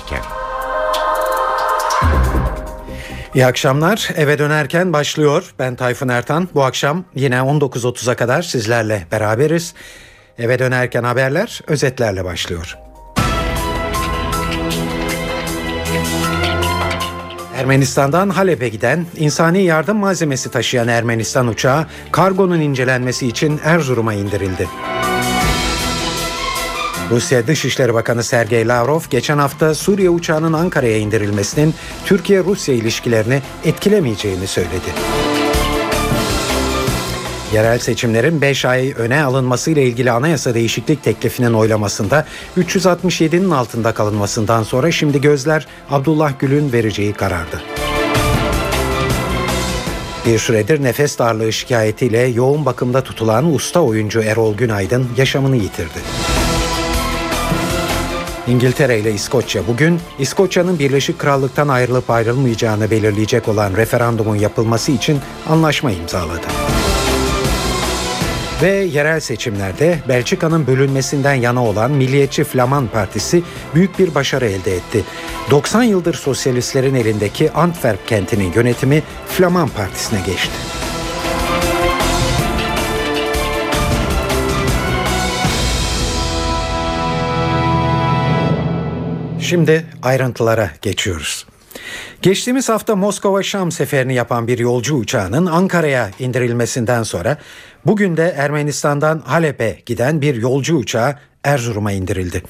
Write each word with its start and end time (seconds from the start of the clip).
dönerken. 0.00 0.22
İyi 3.34 3.46
akşamlar. 3.46 4.08
Eve 4.16 4.38
dönerken 4.38 4.92
başlıyor. 4.92 5.54
Ben 5.58 5.76
Tayfun 5.76 6.08
Ertan. 6.08 6.48
Bu 6.54 6.64
akşam 6.64 7.04
yine 7.14 7.36
19.30'a 7.36 8.16
kadar 8.16 8.42
sizlerle 8.42 9.06
beraberiz. 9.12 9.74
Eve 10.38 10.58
dönerken 10.58 11.04
haberler 11.04 11.60
özetlerle 11.66 12.24
başlıyor. 12.24 12.78
Ermenistan'dan 17.56 18.28
Halep'e 18.28 18.68
giden 18.68 19.06
insani 19.16 19.62
yardım 19.62 19.96
malzemesi 19.96 20.50
taşıyan 20.50 20.88
Ermenistan 20.88 21.48
uçağı 21.48 21.86
kargonun 22.12 22.60
incelenmesi 22.60 23.26
için 23.26 23.60
Erzurum'a 23.64 24.14
indirildi. 24.14 24.68
Rusya 27.10 27.46
Dışişleri 27.46 27.94
Bakanı 27.94 28.24
Sergey 28.24 28.68
Lavrov 28.68 29.00
geçen 29.10 29.38
hafta 29.38 29.74
Suriye 29.74 30.10
uçağının 30.10 30.52
Ankara'ya 30.52 30.96
indirilmesinin 30.98 31.74
Türkiye-Rusya 32.04 32.74
ilişkilerini 32.74 33.42
etkilemeyeceğini 33.64 34.46
söyledi. 34.46 34.90
Yerel 37.54 37.78
seçimlerin 37.78 38.40
5 38.40 38.64
ay 38.64 38.94
öne 38.96 39.22
alınmasıyla 39.22 39.82
ilgili 39.82 40.10
anayasa 40.10 40.54
değişiklik 40.54 41.02
teklifinin 41.02 41.52
oylamasında 41.52 42.26
367'nin 42.58 43.50
altında 43.50 43.92
kalınmasından 43.92 44.62
sonra 44.62 44.90
şimdi 44.90 45.20
gözler 45.20 45.66
Abdullah 45.90 46.32
Gül'ün 46.38 46.72
vereceği 46.72 47.12
karardı. 47.12 47.62
Bir 50.26 50.38
süredir 50.38 50.82
nefes 50.82 51.18
darlığı 51.18 51.52
şikayetiyle 51.52 52.20
yoğun 52.20 52.66
bakımda 52.66 53.00
tutulan 53.00 53.54
usta 53.54 53.80
oyuncu 53.80 54.22
Erol 54.22 54.54
Günaydın 54.54 55.08
yaşamını 55.16 55.56
yitirdi. 55.56 55.98
İngiltere 58.50 58.98
ile 58.98 59.12
İskoçya 59.12 59.62
bugün 59.66 60.00
İskoçya'nın 60.18 60.78
Birleşik 60.78 61.18
Krallık'tan 61.18 61.68
ayrılıp 61.68 62.10
ayrılmayacağını 62.10 62.90
belirleyecek 62.90 63.48
olan 63.48 63.76
referandumun 63.76 64.36
yapılması 64.36 64.92
için 64.92 65.18
anlaşma 65.48 65.90
imzaladı. 65.90 66.46
Ve 68.62 68.70
yerel 68.70 69.20
seçimlerde 69.20 69.98
Belçika'nın 70.08 70.66
bölünmesinden 70.66 71.34
yana 71.34 71.64
olan 71.64 71.90
Milliyetçi 71.90 72.44
Flaman 72.44 72.86
Partisi 72.86 73.42
büyük 73.74 73.98
bir 73.98 74.14
başarı 74.14 74.46
elde 74.46 74.76
etti. 74.76 75.04
90 75.50 75.82
yıldır 75.82 76.14
sosyalistlerin 76.14 76.94
elindeki 76.94 77.52
Antwerp 77.52 78.08
kentinin 78.08 78.52
yönetimi 78.52 79.02
Flaman 79.26 79.68
Partisi'ne 79.68 80.18
geçti. 80.26 80.79
Şimdi 89.50 89.84
ayrıntılara 90.02 90.70
geçiyoruz. 90.82 91.46
Geçtiğimiz 92.22 92.68
hafta 92.68 92.92
Moskova-Şam 92.92 93.70
seferini 93.70 94.14
yapan 94.14 94.46
bir 94.46 94.58
yolcu 94.58 94.94
uçağının 94.94 95.46
Ankara'ya 95.46 96.10
indirilmesinden 96.18 97.02
sonra 97.02 97.36
bugün 97.86 98.16
de 98.16 98.34
Ermenistan'dan 98.36 99.18
Halep'e 99.18 99.78
giden 99.86 100.20
bir 100.20 100.34
yolcu 100.34 100.76
uçağı 100.76 101.16
Erzurum'a 101.44 101.92
indirildi. 101.92 102.42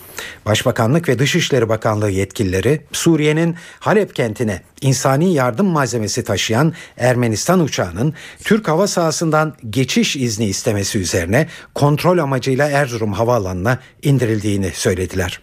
Başbakanlık 0.46 1.08
ve 1.08 1.18
Dışişleri 1.18 1.68
Bakanlığı 1.68 2.10
yetkilileri 2.10 2.80
Suriye'nin 2.92 3.56
Halep 3.80 4.14
kentine 4.14 4.62
insani 4.80 5.34
yardım 5.34 5.66
malzemesi 5.66 6.24
taşıyan 6.24 6.74
Ermenistan 6.96 7.60
uçağının 7.60 8.14
Türk 8.44 8.68
hava 8.68 8.86
sahasından 8.86 9.54
geçiş 9.70 10.16
izni 10.16 10.46
istemesi 10.46 10.98
üzerine 10.98 11.46
kontrol 11.74 12.18
amacıyla 12.18 12.68
Erzurum 12.68 13.12
havaalanına 13.12 13.78
indirildiğini 14.02 14.70
söylediler. 14.74 15.40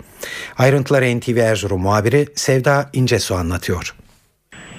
Ayrıntıları 0.58 1.20
NTV 1.20 1.38
Erzurum 1.38 1.82
muhabiri 1.82 2.28
Sevda 2.36 2.90
İncesu 2.94 3.36
anlatıyor. 3.36 3.96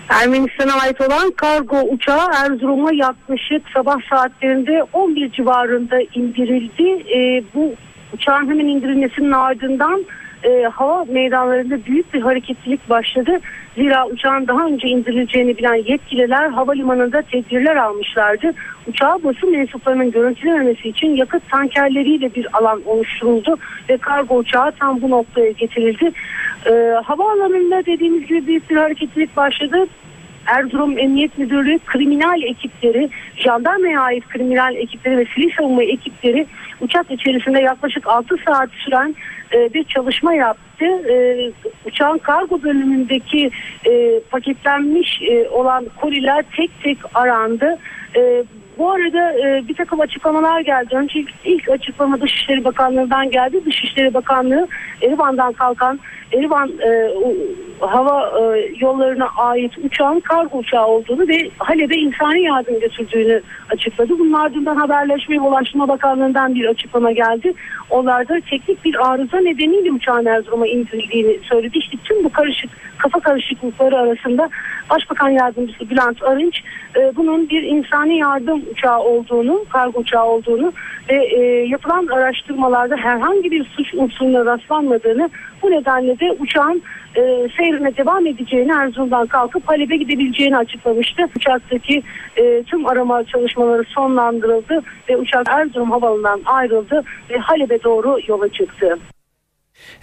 Ermenistan'a 0.09 0.73
ait 0.83 1.01
olan 1.01 1.31
kargo 1.31 1.81
uçağı 1.81 2.27
Erzurum'a 2.45 2.93
yaklaşık 2.93 3.63
sabah 3.75 3.97
saatlerinde 4.11 4.83
11 4.93 5.33
civarında 5.33 5.99
indirildi. 6.15 7.05
E, 7.17 7.43
bu 7.55 7.75
uçağın 8.15 8.51
hemen 8.51 8.67
indirilmesinin 8.67 9.33
ardından 9.33 10.05
e, 10.45 10.63
hava 10.63 11.05
meydanlarında 11.05 11.85
büyük 11.87 12.15
bir 12.15 12.21
hareketlilik 12.21 12.91
başladı. 12.91 13.41
Zira 13.75 14.07
uçağın 14.07 14.47
daha 14.47 14.67
önce 14.67 14.89
indirileceğini 14.89 15.59
bilen 15.59 15.75
yetkililer 15.75 16.49
havalimanında 16.49 17.23
tedbirler 17.23 17.77
almışlardı. 17.77 18.55
Uçağa 18.87 19.19
basın 19.25 19.51
mensuplarının 19.51 20.11
görüntülememesi 20.11 20.89
için 20.89 21.17
yakıt 21.17 21.51
tankerleriyle 21.51 22.35
bir 22.35 22.47
alan 22.53 22.83
oluşturuldu 22.87 23.57
ve 23.89 23.97
kargo 23.97 24.37
uçağı 24.37 24.73
tam 24.73 25.03
bu 25.03 25.11
noktaya 25.11 25.51
getirildi. 25.51 26.13
E, 26.67 26.73
havaalanında 27.05 27.87
dediğimiz 27.87 28.27
gibi 28.27 28.47
büyük 28.47 28.71
bir 28.71 28.77
hareketlilik 28.77 29.37
başladı. 29.37 29.87
Erzurum 30.47 30.99
Emniyet 30.99 31.39
Müdürlüğü 31.39 31.79
kriminal 31.79 32.43
ekipleri, 32.43 33.11
jandarmaya 33.37 34.01
ait 34.01 34.29
kriminal 34.29 34.77
ekipleri 34.77 35.19
ve 35.19 35.25
sivil 35.35 35.51
savunma 35.57 35.83
ekipleri 35.83 36.47
uçak 36.81 37.11
içerisinde 37.11 37.61
yaklaşık 37.61 38.07
6 38.07 38.37
saat 38.47 38.71
süren 38.71 39.15
e, 39.55 39.75
bir 39.75 39.85
çalışma 39.85 40.35
yaptı. 40.35 40.85
E, 40.85 41.51
uçağın 41.85 42.19
kargo 42.19 42.63
bölümündeki 42.63 43.51
e, 43.87 44.21
paketlenmiş 44.31 45.21
olan 45.51 45.87
koliler 46.01 46.45
tek 46.57 46.71
tek 46.83 46.99
arandı. 47.15 47.79
Bu 48.79 48.91
arada 48.93 49.35
bir 49.69 49.75
takım 49.75 50.01
açıklamalar 50.01 50.61
geldi. 50.61 50.97
Önce 50.97 51.19
ilk, 51.19 51.31
ilk 51.45 51.69
açıklama 51.69 52.21
Dışişleri 52.21 52.65
Bakanlığı'ndan 52.65 53.31
geldi. 53.31 53.65
Dışişleri 53.65 54.15
Bakanlığı 54.15 54.69
Erivan'dan 55.03 55.53
kalkan 55.53 56.01
Erivan 56.33 56.69
e, 56.69 57.11
hava 57.81 58.33
e, 58.41 58.73
yollarına 58.81 59.29
ait 59.37 59.73
uçağın 59.85 60.21
kargo 60.21 60.59
uçağı 60.59 60.87
olduğunu 60.87 61.29
ve 61.29 61.51
Halep'e 61.59 61.95
insani 61.95 62.43
yardım 62.43 62.81
götürdüğünü 62.81 63.43
açıkladı. 63.71 64.19
Bunun 64.19 64.33
ardından 64.33 64.77
Haberleşme 64.77 65.37
ve 65.37 65.41
Ulaştırma 65.41 65.89
Bakanlığı'ndan 65.89 66.55
bir 66.55 66.67
açıklama 66.67 67.13
geldi. 67.13 67.53
Onlar 67.91 68.29
da 68.29 68.41
teknik 68.51 68.85
bir 68.85 69.11
arıza 69.11 69.39
nedeniyle 69.39 69.93
uçağın 69.93 70.27
Erzurum'a 70.27 70.67
indirildiğini 70.67 71.39
söyledi. 71.43 71.79
İşte 71.79 71.97
tüm 72.05 72.25
bu 72.25 72.33
karışık 72.33 72.71
kafa 72.99 73.21
karışıklıkları 73.21 73.97
arasında 73.97 74.49
Başbakan 74.91 75.31
Yardımcısı 75.31 75.91
Bülent 75.91 76.23
Arınç 76.23 76.63
e, 76.97 77.17
bunun 77.17 77.49
bir 77.49 77.63
insani 77.63 78.19
yardım 78.19 78.63
uçağı 78.73 79.01
olduğunu, 79.01 79.65
kargo 79.73 80.01
uçağı 80.01 80.25
olduğunu 80.27 80.73
ve 81.11 81.27
e, 81.27 81.41
yapılan 81.67 82.07
araştırmalarda 82.07 82.97
herhangi 82.97 83.51
bir 83.51 83.65
suç 83.65 83.95
unsuruna 83.95 84.45
rastlanmadığını 84.45 85.31
bu 85.63 85.71
nedenle 85.71 86.21
de 86.21 86.33
uçağın 86.39 86.83
e, 87.17 87.49
seyrine 87.57 87.97
devam 87.97 88.27
edeceğini 88.27 88.73
Erzurum'dan 88.73 89.27
kalkıp 89.27 89.69
Halep'e 89.69 89.97
gidebileceğini 89.97 90.57
açıklamıştı. 90.57 91.23
Uçaktaki 91.37 92.03
e, 92.37 92.63
tüm 92.63 92.87
arama 92.87 93.25
çalışmaları 93.25 93.85
sonlandırıldı 93.85 94.83
ve 95.09 95.17
uçak 95.17 95.47
Erzurum 95.49 95.91
Havalı'ndan 95.91 96.43
ayrıldı 96.45 97.05
ve 97.31 97.39
Halep'e 97.39 97.83
doğru 97.83 98.19
yola 98.29 98.49
çıktı. 98.49 98.99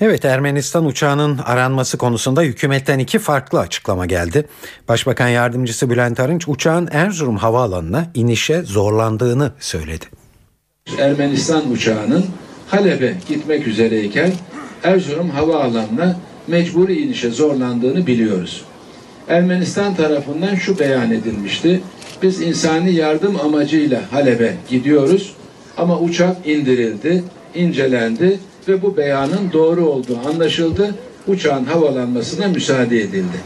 Evet 0.01 0.25
Ermenistan 0.25 0.85
uçağının 0.85 1.37
aranması 1.45 1.97
konusunda 1.97 2.41
hükümetten 2.41 2.99
iki 2.99 3.19
farklı 3.19 3.59
açıklama 3.59 4.05
geldi. 4.05 4.47
Başbakan 4.87 5.27
Yardımcısı 5.27 5.89
Bülent 5.89 6.19
Arınç 6.19 6.47
uçağın 6.47 6.89
Erzurum 6.91 7.37
Havaalanı'na 7.37 8.05
inişe 8.13 8.61
zorlandığını 8.61 9.51
söyledi. 9.59 10.05
Ermenistan 10.99 11.71
uçağının 11.71 12.25
Halep'e 12.67 13.15
gitmek 13.27 13.67
üzereyken 13.67 14.31
Erzurum 14.85 15.29
Havaalanı'na 15.29 16.15
mecburi 16.47 17.01
inişe 17.01 17.29
zorlandığını 17.29 18.07
biliyoruz. 18.07 18.65
Ermenistan 19.27 19.95
tarafından 19.95 20.55
şu 20.55 20.79
beyan 20.79 21.11
edilmişti. 21.11 21.81
Biz 22.21 22.41
insani 22.41 22.93
yardım 22.93 23.39
amacıyla 23.39 24.01
Halep'e 24.11 24.55
gidiyoruz 24.69 25.35
ama 25.77 25.99
uçak 25.99 26.47
indirildi, 26.47 27.23
incelendi 27.55 28.39
ve 28.67 28.81
bu 28.81 28.97
beyanın 28.97 29.51
doğru 29.53 29.85
olduğu 29.85 30.17
anlaşıldı. 30.27 30.95
Uçağın 31.27 31.65
havalanmasına 31.65 32.47
müsaade 32.47 33.01
edildi. 33.01 33.37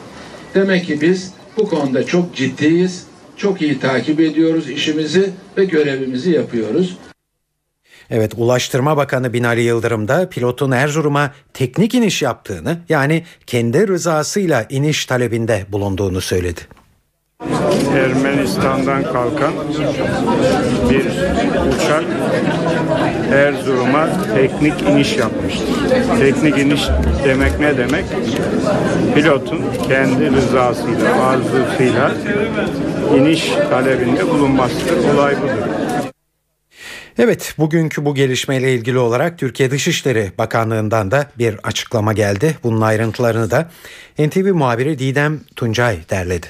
Demek 0.56 0.86
ki 0.86 1.02
biz 1.02 1.34
bu 1.58 1.69
konuda 1.69 2.06
çok 2.06 2.36
ciddiyiz, 2.36 3.04
çok 3.38 3.62
iyi 3.62 3.80
takip 3.80 4.19
ediyoruz 4.19 4.69
işimizi 4.69 5.30
ve 5.58 5.66
görevimizi 5.66 6.31
yapıyoruz. 6.31 6.98
Evet 8.12 8.34
Ulaştırma 8.38 8.98
Bakanı 8.98 9.34
Binali 9.34 9.62
Yıldırım 9.62 10.08
da 10.08 10.30
pilotun 10.30 10.72
Erzurum'a 10.72 11.32
teknik 11.54 11.94
iniş 11.94 12.22
yaptığını 12.22 12.78
yani 12.90 13.24
kendi 13.48 13.88
rızasıyla 13.88 14.66
iniş 14.70 15.06
talebinde 15.06 15.66
bulunduğunu 15.70 16.22
söyledi. 16.22 16.62
Ermenistan'dan 17.96 19.04
kalkan 19.04 19.54
bir 20.90 21.06
uçak 21.68 22.04
Erzurum'a 23.34 24.08
teknik 24.36 24.82
iniş 24.82 25.18
yapmıştır. 25.18 25.68
Teknik 26.20 26.58
iniş 26.58 26.88
demek 27.24 27.60
ne 27.60 27.78
demek? 27.78 28.06
Pilotun 29.16 29.62
kendi 29.88 30.32
rızasıyla, 30.32 31.24
arzusuyla 31.24 32.12
iniş 33.16 33.52
talebinde 33.70 34.30
bulunmasıdır. 34.30 35.14
Olay 35.16 35.36
budur. 35.42 35.89
Evet 37.21 37.54
bugünkü 37.57 38.06
bu 38.06 38.16
gelişmeyle 38.16 38.74
ilgili 38.74 38.98
olarak 38.98 39.39
Türkiye 39.39 39.71
Dışişleri 39.71 40.31
Bakanlığı'ndan 40.38 41.12
da 41.12 41.31
bir 41.38 41.56
açıklama 41.63 42.13
geldi. 42.13 42.57
Bunun 42.63 42.81
ayrıntılarını 42.81 43.51
da 43.51 43.69
NTV 44.19 44.54
muhabiri 44.54 45.00
Didem 45.00 45.39
Tuncay 45.56 46.00
derledi. 46.10 46.48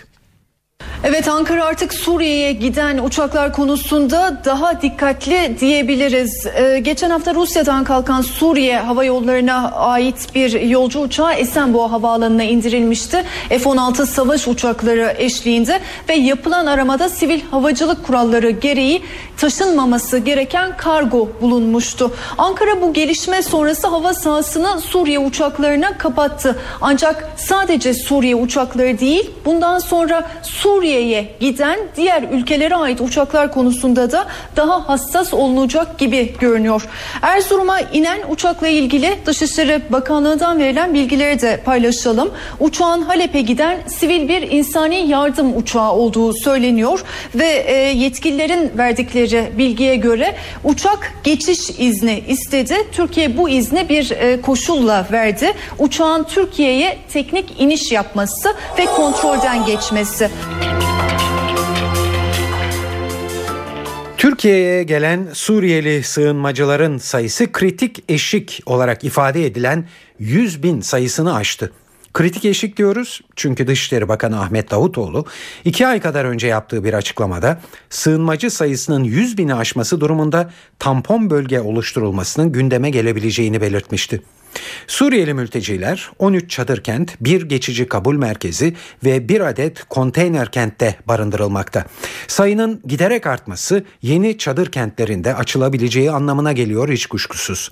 Evet 1.04 1.28
Ankara 1.28 1.66
artık 1.66 1.94
Suriye'ye 1.94 2.54
giden 2.54 2.98
uçaklar 2.98 3.54
konusunda 3.54 4.42
daha 4.46 4.82
dikkatli 4.82 5.58
diyebiliriz. 5.60 6.46
Ee, 6.46 6.80
geçen 6.80 7.10
hafta 7.10 7.36
Rusya'dan 7.36 7.84
kalkan 7.84 8.22
Suriye 8.22 8.80
Hava 8.80 9.04
Yolları'na 9.04 9.72
ait 9.72 10.36
bir 10.36 10.62
yolcu 10.62 11.00
uçağı 11.00 11.34
Esenboğa 11.34 11.92
Havaalanı'na 11.92 12.44
indirilmişti. 12.44 13.24
F-16 13.50 14.06
savaş 14.06 14.48
uçakları 14.48 15.16
eşliğinde 15.18 15.80
ve 16.10 16.14
yapılan 16.16 16.66
aramada 16.66 17.10
sivil 17.10 17.42
havacılık 17.52 18.06
kuralları 18.06 18.50
gereği 18.50 19.02
taşınmaması 19.38 20.18
gereken 20.18 20.78
kargo 20.78 21.30
bulunmuştu. 21.42 22.12
Ankara 22.38 22.82
bu 22.82 22.94
gelişme 22.94 23.42
sonrası 23.42 23.88
hava 23.88 24.14
sahasını 24.14 24.82
Suriye 24.82 25.20
uçaklarına 25.20 25.98
kapattı. 25.98 26.60
Ancak 26.82 27.30
sadece 27.36 27.94
Suriye 27.94 28.36
uçakları 28.36 29.00
değil 29.00 29.32
bundan 29.46 29.80
sonra 29.80 30.30
Suriye'ye 30.70 31.28
giden 31.40 31.80
diğer 31.96 32.24
ülkelere 32.32 32.76
ait 32.76 33.02
uçaklar 33.02 33.52
konusunda 33.52 34.12
da 34.12 34.26
daha 34.56 34.90
hassas 34.90 35.34
olunacak 35.34 35.98
gibi 36.00 36.34
görünüyor. 36.40 36.88
Erzurum'a 37.22 37.80
inen 37.80 38.20
uçakla 38.30 38.68
ilgili 38.68 39.18
Dışişleri 39.26 39.82
Bakanlığı'ndan 39.90 40.60
verilen 40.60 40.94
bilgileri 40.94 41.42
de 41.42 41.62
paylaşalım. 41.66 42.32
Uçağın 42.60 43.02
Halep'e 43.02 43.42
giden 43.42 43.78
sivil 43.88 44.28
bir 44.28 44.42
insani 44.52 45.08
yardım 45.08 45.58
uçağı 45.58 45.92
olduğu 45.92 46.34
söyleniyor 46.34 47.04
ve 47.36 47.48
e, 47.48 47.74
yetkililerin 47.76 48.72
verdikleri 48.78 49.52
bilgiye 49.58 49.96
göre 49.96 50.36
uçak 50.64 51.14
geçiş 51.24 51.70
izni 51.80 52.24
istedi. 52.28 52.76
Türkiye 52.92 53.38
bu 53.38 53.50
izni 53.50 53.90
bir 53.90 54.12
e, 54.12 54.42
koşulla 54.42 55.06
verdi. 55.12 55.54
Uçağın 55.80 56.24
Türkiye'ye 56.24 56.98
teknik 57.14 57.62
iniş 57.62 57.92
yapması 57.92 58.56
ve 58.78 58.86
kontrolden 58.86 59.66
geçmesi. 59.66 60.30
Türkiye'ye 64.18 64.84
gelen 64.84 65.28
Suriyeli 65.34 66.04
sığınmacıların 66.04 66.98
sayısı 66.98 67.52
kritik 67.52 68.04
eşik 68.10 68.62
olarak 68.66 69.04
ifade 69.04 69.46
edilen 69.46 69.88
100 70.20 70.64
bin 70.64 70.82
sayısını 70.82 71.36
aştı. 71.36 71.72
Kritik 72.14 72.46
eşik 72.46 72.78
diyoruz 72.78 73.22
çünkü 73.36 73.68
Dışişleri 73.68 74.08
Bakanı 74.08 74.42
Ahmet 74.42 74.72
Davutoğlu 74.72 75.26
iki 75.66 75.88
ay 75.88 76.00
kadar 76.02 76.26
önce 76.26 76.48
yaptığı 76.48 76.84
bir 76.84 76.94
açıklamada 76.94 77.62
sığınmacı 77.90 78.52
sayısının 78.52 79.04
100 79.04 79.38
bini 79.38 79.56
aşması 79.56 80.02
durumunda 80.02 80.50
tampon 80.80 81.30
bölge 81.30 81.60
oluşturulmasının 81.60 82.52
gündeme 82.52 82.90
gelebileceğini 82.90 83.62
belirtmişti. 83.62 84.22
Suriyeli 84.88 85.34
mülteciler 85.34 86.10
13 86.20 86.50
çadır 86.50 86.84
kent, 86.84 87.22
bir 87.22 87.42
geçici 87.42 87.88
kabul 87.88 88.16
merkezi 88.16 88.74
ve 89.04 89.30
bir 89.30 89.42
adet 89.42 89.84
konteyner 89.84 90.52
kentte 90.52 90.96
barındırılmakta. 91.08 91.86
Sayının 92.28 92.82
giderek 92.86 93.28
artması 93.28 93.84
yeni 94.02 94.38
çadır 94.38 94.72
kentlerinde 94.72 95.36
açılabileceği 95.36 96.12
anlamına 96.12 96.52
geliyor 96.52 96.90
hiç 96.90 97.06
kuşkusuz. 97.06 97.70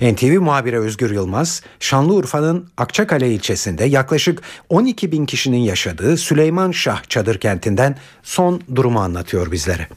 NTV 0.00 0.40
muhabiri 0.40 0.78
Özgür 0.78 1.10
Yılmaz, 1.10 1.62
Şanlıurfa'nın 1.80 2.68
Akçakale 2.76 3.32
ilçesinde 3.32 3.84
yaklaşık 3.84 4.42
12 4.68 5.12
bin 5.12 5.26
kişinin 5.26 5.58
yaşadığı 5.58 6.16
Süleyman 6.16 6.70
Şah 6.70 7.02
çadır 7.08 7.38
kentinden 7.38 7.98
son 8.22 8.60
durumu 8.74 9.00
anlatıyor 9.00 9.52
bizlere. 9.52 9.88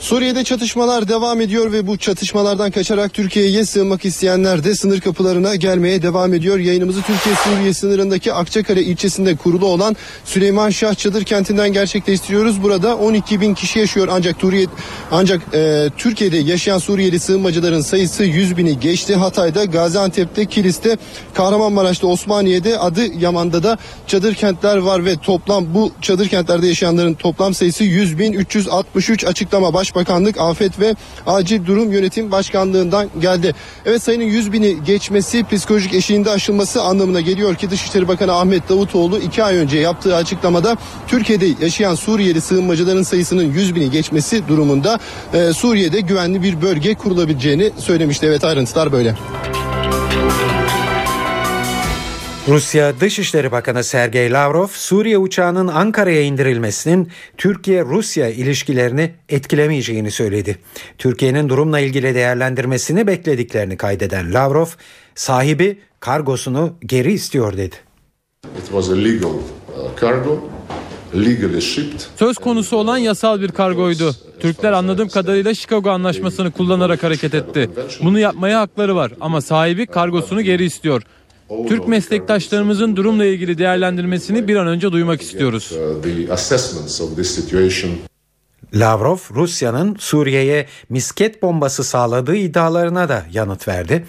Suriye'de 0.00 0.44
çatışmalar 0.44 1.08
devam 1.08 1.40
ediyor 1.40 1.72
ve 1.72 1.86
bu 1.86 1.96
çatışmalardan 1.96 2.70
kaçarak 2.70 3.14
Türkiye'ye 3.14 3.64
sığınmak 3.64 4.04
isteyenler 4.04 4.64
de 4.64 4.74
sınır 4.74 5.00
kapılarına 5.00 5.54
gelmeye 5.54 6.02
devam 6.02 6.34
ediyor. 6.34 6.58
Yayınımızı 6.58 7.02
Türkiye-Suriye 7.02 7.74
sınırındaki 7.74 8.32
Akçakale 8.32 8.82
ilçesinde 8.82 9.36
kurulu 9.36 9.66
olan 9.66 9.96
Süleyman 10.24 10.70
Şah 10.70 10.94
Çadır 10.94 11.24
kentinden 11.24 11.72
gerçekleştiriyoruz. 11.72 12.62
Burada 12.62 12.96
12 12.96 13.40
bin 13.40 13.54
kişi 13.54 13.78
yaşıyor 13.78 14.08
ancak 14.10 14.38
Turiye, 14.38 14.66
ancak 15.10 15.40
e, 15.54 15.88
Türkiye'de 15.96 16.36
yaşayan 16.36 16.78
Suriyeli 16.78 17.20
sığınmacıların 17.20 17.80
sayısı 17.80 18.24
100 18.24 18.56
bini 18.56 18.80
geçti. 18.80 19.16
Hatay'da, 19.16 19.64
Gaziantep'te, 19.64 20.46
Kilis'te, 20.46 20.98
Kahramanmaraş'ta, 21.34 22.06
Osmaniye'de, 22.06 22.78
Adıyaman'da 22.78 23.62
da 23.62 23.78
çadır 24.06 24.34
kentler 24.34 24.76
var 24.76 25.04
ve 25.04 25.16
toplam 25.16 25.74
bu 25.74 25.92
çadır 26.00 26.28
kentlerde 26.28 26.66
yaşayanların 26.66 27.14
toplam 27.14 27.54
sayısı 27.54 27.84
100 27.84 28.18
bin 28.18 28.32
363 28.32 29.24
açıklama 29.24 29.74
Başbakanlık 29.90 30.40
Afet 30.40 30.80
ve 30.80 30.94
Acil 31.26 31.66
Durum 31.66 31.92
Yönetim 31.92 32.30
Başkanlığından 32.30 33.08
geldi. 33.20 33.54
Evet 33.86 34.02
sayının 34.02 34.24
100 34.24 34.52
bini 34.52 34.84
geçmesi 34.84 35.44
psikolojik 35.44 35.94
eşiğinde 35.94 36.30
aşılması 36.30 36.82
anlamına 36.82 37.20
geliyor 37.20 37.54
ki 37.54 37.70
Dışişleri 37.70 38.08
Bakanı 38.08 38.32
Ahmet 38.32 38.68
Davutoğlu 38.68 39.18
iki 39.18 39.44
ay 39.44 39.56
önce 39.56 39.78
yaptığı 39.78 40.16
açıklamada 40.16 40.76
Türkiye'de 41.06 41.46
yaşayan 41.60 41.94
Suriyeli 41.94 42.40
sığınmacıların 42.40 43.02
sayısının 43.02 43.52
100 43.52 43.74
bini 43.74 43.90
geçmesi 43.90 44.48
durumunda 44.48 44.98
e, 45.34 45.52
Suriye'de 45.52 46.00
güvenli 46.00 46.42
bir 46.42 46.62
bölge 46.62 46.94
kurulabileceğini 46.94 47.70
söylemişti. 47.78 48.26
Evet 48.26 48.44
ayrıntılar 48.44 48.92
böyle. 48.92 49.14
Rusya 52.50 53.00
Dışişleri 53.00 53.52
Bakanı 53.52 53.84
Sergey 53.84 54.32
Lavrov, 54.32 54.66
Suriye 54.66 55.18
uçağının 55.18 55.66
Ankara'ya 55.66 56.22
indirilmesinin 56.22 57.08
Türkiye-Rusya 57.36 58.28
ilişkilerini 58.28 59.14
etkilemeyeceğini 59.28 60.10
söyledi. 60.10 60.58
Türkiye'nin 60.98 61.48
durumla 61.48 61.80
ilgili 61.80 62.14
değerlendirmesini 62.14 63.06
beklediklerini 63.06 63.76
kaydeden 63.76 64.34
Lavrov, 64.34 64.66
sahibi 65.14 65.78
kargosunu 66.00 66.74
geri 66.86 67.12
istiyor 67.12 67.56
dedi. 67.56 67.76
It 68.58 68.64
was 68.64 68.90
a 68.90 68.96
legal 68.96 69.28
uh, 69.28 70.00
cargo. 70.00 70.50
Söz 72.16 72.38
konusu 72.38 72.76
olan 72.76 72.98
yasal 72.98 73.40
bir 73.40 73.48
kargoydu. 73.48 74.14
Türkler 74.40 74.72
anladığım 74.72 75.08
kadarıyla 75.08 75.54
Chicago 75.54 75.90
Anlaşması'nı 75.90 76.50
kullanarak 76.50 77.02
hareket 77.02 77.34
etti. 77.34 77.70
Bunu 78.02 78.18
yapmaya 78.18 78.60
hakları 78.60 78.96
var 78.96 79.12
ama 79.20 79.40
sahibi 79.40 79.86
kargosunu 79.86 80.42
geri 80.42 80.64
istiyor. 80.64 81.02
Türk 81.68 81.88
meslektaşlarımızın 81.88 82.96
durumla 82.96 83.24
ilgili 83.24 83.58
değerlendirmesini 83.58 84.48
bir 84.48 84.56
an 84.56 84.66
önce 84.66 84.92
duymak 84.92 85.22
istiyoruz. 85.22 85.72
Lavrov, 88.74 89.18
Rusya'nın 89.34 89.96
Suriye'ye 89.98 90.66
misket 90.88 91.42
bombası 91.42 91.84
sağladığı 91.84 92.36
iddialarına 92.36 93.08
da 93.08 93.24
yanıt 93.32 93.68
verdi. 93.68 94.06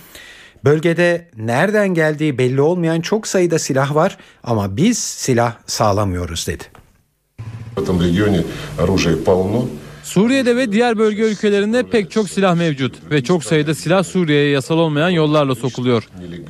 Bölgede 0.63 1.29
nereden 1.37 1.93
geldiği 1.93 2.37
belli 2.37 2.61
olmayan 2.61 3.01
çok 3.01 3.27
sayıda 3.27 3.59
silah 3.59 3.95
var 3.95 4.17
ama 4.43 4.77
biz 4.77 4.97
silah 4.97 5.53
sağlamıyoruz 5.67 6.47
dedi. 6.47 6.63
Suriye'de 10.13 10.55
ve 10.55 10.71
diğer 10.71 10.97
bölge 10.97 11.23
ülkelerinde 11.23 11.83
pek 11.83 12.11
çok 12.11 12.29
silah 12.29 12.55
mevcut 12.55 13.11
ve 13.11 13.23
çok 13.23 13.43
sayıda 13.43 13.75
silah 13.75 14.03
Suriye'ye 14.03 14.49
yasal 14.49 14.77
olmayan 14.77 15.09
yollarla 15.09 15.55
sokuluyor. 15.55 16.07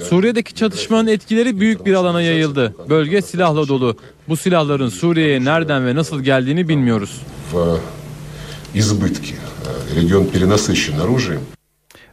Suriye'deki 0.09 0.55
çatışmanın 0.55 1.07
etkileri 1.07 1.59
büyük 1.59 1.85
bir 1.85 1.93
alana 1.93 2.21
yayıldı. 2.21 2.75
Bölge 2.89 3.21
silahla 3.21 3.67
dolu. 3.67 3.97
Bu 4.29 4.37
silahların 4.37 4.89
Suriye'ye 4.89 5.45
nereden 5.45 5.87
ve 5.87 5.95
nasıl 5.95 6.21
geldiğini 6.21 6.67
bilmiyoruz. 6.67 7.21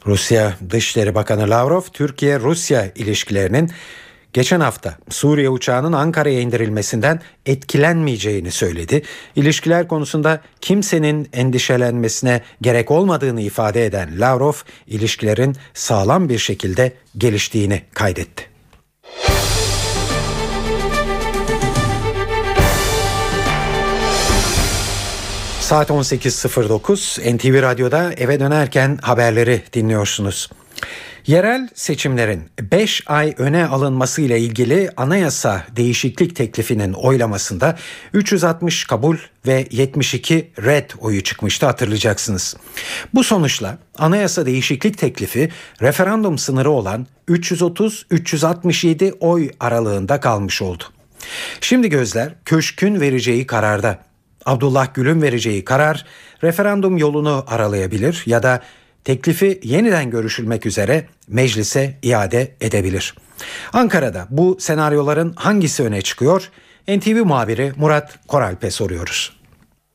Rusya 0.06 0.56
Dışişleri 0.70 1.14
Bakanı 1.14 1.50
Lavrov, 1.50 1.82
Türkiye-Rusya 1.92 2.92
ilişkilerinin 2.94 3.70
geçen 4.32 4.60
hafta 4.60 4.96
Suriye 5.10 5.48
uçağının 5.48 5.92
Ankara'ya 5.92 6.40
indirilmesinden 6.40 7.20
etkilenmeyeceğini 7.46 8.50
söyledi. 8.50 9.02
İlişkiler 9.36 9.88
konusunda 9.88 10.40
kimsenin 10.60 11.28
endişelenmesine 11.32 12.42
gerek 12.60 12.90
olmadığını 12.90 13.40
ifade 13.40 13.86
eden 13.86 14.20
Lavrov, 14.20 14.54
ilişkilerin 14.86 15.56
sağlam 15.74 16.28
bir 16.28 16.38
şekilde 16.38 16.92
geliştiğini 17.18 17.82
kaydetti. 17.94 18.48
Saat 25.68 25.90
18.09 25.90 27.36
NTV 27.36 27.62
Radyo'da 27.62 28.12
eve 28.12 28.40
dönerken 28.40 28.98
haberleri 29.02 29.62
dinliyorsunuz. 29.72 30.50
Yerel 31.28 31.68
seçimlerin 31.74 32.42
5 32.60 33.02
ay 33.06 33.34
öne 33.38 33.66
alınması 33.66 34.22
ile 34.22 34.40
ilgili 34.40 34.90
anayasa 34.96 35.64
değişiklik 35.76 36.36
teklifinin 36.36 36.92
oylamasında 36.92 37.76
360 38.12 38.84
kabul 38.84 39.16
ve 39.46 39.66
72 39.70 40.50
red 40.64 40.90
oyu 41.00 41.22
çıkmıştı 41.22 41.66
hatırlayacaksınız. 41.66 42.56
Bu 43.14 43.24
sonuçla 43.24 43.78
anayasa 43.98 44.46
değişiklik 44.46 44.98
teklifi 44.98 45.48
referandum 45.82 46.38
sınırı 46.38 46.70
olan 46.70 47.06
330-367 47.28 49.12
oy 49.20 49.50
aralığında 49.60 50.20
kalmış 50.20 50.62
oldu. 50.62 50.84
Şimdi 51.60 51.88
gözler 51.88 52.34
köşkün 52.44 53.00
vereceği 53.00 53.46
kararda. 53.46 53.98
Abdullah 54.46 54.94
Gül'ün 54.94 55.22
vereceği 55.22 55.64
karar 55.64 56.06
referandum 56.42 56.96
yolunu 56.96 57.44
aralayabilir 57.48 58.22
ya 58.26 58.42
da 58.42 58.62
teklifi 59.04 59.60
yeniden 59.62 60.10
görüşülmek 60.10 60.66
üzere 60.66 61.06
meclise 61.28 61.98
iade 62.02 62.54
edebilir. 62.60 63.14
Ankara'da 63.72 64.26
bu 64.30 64.56
senaryoların 64.60 65.32
hangisi 65.36 65.82
öne 65.82 66.02
çıkıyor? 66.02 66.50
NTV 66.88 67.24
muhabiri 67.24 67.72
Murat 67.76 68.18
Koralp'e 68.28 68.70
soruyoruz. 68.70 69.37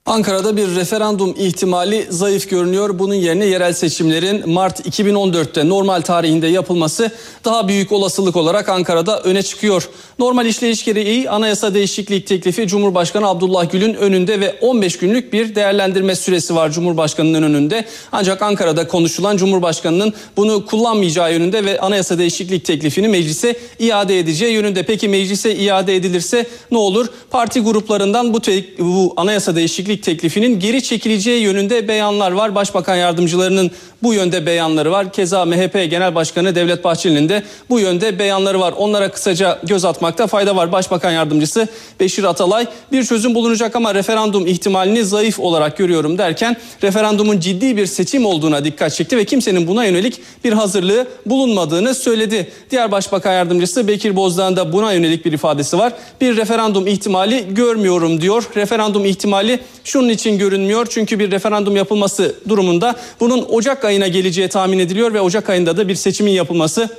Ankara'da 0.05 0.57
bir 0.57 0.75
referandum 0.75 1.36
ihtimali 1.38 2.07
zayıf 2.10 2.50
görünüyor. 2.50 3.00
Bunun 3.00 3.13
yerine 3.13 3.45
yerel 3.45 3.74
seçimlerin 3.74 4.50
Mart 4.50 4.88
2014'te 4.88 5.69
normal 5.69 6.01
tarihinde 6.01 6.48
yapılması 6.48 7.12
daha 7.45 7.67
büyük 7.67 7.91
olasılık 7.91 8.36
olarak 8.36 8.69
Ankara'da 8.69 9.19
öne 9.22 9.43
çıkıyor. 9.43 9.89
Normal 10.19 10.45
işleyiş 10.45 10.86
gereği 10.86 11.29
anayasa 11.29 11.74
değişiklik 11.74 12.27
teklifi 12.27 12.67
Cumhurbaşkanı 12.67 13.27
Abdullah 13.27 13.72
Gül'ün 13.72 13.93
önünde 13.93 14.39
ve 14.39 14.55
15 14.62 14.98
günlük 14.98 15.33
bir 15.33 15.55
değerlendirme 15.55 16.15
süresi 16.15 16.55
var 16.55 16.72
Cumhurbaşkanı'nın 16.72 17.43
önünde. 17.43 17.86
Ancak 18.12 18.41
Ankara'da 18.41 18.88
konuşulan 18.88 19.38
Cumhurbaşkanı'nın 19.38 20.13
bunu 20.38 20.65
kullanmayacağı 20.65 21.33
yönünde 21.33 21.65
ve 21.65 21.79
anayasa 21.79 22.17
değişiklik 22.17 22.65
teklifini 22.65 23.07
meclise 23.07 23.55
iade 23.79 24.19
edeceği 24.19 24.53
yönünde. 24.53 24.83
Peki 24.83 25.07
meclise 25.07 25.55
iade 25.55 25.95
edilirse 25.95 26.48
ne 26.72 26.77
olur? 26.77 27.07
Parti 27.29 27.60
gruplarından 27.60 28.33
bu, 28.33 28.39
bu 28.79 29.13
anayasa 29.17 29.55
değişiklik 29.93 30.03
teklifinin 30.03 30.59
geri 30.59 30.83
çekileceği 30.83 31.41
yönünde 31.41 31.88
beyanlar 31.88 32.31
var. 32.31 32.55
Başbakan 32.55 32.95
yardımcılarının 32.95 33.71
bu 34.03 34.13
yönde 34.13 34.45
beyanları 34.45 34.91
var. 34.91 35.13
Keza 35.13 35.45
MHP 35.45 35.73
Genel 35.73 36.15
Başkanı 36.15 36.55
Devlet 36.55 36.83
Bahçeli'nin 36.83 37.29
de 37.29 37.43
bu 37.69 37.79
yönde 37.79 38.19
beyanları 38.19 38.59
var. 38.59 38.73
Onlara 38.77 39.12
kısaca 39.12 39.59
göz 39.63 39.85
atmakta 39.85 40.27
fayda 40.27 40.55
var. 40.55 40.71
Başbakan 40.71 41.12
Yardımcısı 41.12 41.67
Beşir 42.00 42.23
Atalay 42.23 42.67
bir 42.91 43.03
çözüm 43.03 43.35
bulunacak 43.35 43.75
ama 43.75 43.95
referandum 43.95 44.47
ihtimalini 44.47 45.05
zayıf 45.05 45.39
olarak 45.39 45.77
görüyorum 45.77 46.17
derken 46.17 46.57
referandumun 46.83 47.39
ciddi 47.39 47.77
bir 47.77 47.85
seçim 47.85 48.25
olduğuna 48.25 48.65
dikkat 48.65 48.93
çekti 48.93 49.17
ve 49.17 49.25
kimsenin 49.25 49.67
buna 49.67 49.85
yönelik 49.85 50.21
bir 50.43 50.53
hazırlığı 50.53 51.07
bulunmadığını 51.25 51.95
söyledi. 51.95 52.47
Diğer 52.71 52.91
Başbakan 52.91 53.33
Yardımcısı 53.33 53.88
Bekir 53.88 54.15
Bozdağ'ın 54.15 54.55
da 54.55 54.73
buna 54.73 54.93
yönelik 54.93 55.25
bir 55.25 55.31
ifadesi 55.31 55.77
var. 55.77 55.93
Bir 56.21 56.38
referandum 56.38 56.88
ihtimali 56.88 57.45
görmüyorum 57.50 58.21
diyor. 58.21 58.43
Referandum 58.55 59.05
ihtimali 59.05 59.59
şunun 59.84 60.10
için 60.10 60.38
görünmüyor. 60.38 60.88
Çünkü 60.90 61.20
bir 61.20 61.32
referandum 61.32 61.75
yapılması 61.75 62.36
durumunda 62.50 62.96
bunun 63.20 63.46
Ocak 63.50 63.86
ayına 63.86 64.08
geleceği 64.08 64.48
tahmin 64.48 64.80
ediliyor 64.80 65.13
ve 65.13 65.22
Ocak 65.22 65.50
ayında 65.50 65.78
da 65.78 65.88
bir 65.88 65.96
seçimin 65.96 66.32
yapılması 66.32 66.90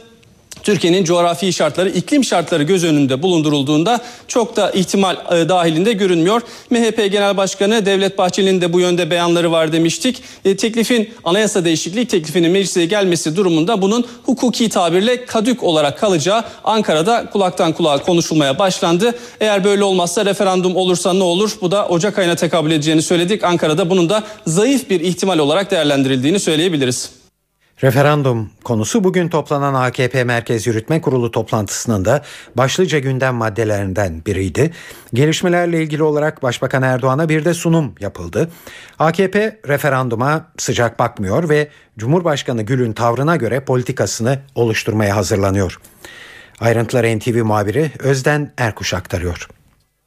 Türkiye'nin 0.62 1.04
coğrafi 1.04 1.52
şartları, 1.52 1.88
iklim 1.88 2.24
şartları 2.24 2.62
göz 2.62 2.84
önünde 2.84 3.22
bulundurulduğunda 3.22 4.00
çok 4.28 4.56
da 4.56 4.70
ihtimal 4.70 5.16
e, 5.16 5.48
dahilinde 5.48 5.92
görünmüyor. 5.92 6.42
MHP 6.70 6.96
Genel 6.96 7.36
Başkanı 7.36 7.86
Devlet 7.86 8.18
Bahçeli'nin 8.18 8.60
de 8.60 8.72
bu 8.72 8.80
yönde 8.80 9.10
beyanları 9.10 9.52
var 9.52 9.72
demiştik. 9.72 10.22
E, 10.44 10.56
teklifin 10.56 11.10
anayasa 11.24 11.64
değişikliği 11.64 12.06
teklifinin 12.06 12.50
meclise 12.50 12.86
gelmesi 12.86 13.36
durumunda 13.36 13.82
bunun 13.82 14.06
hukuki 14.26 14.68
tabirle 14.68 15.24
kadük 15.24 15.62
olarak 15.62 15.98
kalacağı 15.98 16.44
Ankara'da 16.64 17.30
kulaktan 17.30 17.72
kulağa 17.72 17.98
konuşulmaya 17.98 18.58
başlandı. 18.58 19.14
Eğer 19.40 19.64
böyle 19.64 19.84
olmazsa 19.84 20.24
referandum 20.24 20.76
olursa 20.76 21.12
ne 21.12 21.22
olur? 21.22 21.50
Bu 21.60 21.70
da 21.70 21.88
Ocak 21.88 22.18
ayına 22.18 22.34
tekabül 22.34 22.70
edeceğini 22.70 23.02
söyledik. 23.02 23.44
Ankara'da 23.44 23.90
bunun 23.90 24.08
da 24.08 24.22
zayıf 24.46 24.90
bir 24.90 25.00
ihtimal 25.00 25.38
olarak 25.38 25.70
değerlendirildiğini 25.70 26.40
söyleyebiliriz. 26.40 27.23
Referandum 27.82 28.50
konusu 28.64 29.04
bugün 29.04 29.28
toplanan 29.28 29.74
AKP 29.74 30.24
Merkez 30.24 30.66
Yürütme 30.66 31.00
Kurulu 31.00 31.30
toplantısının 31.30 32.04
da 32.04 32.22
başlıca 32.56 32.98
gündem 32.98 33.34
maddelerinden 33.34 34.22
biriydi. 34.26 34.70
Gelişmelerle 35.14 35.82
ilgili 35.82 36.02
olarak 36.02 36.42
Başbakan 36.42 36.82
Erdoğan'a 36.82 37.28
bir 37.28 37.44
de 37.44 37.54
sunum 37.54 37.94
yapıldı. 38.00 38.50
AKP 38.98 39.60
referanduma 39.68 40.46
sıcak 40.58 40.98
bakmıyor 40.98 41.48
ve 41.48 41.68
Cumhurbaşkanı 41.98 42.62
Gül'ün 42.62 42.92
tavrına 42.92 43.36
göre 43.36 43.60
politikasını 43.60 44.38
oluşturmaya 44.54 45.16
hazırlanıyor. 45.16 45.80
Ayrıntıları 46.60 47.18
NTV 47.18 47.44
muhabiri 47.44 47.90
Özden 47.98 48.52
Erkuş 48.58 48.94
aktarıyor. 48.94 49.48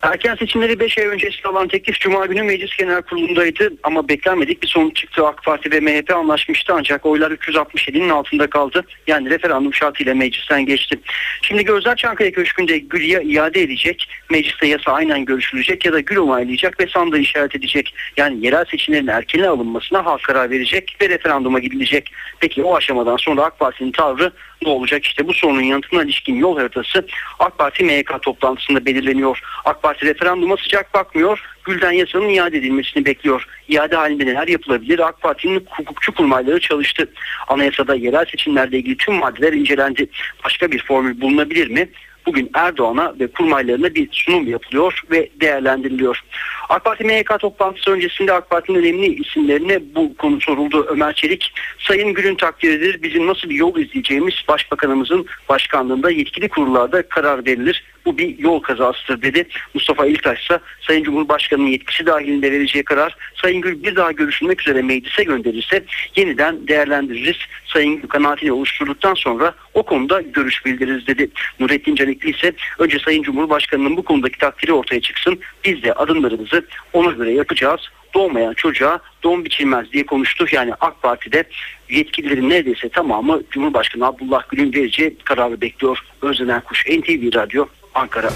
Erken 0.02 0.36
seçimleri 0.36 0.80
5 0.80 0.98
ay 0.98 1.06
öncesi 1.06 1.48
alan 1.48 1.68
teklif 1.68 2.00
Cuma 2.00 2.26
günü 2.26 2.44
Meclis 2.44 2.78
Genel 2.78 3.02
Kurulu'ndaydı 3.02 3.74
ama 3.84 4.10
beklenmedik 4.10 4.64
bir 4.64 4.68
sonuç 4.68 4.96
çıktı. 4.96 5.28
AK 5.28 5.44
Parti 5.44 5.72
ve 5.72 5.80
MHP 5.80 6.16
anlaşmıştı 6.16 6.74
ancak 6.76 7.06
oylar 7.06 7.32
367'nin 7.32 8.10
altında 8.10 8.50
kaldı. 8.50 8.86
Yani 9.08 9.30
referandum 9.30 9.74
şartıyla 9.74 10.16
meclisten 10.16 10.66
geçti. 10.66 11.00
Şimdi 11.42 11.66
gözler 11.66 11.96
Çankaya 11.96 12.32
Köşkü'nde 12.32 12.78
Gül'ye 12.78 13.22
iade 13.24 13.62
edecek. 13.62 14.10
Mecliste 14.32 14.68
yasa 14.68 14.92
aynen 14.92 15.26
görüşülecek 15.26 15.86
ya 15.86 15.94
da 15.94 16.00
Gül 16.00 16.18
onaylayacak 16.18 16.80
ve 16.80 16.88
sandığı 16.88 17.20
işaret 17.20 17.56
edecek. 17.56 17.94
Yani 18.18 18.46
yerel 18.46 18.66
seçimlerin 18.66 19.08
erkene 19.08 19.48
alınmasına 19.48 20.06
halk 20.06 20.24
karar 20.24 20.50
verecek 20.50 20.98
ve 21.02 21.10
referanduma 21.10 21.60
gidilecek. 21.60 22.12
Peki 22.40 22.64
o 22.64 22.76
aşamadan 22.76 23.18
sonra 23.18 23.44
AK 23.44 23.60
Parti'nin 23.60 23.92
tavrı 23.92 24.32
ne 24.66 24.70
olacak? 24.70 25.06
İşte 25.06 25.28
bu 25.28 25.34
sorunun 25.34 25.62
yanıtına 25.62 26.04
ilişkin 26.04 26.36
yol 26.36 26.58
haritası 26.58 27.08
AK 27.40 27.58
Parti 27.58 27.84
MYK 27.84 28.22
toplantısında 28.22 28.86
belirleniyor. 28.86 29.40
AK 29.66 29.84
Parti 29.84 30.06
referanduma 30.06 30.58
sıcak 30.58 30.94
bakmıyor. 30.94 31.40
Gülden 31.64 31.92
yasanın 31.92 32.30
iade 32.30 32.58
edilmesini 32.58 33.06
bekliyor. 33.06 33.48
İade 33.68 33.96
halinde 33.96 34.26
neler 34.26 34.48
yapılabilir? 34.48 35.00
AK 35.00 35.22
Parti'nin 35.22 35.68
hukukçu 35.70 36.14
kurmayları 36.14 36.60
çalıştı. 36.60 37.10
Anayasada 37.48 37.96
yerel 37.96 38.26
seçimlerle 38.26 38.78
ilgili 38.78 38.98
tüm 38.98 39.14
maddeler 39.14 39.54
incelendi. 39.54 40.10
Başka 40.46 40.72
bir 40.72 40.84
formül 40.84 41.22
bulunabilir 41.22 41.68
mi? 41.68 41.90
Bugün 42.28 42.50
Erdoğan'a 42.54 43.16
ve 43.20 43.28
kurmaylarına 43.28 43.96
bir 43.96 44.10
sunum 44.12 44.48
yapılıyor 44.48 45.02
ve 45.12 45.30
değerlendiriliyor. 45.42 46.22
AK 46.70 46.84
Parti 46.84 47.04
MYK 47.04 47.40
toplantısı 47.40 47.92
öncesinde 47.92 48.34
AK 48.34 48.50
Parti'nin 48.50 48.80
önemli 48.80 49.06
isimlerine 49.06 49.80
bu 49.96 50.18
konu 50.18 50.42
soruldu. 50.42 50.86
Ömer 50.90 51.14
Çelik, 51.14 51.54
Sayın 51.80 52.14
Gül'ün 52.14 52.36
takdiridir 52.36 53.04
bizim 53.04 53.28
nasıl 53.28 53.50
bir 53.50 53.56
yol 53.56 53.78
izleyeceğimiz 53.78 54.34
Başbakanımızın 54.48 55.26
başkanlığında 55.50 56.12
yetkili 56.12 56.50
kurullarda 56.50 57.10
karar 57.10 57.46
verilir. 57.46 57.84
Bu 58.08 58.18
bir 58.18 58.40
yol 58.40 58.60
kazasıdır 58.60 59.22
dedi. 59.22 59.48
Mustafa 59.74 60.06
İltaş 60.06 60.44
ise 60.44 60.60
Sayın 60.82 61.04
Cumhurbaşkanı'nın 61.04 61.68
yetkisi 61.68 62.06
dahilinde 62.06 62.52
vereceği 62.52 62.84
karar 62.84 63.16
Sayın 63.42 63.62
Gül 63.62 63.84
bir 63.84 63.96
daha 63.96 64.12
görüşülmek 64.12 64.62
üzere 64.62 64.82
meclise 64.82 65.24
gönderirse 65.24 65.84
yeniden 66.16 66.68
değerlendiririz. 66.68 67.36
Sayın 67.66 68.02
Gül 68.02 68.08
kanaatini 68.08 68.52
oluşturduktan 68.52 69.14
sonra 69.14 69.54
o 69.74 69.84
konuda 69.84 70.22
görüş 70.22 70.66
bildiririz 70.66 71.08
dedi. 71.08 71.30
Nurettin 71.60 71.96
Canikli 71.96 72.30
ise 72.30 72.54
önce 72.80 73.00
Sayın 73.00 73.24
Cumhurbaşkanı'nın 73.24 73.98
bu 73.98 74.04
konudaki 74.04 74.38
takdiri 74.38 74.74
ortaya 74.74 75.02
çıksın. 75.02 75.40
Biz 75.66 75.84
de 75.84 75.94
adımlarımızı 75.94 76.66
ona 76.94 77.12
göre 77.12 77.32
yapacağız. 77.32 77.82
Doğmayan 78.14 78.54
çocuğa 78.54 79.00
doğum 79.24 79.46
biçilmez 79.46 79.92
diye 79.92 80.06
konuştu. 80.06 80.46
Yani 80.52 80.74
AK 80.80 81.02
Parti'de 81.02 81.44
yetkililerin 81.90 82.50
neredeyse 82.50 82.90
tamamı 82.90 83.42
Cumhurbaşkanı 83.52 84.06
Abdullah 84.06 84.50
Gül'ün 84.50 84.74
vereceği 84.74 85.18
kararı 85.24 85.62
bekliyor. 85.62 86.00
Özlenen 86.22 86.62
Kuş 86.62 86.86
NTV 86.86 87.36
Radyo 87.36 87.66
Ankara. 87.98 88.30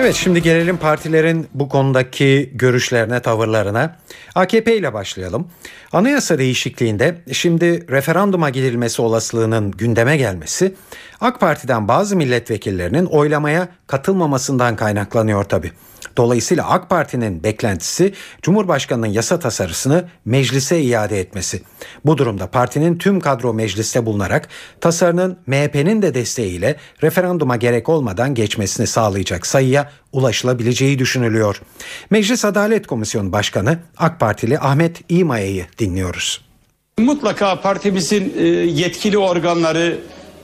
Evet 0.00 0.14
şimdi 0.14 0.42
gelelim 0.42 0.76
partilerin 0.76 1.48
bu 1.54 1.68
konudaki 1.68 2.50
görüşlerine, 2.54 3.20
tavırlarına. 3.20 3.96
AKP 4.34 4.76
ile 4.76 4.94
başlayalım. 4.94 5.48
Anayasa 5.92 6.38
değişikliğinde 6.38 7.14
şimdi 7.32 7.86
referanduma 7.90 8.50
gidilmesi 8.50 9.02
olasılığının 9.02 9.70
gündeme 9.70 10.16
gelmesi 10.16 10.74
AK 11.20 11.40
Parti'den 11.40 11.88
bazı 11.88 12.16
milletvekillerinin 12.16 13.06
oylamaya 13.06 13.68
katılmamasından 13.86 14.76
kaynaklanıyor 14.76 15.44
tabii. 15.44 15.72
Dolayısıyla 16.16 16.68
AK 16.68 16.90
Parti'nin 16.90 17.44
beklentisi 17.44 18.12
Cumhurbaşkanı'nın 18.42 19.06
yasa 19.06 19.38
tasarısını 19.38 20.04
meclise 20.24 20.80
iade 20.82 21.20
etmesi. 21.20 21.62
Bu 22.04 22.18
durumda 22.18 22.46
partinin 22.46 22.98
tüm 22.98 23.20
kadro 23.20 23.54
mecliste 23.54 24.06
bulunarak 24.06 24.48
tasarının 24.80 25.38
MHP'nin 25.46 26.02
de 26.02 26.14
desteğiyle 26.14 26.76
referanduma 27.02 27.56
gerek 27.56 27.88
olmadan 27.88 28.34
geçmesini 28.34 28.86
sağlayacak 28.86 29.46
sayıya 29.46 29.90
ulaşılabileceği 30.12 30.98
düşünülüyor. 30.98 31.62
Meclis 32.10 32.44
Adalet 32.44 32.86
Komisyonu 32.86 33.32
Başkanı 33.32 33.78
AK 33.96 34.20
Partili 34.20 34.58
Ahmet 34.58 35.00
İmaya'yı 35.08 35.66
dinliyoruz. 35.78 36.50
Mutlaka 36.98 37.60
partimizin 37.60 38.34
e, 38.38 38.42
yetkili 38.46 39.18
organları, 39.18 39.98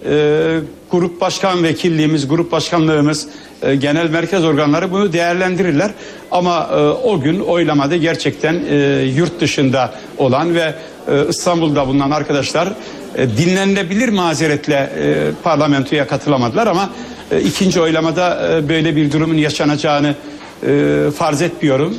e, 0.05 0.59
grup 0.91 1.21
başkan 1.21 1.62
vekilliğimiz, 1.62 2.29
grup 2.29 2.53
başkanlığımız, 2.53 3.29
e, 3.62 3.76
genel 3.76 4.11
merkez 4.11 4.45
organları 4.45 4.93
bunu 4.93 5.12
değerlendirirler. 5.12 5.91
Ama 6.31 6.69
o 7.05 7.21
gün 7.21 7.41
oylamada 7.41 7.97
gerçekten 7.97 8.55
yurt 9.17 9.41
dışında 9.41 9.95
olan 10.19 10.55
ve 10.55 10.75
İstanbul'da 11.29 11.88
bulunan 11.88 12.11
arkadaşlar 12.11 12.69
dinlenilebilir 13.17 14.09
mazeretle 14.09 14.91
parlamentoya 15.43 16.07
katılamadılar 16.07 16.67
ama 16.67 16.91
ikinci 17.45 17.81
oylamada 17.81 18.61
böyle 18.69 18.97
bir 18.97 19.12
durumun 19.12 19.37
yaşanacağını 19.37 20.15
farz 21.19 21.43
etmiyorum, 21.43 21.95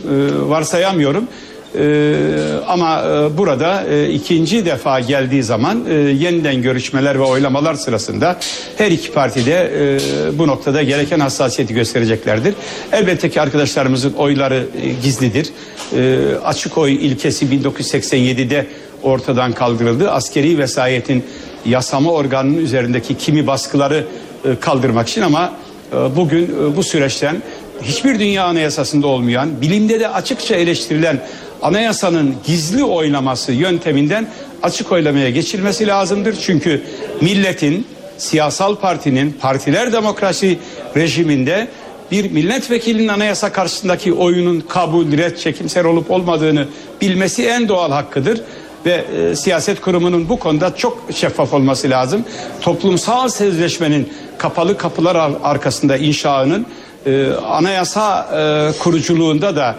varsayamıyorum. 0.49 1.27
Ee, 1.75 2.25
ama 2.67 3.01
e, 3.01 3.37
burada 3.37 3.85
e, 3.85 4.09
ikinci 4.09 4.65
defa 4.65 4.99
geldiği 4.99 5.43
zaman 5.43 5.85
e, 5.89 5.93
yeniden 5.93 6.61
görüşmeler 6.61 7.19
ve 7.19 7.23
oylamalar 7.23 7.73
sırasında 7.73 8.39
her 8.77 8.91
iki 8.91 9.11
partide 9.11 9.71
e, 9.75 10.37
bu 10.37 10.47
noktada 10.47 10.83
gereken 10.83 11.19
hassasiyeti 11.19 11.73
göstereceklerdir. 11.73 12.53
Elbette 12.91 13.29
ki 13.29 13.41
arkadaşlarımızın 13.41 14.13
oyları 14.13 14.65
e, 14.81 14.89
gizlidir. 15.03 15.49
E, 15.95 16.19
açık 16.45 16.77
oy 16.77 16.93
ilkesi 16.93 17.45
1987'de 17.45 18.67
ortadan 19.03 19.51
kaldırıldı. 19.51 20.11
Askeri 20.11 20.57
vesayetin 20.57 21.23
yasama 21.65 22.11
organının 22.11 22.57
üzerindeki 22.57 23.17
kimi 23.17 23.47
baskıları 23.47 24.03
e, 24.45 24.55
kaldırmak 24.59 25.09
için 25.09 25.21
ama 25.21 25.53
e, 25.91 25.95
bugün 26.15 26.43
e, 26.43 26.75
bu 26.75 26.83
süreçten 26.83 27.41
hiçbir 27.81 28.19
dünya 28.19 28.45
anayasasında 28.45 29.07
olmayan, 29.07 29.61
bilimde 29.61 29.99
de 29.99 30.09
açıkça 30.09 30.55
eleştirilen 30.55 31.19
anayasanın 31.61 32.35
gizli 32.45 32.83
oylaması 32.83 33.51
yönteminden 33.51 34.27
açık 34.63 34.91
oylamaya 34.91 35.29
geçilmesi 35.29 35.87
lazımdır. 35.87 36.35
Çünkü 36.41 36.81
milletin, 37.21 37.87
siyasal 38.17 38.75
partinin, 38.75 39.37
partiler 39.41 39.93
demokrasi 39.93 40.59
rejiminde 40.95 41.67
bir 42.11 42.31
milletvekilinin 42.31 43.07
anayasa 43.07 43.51
karşısındaki 43.51 44.13
oyunun 44.13 44.59
kabul, 44.59 45.17
red, 45.17 45.37
çekimser 45.37 45.85
olup 45.85 46.11
olmadığını 46.11 46.67
bilmesi 47.01 47.45
en 47.47 47.69
doğal 47.69 47.91
hakkıdır 47.91 48.41
ve 48.85 49.05
e, 49.31 49.35
siyaset 49.35 49.81
kurumunun 49.81 50.29
bu 50.29 50.39
konuda 50.39 50.75
çok 50.75 51.03
şeffaf 51.13 51.53
olması 51.53 51.89
lazım. 51.89 52.23
Toplumsal 52.61 53.29
sözleşmenin 53.29 54.13
kapalı 54.37 54.77
kapılar 54.77 55.15
ar- 55.15 55.31
arkasında 55.43 55.97
inşaının 55.97 56.65
e, 57.05 57.27
anayasa 57.31 58.29
e, 58.37 58.79
kuruculuğunda 58.79 59.55
da 59.55 59.75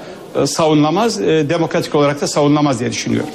savunulamaz, 0.46 1.20
e, 1.20 1.50
demokratik 1.50 1.94
olarak 1.94 2.20
da 2.20 2.26
savunulamaz 2.26 2.80
diye 2.80 2.92
düşünüyorum. 2.92 3.30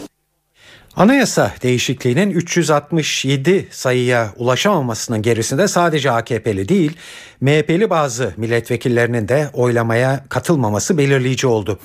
Anayasa 0.95 1.51
değişikliğinin 1.63 2.29
367 2.29 3.67
sayıya 3.71 4.33
ulaşamamasının 4.37 5.21
gerisinde 5.21 5.67
sadece 5.67 6.11
AKP'li 6.11 6.69
değil, 6.69 6.97
MHP'li 7.41 7.89
bazı 7.89 8.33
milletvekillerinin 8.37 9.27
de 9.27 9.49
oylamaya 9.53 10.25
katılmaması 10.29 10.97
belirleyici 10.97 11.47
oldu. 11.47 11.79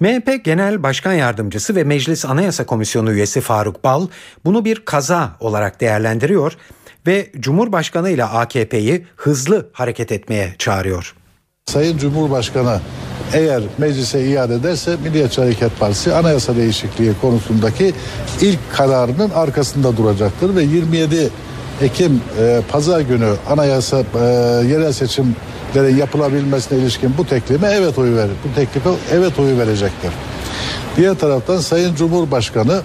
MHP 0.00 0.44
Genel 0.44 0.82
Başkan 0.82 1.12
Yardımcısı 1.12 1.76
ve 1.76 1.84
Meclis 1.84 2.24
Anayasa 2.24 2.66
Komisyonu 2.66 3.12
üyesi 3.12 3.40
Faruk 3.40 3.84
Bal 3.84 4.06
bunu 4.44 4.64
bir 4.64 4.84
kaza 4.84 5.36
olarak 5.40 5.80
değerlendiriyor 5.80 6.52
ve 7.06 7.30
Cumhurbaşkanı 7.40 8.10
ile 8.10 8.24
AKP'yi 8.24 9.06
hızlı 9.16 9.70
hareket 9.72 10.12
etmeye 10.12 10.54
çağırıyor. 10.58 11.14
Sayın 11.66 11.98
Cumhurbaşkanı 11.98 12.80
eğer 13.34 13.62
meclise 13.78 14.24
iade 14.24 14.54
ederse 14.54 14.96
Milliyetçi 15.04 15.40
Hareket 15.40 15.80
Partisi 15.80 16.14
anayasa 16.14 16.56
değişikliği 16.56 17.12
konusundaki 17.20 17.94
ilk 18.40 18.58
kararının 18.72 19.30
arkasında 19.30 19.96
duracaktır 19.96 20.56
ve 20.56 20.62
27 20.62 21.30
Ekim 21.82 22.20
e, 22.40 22.60
pazar 22.68 23.00
günü 23.00 23.32
anayasa 23.50 23.98
e, 23.98 24.24
yerel 24.66 24.92
seçimlerin 24.92 25.96
yapılabilmesine 25.96 26.78
ilişkin 26.78 27.14
bu 27.18 27.26
teklife 27.26 27.66
evet 27.66 27.98
oyu 27.98 28.16
verir. 28.16 28.32
Bu 28.44 28.54
teklife 28.54 28.90
evet 29.12 29.38
oyu 29.38 29.58
verecektir. 29.58 30.10
Diğer 30.96 31.14
taraftan 31.14 31.58
Sayın 31.58 31.94
Cumhurbaşkanı 31.94 32.80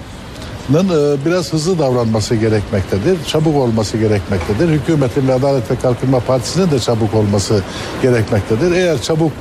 biraz 1.25 1.53
hızlı 1.53 1.79
davranması 1.79 2.35
gerekmektedir. 2.35 3.25
Çabuk 3.27 3.55
olması 3.55 3.97
gerekmektedir. 3.97 4.69
Hükümetin 4.69 5.27
ve 5.27 5.33
Adalet 5.33 5.71
ve 5.71 5.75
Kalkınma 5.75 6.19
Partisi'nin 6.19 6.71
de 6.71 6.79
çabuk 6.79 7.13
olması 7.13 7.61
gerekmektedir. 8.01 8.71
Eğer 8.71 9.01
çabuk 9.01 9.31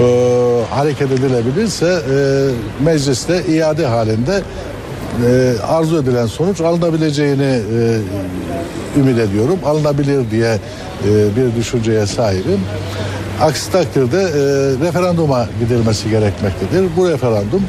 e, 0.00 0.04
hareket 0.70 1.12
edilebilirse 1.12 1.86
e, 1.86 2.84
mecliste 2.84 3.44
iade 3.46 3.86
halinde 3.86 4.42
e, 5.26 5.54
arzu 5.68 6.02
edilen 6.02 6.26
sonuç 6.26 6.60
alınabileceğini 6.60 7.60
e, 7.76 7.98
ümit 9.00 9.18
ediyorum. 9.18 9.58
Alınabilir 9.64 10.30
diye 10.30 10.58
e, 11.08 11.36
bir 11.36 11.56
düşünceye 11.56 12.06
sahibim. 12.06 12.60
Aksi 13.40 13.72
takdirde 13.72 14.22
e, 14.22 14.32
referanduma 14.86 15.46
gidilmesi 15.60 16.10
gerekmektedir. 16.10 16.88
Bu 16.96 17.08
referandum 17.08 17.62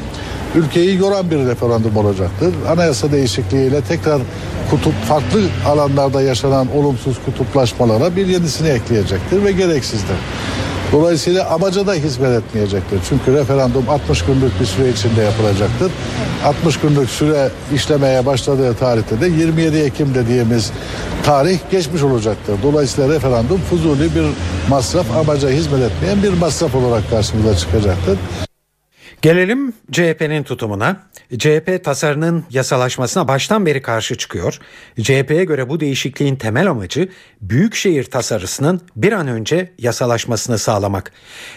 ülkeyi 0.56 0.98
yoran 0.98 1.30
bir 1.30 1.38
referandum 1.38 1.96
olacaktır. 1.96 2.54
Anayasa 2.68 3.12
değişikliğiyle 3.12 3.80
tekrar 3.80 4.20
kutup 4.70 4.94
farklı 5.08 5.40
alanlarda 5.66 6.22
yaşanan 6.22 6.76
olumsuz 6.76 7.16
kutuplaşmalara 7.24 8.16
bir 8.16 8.26
yenisini 8.26 8.68
ekleyecektir 8.68 9.44
ve 9.44 9.52
gereksizdir. 9.52 10.16
Dolayısıyla 10.92 11.50
amaca 11.50 11.86
da 11.86 11.94
hizmet 11.94 12.42
etmeyecektir. 12.42 13.00
Çünkü 13.08 13.32
referandum 13.32 13.84
60 13.88 14.22
günlük 14.22 14.60
bir 14.60 14.66
süre 14.66 14.88
içinde 14.88 15.22
yapılacaktır. 15.22 15.92
60 16.44 16.76
günlük 16.76 17.10
süre 17.10 17.50
işlemeye 17.74 18.26
başladığı 18.26 18.74
tarihte 18.74 19.20
de 19.20 19.26
27 19.26 19.76
Ekim 19.76 20.14
dediğimiz 20.14 20.72
tarih 21.24 21.58
geçmiş 21.70 22.02
olacaktır. 22.02 22.54
Dolayısıyla 22.62 23.14
referandum 23.14 23.60
fuzuli 23.70 24.14
bir 24.14 24.26
masraf, 24.68 25.16
amaca 25.16 25.48
hizmet 25.48 25.82
etmeyen 25.82 26.22
bir 26.22 26.32
masraf 26.32 26.74
olarak 26.74 27.10
karşımıza 27.10 27.56
çıkacaktır. 27.56 28.18
Gelelim 29.26 29.72
CHP'nin 29.92 30.42
tutumuna. 30.42 30.96
CHP 31.38 31.84
tasarının 31.84 32.44
yasalaşmasına 32.50 33.28
baştan 33.28 33.66
beri 33.66 33.82
karşı 33.82 34.16
çıkıyor. 34.16 34.58
CHP'ye 35.02 35.44
göre 35.44 35.68
bu 35.68 35.80
değişikliğin 35.80 36.36
temel 36.36 36.70
amacı 36.70 37.08
büyükşehir 37.40 38.04
tasarısının 38.04 38.80
bir 38.96 39.12
an 39.12 39.28
önce 39.28 39.72
yasalaşmasını 39.78 40.58
sağlamak. 40.58 41.12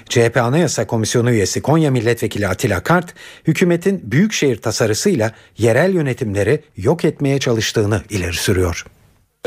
CHP 0.09 0.37
Anayasa 0.37 0.87
Komisyonu 0.87 1.31
üyesi 1.31 1.61
Konya 1.61 1.91
Milletvekili 1.91 2.47
Atilla 2.47 2.83
Kart, 2.83 3.13
hükümetin 3.47 4.11
büyükşehir 4.11 4.61
tasarısıyla 4.61 5.31
yerel 5.57 5.93
yönetimleri 5.93 6.61
yok 6.77 7.05
etmeye 7.05 7.39
çalıştığını 7.39 8.01
ileri 8.09 8.33
sürüyor. 8.33 8.85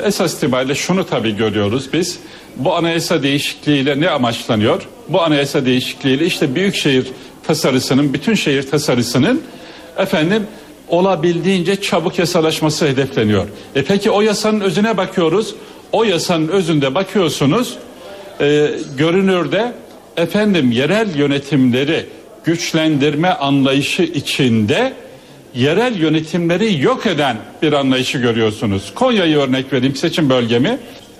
Esas 0.04 0.34
itibariyle 0.34 0.74
şunu 0.74 1.06
tabii 1.06 1.36
görüyoruz 1.36 1.92
biz. 1.92 2.18
Bu 2.56 2.74
anayasa 2.74 3.22
değişikliğiyle 3.22 4.00
ne 4.00 4.10
amaçlanıyor? 4.10 4.88
Bu 5.08 5.22
anayasa 5.22 5.66
değişikliğiyle 5.66 6.26
işte 6.26 6.54
büyükşehir 6.54 7.12
tasarısının, 7.42 8.14
bütün 8.14 8.34
şehir 8.34 8.70
tasarısının 8.70 9.42
efendim 9.96 10.46
olabildiğince 10.88 11.80
çabuk 11.80 12.18
yasalaşması 12.18 12.86
hedefleniyor. 12.86 13.46
E 13.74 13.82
peki 13.82 14.10
o 14.10 14.20
yasanın 14.20 14.60
özüne 14.60 14.96
bakıyoruz. 14.96 15.54
O 15.92 16.04
yasanın 16.04 16.48
özünde 16.48 16.94
bakıyorsunuz. 16.94 17.76
E, 18.40 18.70
görünürde 18.96 19.72
efendim 20.16 20.72
yerel 20.72 21.16
yönetimleri 21.16 22.06
güçlendirme 22.44 23.28
anlayışı 23.28 24.02
içinde 24.02 24.92
yerel 25.54 25.96
yönetimleri 25.96 26.82
yok 26.82 27.06
eden 27.06 27.36
bir 27.62 27.72
anlayışı 27.72 28.18
görüyorsunuz. 28.18 28.92
Konya'yı 28.94 29.36
örnek 29.36 29.72
vereyim 29.72 29.96
seçim 29.96 30.30
bölgemi. 30.30 30.78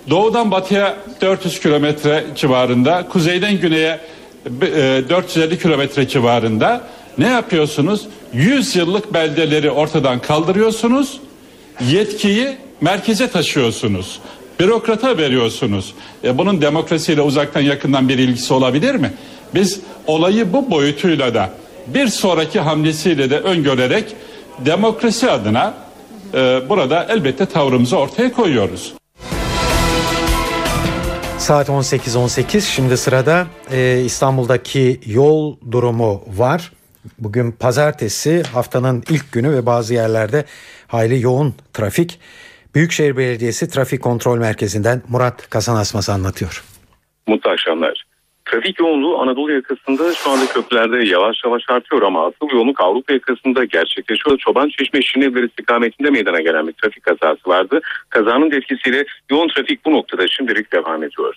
Doğudan 0.09 0.51
batıya 0.51 0.97
400 1.21 1.59
kilometre 1.59 2.23
civarında, 2.35 3.07
kuzeyden 3.09 3.59
güneye 3.59 3.99
450 4.45 5.59
kilometre 5.59 6.07
civarında 6.07 6.87
ne 7.17 7.27
yapıyorsunuz? 7.27 8.07
100 8.33 8.75
yıllık 8.75 9.13
beldeleri 9.13 9.71
ortadan 9.71 10.19
kaldırıyorsunuz. 10.19 11.19
Yetkiyi 11.89 12.57
merkeze 12.81 13.29
taşıyorsunuz. 13.29 14.19
Bürokrata 14.59 15.17
veriyorsunuz. 15.17 15.93
E 16.23 16.37
bunun 16.37 16.61
demokrasiyle 16.61 17.21
uzaktan 17.21 17.61
yakından 17.61 18.09
bir 18.09 18.17
ilgisi 18.17 18.53
olabilir 18.53 18.95
mi? 18.95 19.13
Biz 19.55 19.79
olayı 20.07 20.53
bu 20.53 20.71
boyutuyla 20.71 21.33
da 21.33 21.49
bir 21.87 22.07
sonraki 22.07 22.59
hamlesiyle 22.59 23.29
de 23.29 23.39
öngörerek 23.39 24.05
demokrasi 24.59 25.31
adına 25.31 25.73
e, 26.33 26.61
burada 26.69 27.07
elbette 27.09 27.45
tavrımızı 27.45 27.97
ortaya 27.97 28.33
koyuyoruz. 28.33 28.93
Saat 31.43 31.69
18.18 31.69 32.61
şimdi 32.61 32.97
sırada 32.97 33.47
e, 33.71 34.01
İstanbul'daki 34.05 34.99
yol 35.05 35.55
durumu 35.71 36.23
var. 36.27 36.71
Bugün 37.19 37.51
pazartesi 37.51 38.43
haftanın 38.43 39.03
ilk 39.09 39.31
günü 39.31 39.51
ve 39.51 39.65
bazı 39.65 39.93
yerlerde 39.93 40.45
hayli 40.87 41.21
yoğun 41.21 41.55
trafik. 41.73 42.19
Büyükşehir 42.75 43.17
Belediyesi 43.17 43.69
Trafik 43.69 44.01
Kontrol 44.01 44.37
Merkezi'nden 44.37 45.01
Murat 45.09 45.49
Kazanasmaz 45.49 46.09
anlatıyor. 46.09 46.63
Mutlu 47.27 47.51
akşamlar. 47.51 48.02
Trafik 48.53 48.79
yoğunluğu 48.79 49.21
Anadolu 49.21 49.51
yakasında 49.51 50.13
şu 50.13 50.29
anda 50.29 50.45
köprülerde 50.45 51.05
yavaş 51.05 51.37
yavaş 51.45 51.63
artıyor 51.69 52.01
ama 52.01 52.25
asıl 52.25 52.55
yoğunluk 52.55 52.81
Avrupa 52.81 53.13
yakasında 53.13 53.65
gerçekleşiyor. 53.65 54.37
Çoban 54.37 54.69
Çeşme 54.69 55.01
Şinevler 55.01 55.43
istikametinde 55.43 56.09
meydana 56.09 56.41
gelen 56.41 56.67
bir 56.67 56.73
trafik 56.73 57.03
kazası 57.03 57.49
vardı. 57.49 57.81
Kazanın 58.09 58.51
etkisiyle 58.51 59.05
yoğun 59.31 59.47
trafik 59.47 59.85
bu 59.85 59.91
noktada 59.91 60.27
şimdilik 60.27 60.73
devam 60.73 61.03
ediyor. 61.03 61.35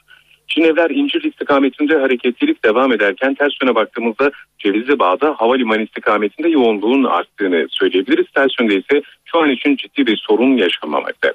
Şinevler 0.48 0.90
İncil 0.90 1.24
istikametinde 1.24 1.98
hareketlilik 1.98 2.64
devam 2.64 2.92
ederken 2.92 3.34
ters 3.34 3.52
yöne 3.62 3.74
baktığımızda 3.74 4.30
Cevizli 4.58 4.98
Bağ'da 4.98 5.34
havalimanı 5.38 5.82
istikametinde 5.82 6.48
yoğunluğun 6.48 7.04
arttığını 7.04 7.66
söyleyebiliriz. 7.70 8.26
Ters 8.34 8.50
yönde 8.60 8.74
ise 8.74 9.02
şu 9.24 9.42
an 9.42 9.50
için 9.50 9.76
ciddi 9.76 10.06
bir 10.06 10.16
sorun 10.16 10.56
yaşanmamakta. 10.56 11.32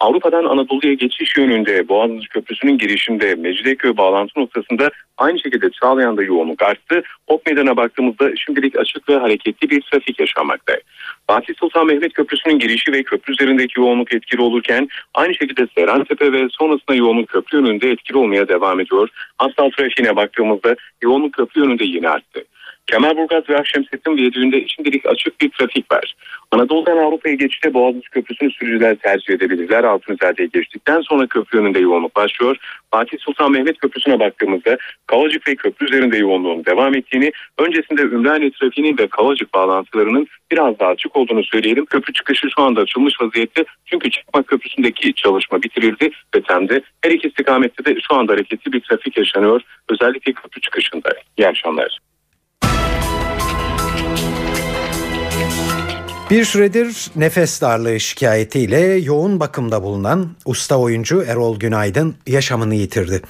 Avrupa'dan 0.00 0.44
Anadolu'ya 0.44 0.94
geçiş 0.94 1.36
yönünde 1.36 1.88
Boğaziçi 1.88 2.28
Köprüsü'nün 2.28 2.78
girişinde 2.78 3.34
Mecidiyeköy 3.34 3.96
bağlantı 3.96 4.40
noktasında 4.40 4.90
aynı 5.16 5.40
şekilde 5.40 5.70
Çağlayan'da 5.70 6.22
yoğunluk 6.22 6.62
arttı. 6.62 7.02
Ok 7.26 7.46
Meydan'a 7.46 7.76
baktığımızda 7.76 8.36
şimdilik 8.36 8.78
açık 8.78 9.08
ve 9.08 9.16
hareketli 9.16 9.70
bir 9.70 9.80
trafik 9.80 10.20
yaşanmakta. 10.20 10.72
Fatih 11.26 11.54
Sultan 11.60 11.86
Mehmet 11.86 12.12
Köprüsü'nün 12.12 12.58
girişi 12.58 12.92
ve 12.92 13.02
köprü 13.02 13.32
üzerindeki 13.32 13.80
yoğunluk 13.80 14.14
etkili 14.14 14.42
olurken 14.42 14.88
aynı 15.14 15.34
şekilde 15.34 15.66
Serentepe 15.78 16.32
ve 16.32 16.48
sonrasında 16.50 16.94
yoğunluk 16.94 17.28
köprü 17.28 17.58
yönünde 17.58 17.90
etkili 17.90 18.18
olmaya 18.18 18.48
devam 18.48 18.80
ediyor. 18.80 19.08
Asfalt 19.38 19.76
trafiğine 19.76 20.16
baktığımızda 20.16 20.76
yoğunluk 21.02 21.32
köprü 21.32 21.60
yönünde 21.60 21.84
yine 21.84 22.08
arttı. 22.08 22.44
Kemalburgaz 22.90 23.48
ve 23.48 23.58
Akşemsettin 23.58 24.16
Viyadüğü'nde 24.16 24.68
şimdilik 24.68 25.06
açık 25.06 25.40
bir 25.40 25.50
trafik 25.50 25.92
var. 25.92 26.14
Anadolu'dan 26.50 26.96
Avrupa'ya 26.96 27.34
geçişte 27.34 27.74
Boğaziçi 27.74 28.10
Köprüsü'nü 28.10 28.50
sürücüler 28.50 28.94
tercih 28.94 29.34
edebilirler. 29.34 29.84
Altınzade'ye 29.84 30.48
geçtikten 30.52 31.00
sonra 31.00 31.26
köprü 31.26 31.58
önünde 31.58 31.78
yoğunluk 31.78 32.16
başlıyor. 32.16 32.56
Fatih 32.90 33.18
Sultan 33.20 33.52
Mehmet 33.52 33.78
Köprüsü'ne 33.78 34.20
baktığımızda 34.20 34.76
Kavacık 35.06 35.48
ve 35.48 35.56
köprü 35.56 35.86
üzerinde 35.86 36.18
yoğunluğun 36.18 36.64
devam 36.64 36.94
ettiğini, 36.94 37.32
öncesinde 37.58 38.02
Ümraniye 38.02 38.50
trafiğinin 38.50 38.98
ve 38.98 39.06
Kavacık 39.06 39.54
bağlantılarının 39.54 40.26
biraz 40.50 40.78
daha 40.78 40.90
açık 40.90 41.16
olduğunu 41.16 41.44
söyleyelim. 41.44 41.86
Köprü 41.86 42.12
çıkışı 42.12 42.48
şu 42.56 42.62
anda 42.62 42.80
açılmış 42.80 43.20
vaziyette. 43.20 43.64
Çünkü 43.86 44.10
Çakmak 44.10 44.46
Köprüsü'ndeki 44.46 45.14
çalışma 45.14 45.62
bitirildi 45.62 46.10
ve 46.36 46.42
temde 46.42 46.82
her 47.02 47.10
iki 47.10 47.28
istikamette 47.28 47.84
de 47.84 48.00
şu 48.08 48.14
anda 48.14 48.32
hareketli 48.32 48.72
bir 48.72 48.80
trafik 48.80 49.18
yaşanıyor. 49.18 49.60
Özellikle 49.90 50.32
köprü 50.32 50.60
çıkışında. 50.60 51.10
İyi 51.36 51.48
akşamlar. 51.48 51.98
Bir 56.30 56.44
süredir 56.44 57.10
nefes 57.16 57.60
darlığı 57.60 58.00
şikayetiyle 58.00 58.80
yoğun 58.80 59.40
bakımda 59.40 59.82
bulunan 59.82 60.30
usta 60.44 60.76
oyuncu 60.76 61.22
Erol 61.22 61.58
Günaydın 61.58 62.14
yaşamını 62.26 62.74
yitirdi. 62.74 63.22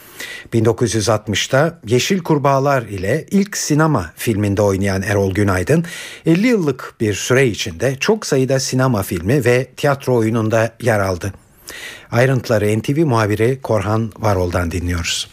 1960'ta 0.53 1.81
Yeşil 1.87 2.19
Kurbağalar 2.19 2.83
ile 2.83 3.27
ilk 3.31 3.57
sinema 3.57 4.13
filminde 4.17 4.63
oynayan 4.63 5.03
Erol 5.03 5.35
Günaydın 5.35 5.85
50 6.27 6.47
yıllık 6.47 6.95
bir 7.01 7.15
süre 7.15 7.47
içinde 7.47 7.97
çok 8.01 8.27
sayıda 8.27 8.61
sinema 8.61 9.03
filmi 9.03 9.45
ve 9.45 9.65
tiyatro 9.77 10.17
oyununda 10.17 10.75
yer 10.81 11.01
aldı. 11.01 11.33
Ayrıntıları 12.11 12.79
NTV 12.79 13.07
muhabiri 13.07 13.59
Korhan 13.63 14.13
Varol'dan 14.19 14.71
dinliyoruz. 14.71 15.29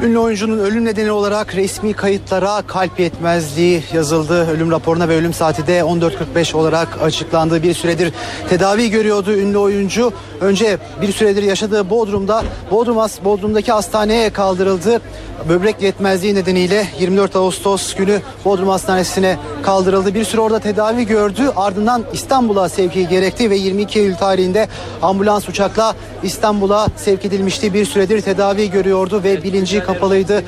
Ünlü 0.00 0.18
oyuncunun 0.18 0.58
ölüm 0.58 0.84
nedeni 0.84 1.10
olarak 1.10 1.54
resmi 1.54 1.92
kayıtlara 1.92 2.62
kalp 2.66 3.00
yetmezliği 3.00 3.82
yazıldı. 3.92 4.50
Ölüm 4.50 4.70
raporuna 4.70 5.08
ve 5.08 5.16
ölüm 5.16 5.32
saati 5.32 5.66
de 5.66 5.78
14.45 5.78 6.56
olarak 6.56 7.02
açıklandığı 7.02 7.62
bir 7.62 7.74
süredir 7.74 8.12
tedavi 8.48 8.90
görüyordu 8.90 9.32
ünlü 9.32 9.58
oyuncu. 9.58 10.12
Önce 10.40 10.78
bir 11.02 11.12
süredir 11.12 11.42
yaşadığı 11.42 11.90
Bodrum'da 11.90 12.44
Bodrum 12.70 12.96
Bodrum'daki 13.24 13.72
hastaneye 13.72 14.30
kaldırıldı. 14.30 15.00
Böbrek 15.48 15.82
yetmezliği 15.82 16.34
nedeniyle 16.34 16.86
24 17.00 17.36
Ağustos 17.36 17.94
günü 17.94 18.20
Bodrum 18.44 18.68
Hastanesi'ne 18.68 19.36
kaldırıldı. 19.62 20.14
Bir 20.14 20.24
süre 20.24 20.40
orada 20.40 20.58
tedavi 20.58 21.06
gördü. 21.06 21.50
Ardından 21.56 22.04
İstanbul'a 22.12 22.68
sevki 22.68 23.08
gerekti 23.08 23.50
ve 23.50 23.56
22 23.56 23.98
Eylül 23.98 24.14
tarihinde 24.14 24.68
ambulans 25.02 25.48
uçakla 25.48 25.94
İstanbul'a 26.22 26.86
sevk 26.96 27.24
edilmişti. 27.24 27.74
Bir 27.74 27.84
süredir 27.84 28.20
tedavi 28.20 28.70
görüyordu 28.70 29.20
ve 29.24 29.42
bilinci 29.42 29.80
kapalıydı. 29.92 30.42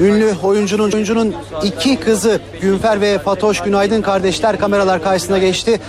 Ünlü 0.00 0.34
oyuncunun 0.42 0.92
oyuncunun 0.92 1.34
iki 1.62 2.00
kızı 2.00 2.40
Günfer 2.60 3.00
ve 3.00 3.18
Fatoş 3.18 3.60
Günaydın 3.60 4.02
kardeşler 4.02 4.58
kameralar 4.58 5.02
karşısına 5.02 5.38
geçti. 5.38 5.80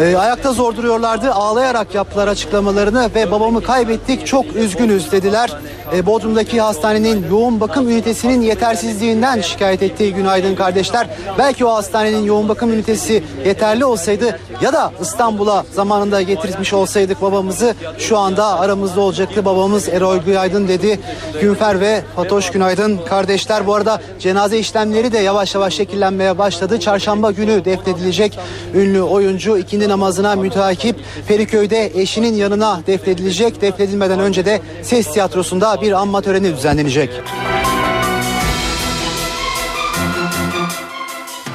Ee, 0.00 0.16
ayakta 0.16 0.52
zor 0.52 0.76
duruyorlardı. 0.76 1.32
Ağlayarak 1.32 1.94
yaptılar 1.94 2.28
açıklamalarını 2.28 3.10
ve 3.14 3.30
babamı 3.30 3.62
kaybettik 3.62 4.26
çok 4.26 4.56
üzgünüz 4.56 5.12
dediler. 5.12 5.52
Ee, 5.94 6.06
Bodrum'daki 6.06 6.60
hastanenin 6.60 7.26
yoğun 7.30 7.60
bakım 7.60 7.88
ünitesinin 7.88 8.40
yetersizliğinden 8.40 9.40
şikayet 9.40 9.82
ettiği 9.82 10.14
Günaydın 10.14 10.54
kardeşler. 10.54 11.06
Belki 11.38 11.64
o 11.64 11.74
hastanenin 11.74 12.24
yoğun 12.24 12.48
bakım 12.48 12.72
ünitesi 12.72 13.24
yeterli 13.46 13.84
olsaydı 13.84 14.38
ya 14.60 14.72
da 14.72 14.92
İstanbul'a 15.00 15.64
zamanında 15.72 16.22
getirmiş 16.22 16.72
olsaydık 16.72 17.22
babamızı 17.22 17.74
şu 17.98 18.18
anda 18.18 18.60
aramızda 18.60 19.00
olacaktı. 19.00 19.44
Babamız 19.44 19.88
Erol 19.88 20.16
Günaydın 20.16 20.68
dedi. 20.68 21.00
Günfer 21.40 21.80
ve 21.80 22.02
Fatoş 22.16 22.25
Günaydın 22.52 22.98
kardeşler. 23.08 23.66
Bu 23.66 23.74
arada 23.74 24.02
cenaze 24.20 24.58
işlemleri 24.58 25.12
de 25.12 25.18
yavaş 25.18 25.54
yavaş 25.54 25.74
şekillenmeye 25.74 26.38
başladı. 26.38 26.80
Çarşamba 26.80 27.30
günü 27.30 27.64
defnedilecek 27.64 28.38
ünlü 28.74 29.02
oyuncu 29.02 29.58
ikindi 29.58 29.88
namazına 29.88 30.36
müteakip 30.36 30.96
Feriköy'de 31.28 31.92
eşinin 31.94 32.34
yanına 32.34 32.80
defnedilecek. 32.86 33.60
Defnedilmeden 33.60 34.20
önce 34.20 34.44
de 34.44 34.60
ses 34.82 35.12
tiyatrosunda 35.12 35.80
bir 35.82 35.92
anma 35.92 36.22
töreni 36.22 36.56
düzenlenecek. 36.56 37.10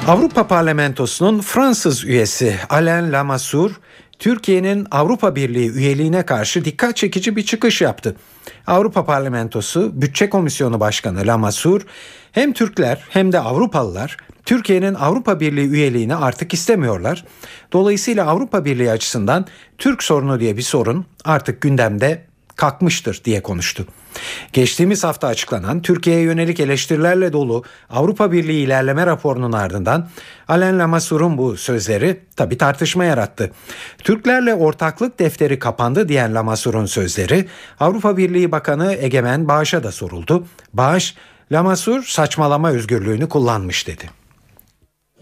Avrupa 0.08 0.46
Parlamentosu'nun 0.46 1.40
Fransız 1.40 2.04
üyesi 2.04 2.56
Alain 2.70 3.12
Lamassoure, 3.12 3.72
Türkiye'nin 4.18 4.86
Avrupa 4.90 5.36
Birliği 5.36 5.70
üyeliğine 5.70 6.26
karşı 6.26 6.64
dikkat 6.64 6.96
çekici 6.96 7.36
bir 7.36 7.42
çıkış 7.42 7.80
yaptı. 7.80 8.16
Avrupa 8.66 9.04
Parlamentosu 9.04 9.90
Bütçe 9.94 10.30
Komisyonu 10.30 10.80
Başkanı 10.80 11.26
Lamassoure, 11.26 11.84
hem 12.32 12.52
Türkler 12.52 13.04
hem 13.08 13.32
de 13.32 13.40
Avrupalılar 13.40 14.16
Türkiye'nin 14.44 14.94
Avrupa 14.94 15.40
Birliği 15.40 15.68
üyeliğini 15.68 16.14
artık 16.14 16.54
istemiyorlar. 16.54 17.24
Dolayısıyla 17.72 18.26
Avrupa 18.26 18.64
Birliği 18.64 18.90
açısından 18.90 19.46
Türk 19.78 20.02
sorunu 20.02 20.40
diye 20.40 20.56
bir 20.56 20.62
sorun 20.62 21.06
artık 21.24 21.60
gündemde 21.60 22.24
kalkmıştır 22.56 23.20
diye 23.24 23.42
konuştu. 23.42 23.86
Geçtiğimiz 24.52 25.04
hafta 25.04 25.26
açıklanan 25.26 25.82
Türkiye'ye 25.82 26.22
yönelik 26.22 26.60
eleştirilerle 26.60 27.32
dolu 27.32 27.64
Avrupa 27.90 28.32
Birliği 28.32 28.64
ilerleme 28.64 29.06
raporunun 29.06 29.52
ardından 29.52 30.08
Alain 30.48 30.78
Lamassour'un 30.78 31.38
bu 31.38 31.56
sözleri 31.56 32.20
tabi 32.36 32.58
tartışma 32.58 33.04
yarattı. 33.04 33.52
Türklerle 33.98 34.54
ortaklık 34.54 35.18
defteri 35.18 35.58
kapandı 35.58 36.08
diyen 36.08 36.34
Lamassour'un 36.34 36.86
sözleri 36.86 37.48
Avrupa 37.80 38.16
Birliği 38.16 38.52
Bakanı 38.52 38.94
Egemen 38.94 39.48
Bağış'a 39.48 39.82
da 39.82 39.92
soruldu. 39.92 40.46
Bağış, 40.72 41.14
Lamassoure 41.52 42.02
saçmalama 42.06 42.70
özgürlüğünü 42.70 43.28
kullanmış 43.28 43.86
dedi. 43.86 44.21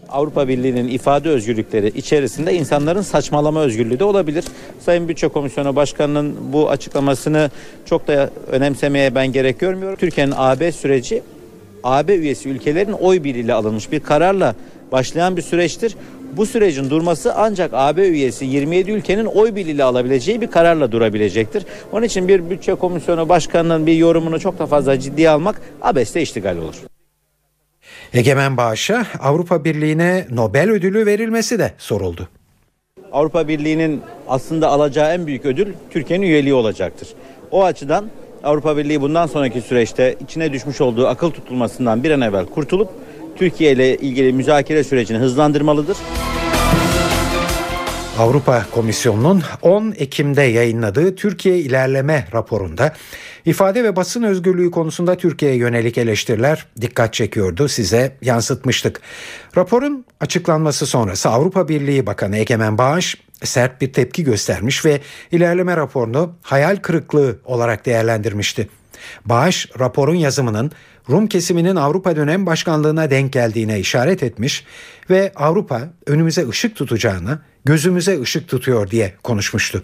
Avrupa 0.09 0.47
Birliği'nin 0.47 0.87
ifade 0.87 1.29
özgürlükleri 1.29 1.87
içerisinde 1.87 2.53
insanların 2.53 3.01
saçmalama 3.01 3.61
özgürlüğü 3.61 3.99
de 3.99 4.03
olabilir. 4.03 4.45
Sayın 4.79 5.07
Bütçe 5.07 5.27
Komisyonu 5.27 5.75
Başkanı'nın 5.75 6.35
bu 6.53 6.69
açıklamasını 6.69 7.51
çok 7.85 8.07
da 8.07 8.29
önemsemeye 8.51 9.15
ben 9.15 9.27
gerek 9.27 9.59
görmüyorum. 9.59 9.97
Türkiye'nin 9.99 10.33
AB 10.37 10.71
süreci 10.71 11.23
AB 11.83 12.15
üyesi 12.15 12.49
ülkelerin 12.49 12.91
oy 12.91 13.23
birliğiyle 13.23 13.53
alınmış 13.53 13.91
bir 13.91 13.99
kararla 13.99 14.55
başlayan 14.91 15.37
bir 15.37 15.41
süreçtir. 15.41 15.95
Bu 16.37 16.45
sürecin 16.45 16.89
durması 16.89 17.33
ancak 17.35 17.71
AB 17.73 18.07
üyesi 18.07 18.45
27 18.45 18.91
ülkenin 18.91 19.25
oy 19.25 19.55
birliğiyle 19.55 19.83
alabileceği 19.83 20.41
bir 20.41 20.47
kararla 20.47 20.91
durabilecektir. 20.91 21.65
Onun 21.91 22.05
için 22.05 22.27
bir 22.27 22.49
bütçe 22.49 22.75
komisyonu 22.75 23.29
başkanının 23.29 23.87
bir 23.87 23.93
yorumunu 23.93 24.39
çok 24.39 24.59
da 24.59 24.65
fazla 24.65 24.99
ciddiye 24.99 25.29
almak 25.29 25.61
abeste 25.81 26.21
iştigal 26.21 26.57
olur. 26.57 26.90
Egemen 28.13 28.57
Bağış'a 28.57 29.05
Avrupa 29.19 29.63
Birliği'ne 29.65 30.27
Nobel 30.29 30.69
ödülü 30.69 31.05
verilmesi 31.05 31.59
de 31.59 31.73
soruldu. 31.77 32.29
Avrupa 33.11 33.47
Birliği'nin 33.47 34.01
aslında 34.27 34.67
alacağı 34.67 35.13
en 35.13 35.27
büyük 35.27 35.45
ödül 35.45 35.73
Türkiye'nin 35.89 36.25
üyeliği 36.25 36.53
olacaktır. 36.53 37.07
O 37.51 37.63
açıdan 37.63 38.05
Avrupa 38.43 38.77
Birliği 38.77 39.01
bundan 39.01 39.27
sonraki 39.27 39.61
süreçte 39.61 40.15
içine 40.23 40.53
düşmüş 40.53 40.81
olduğu 40.81 41.07
akıl 41.07 41.31
tutulmasından 41.31 42.03
bir 42.03 42.11
an 42.11 42.21
evvel 42.21 42.45
kurtulup 42.45 42.89
Türkiye 43.35 43.71
ile 43.71 43.97
ilgili 43.97 44.33
müzakere 44.33 44.83
sürecini 44.83 45.17
hızlandırmalıdır. 45.17 45.97
Avrupa 48.19 48.65
Komisyonu'nun 48.71 49.43
10 49.61 49.93
Ekim'de 49.97 50.41
yayınladığı 50.41 51.15
Türkiye 51.15 51.57
İlerleme 51.57 52.27
raporunda 52.33 52.93
ifade 53.45 53.83
ve 53.83 53.95
basın 53.95 54.23
özgürlüğü 54.23 54.71
konusunda 54.71 55.17
Türkiye'ye 55.17 55.57
yönelik 55.57 55.97
eleştiriler 55.97 56.65
dikkat 56.81 57.13
çekiyordu. 57.13 57.67
Size 57.67 58.17
yansıtmıştık. 58.21 59.01
Raporun 59.57 60.05
açıklanması 60.19 60.85
sonrası 60.85 61.29
Avrupa 61.29 61.67
Birliği 61.67 62.05
Bakanı 62.05 62.37
Egemen 62.37 62.77
Bağış 62.77 63.17
sert 63.43 63.81
bir 63.81 63.93
tepki 63.93 64.23
göstermiş 64.23 64.85
ve 64.85 65.01
ilerleme 65.31 65.77
raporunu 65.77 66.35
hayal 66.41 66.75
kırıklığı 66.75 67.39
olarak 67.45 67.85
değerlendirmişti. 67.85 68.69
Bağış 69.25 69.69
raporun 69.79 70.15
yazımının 70.15 70.71
Rum 71.09 71.27
kesiminin 71.27 71.75
Avrupa 71.75 72.15
dönem 72.15 72.45
başkanlığına 72.45 73.09
denk 73.09 73.33
geldiğine 73.33 73.79
işaret 73.79 74.23
etmiş 74.23 74.65
ve 75.09 75.31
Avrupa 75.35 75.81
önümüze 76.07 76.49
ışık 76.49 76.75
tutacağını, 76.75 77.39
gözümüze 77.65 78.21
ışık 78.21 78.47
tutuyor 78.47 78.89
diye 78.89 79.13
konuşmuştu. 79.23 79.83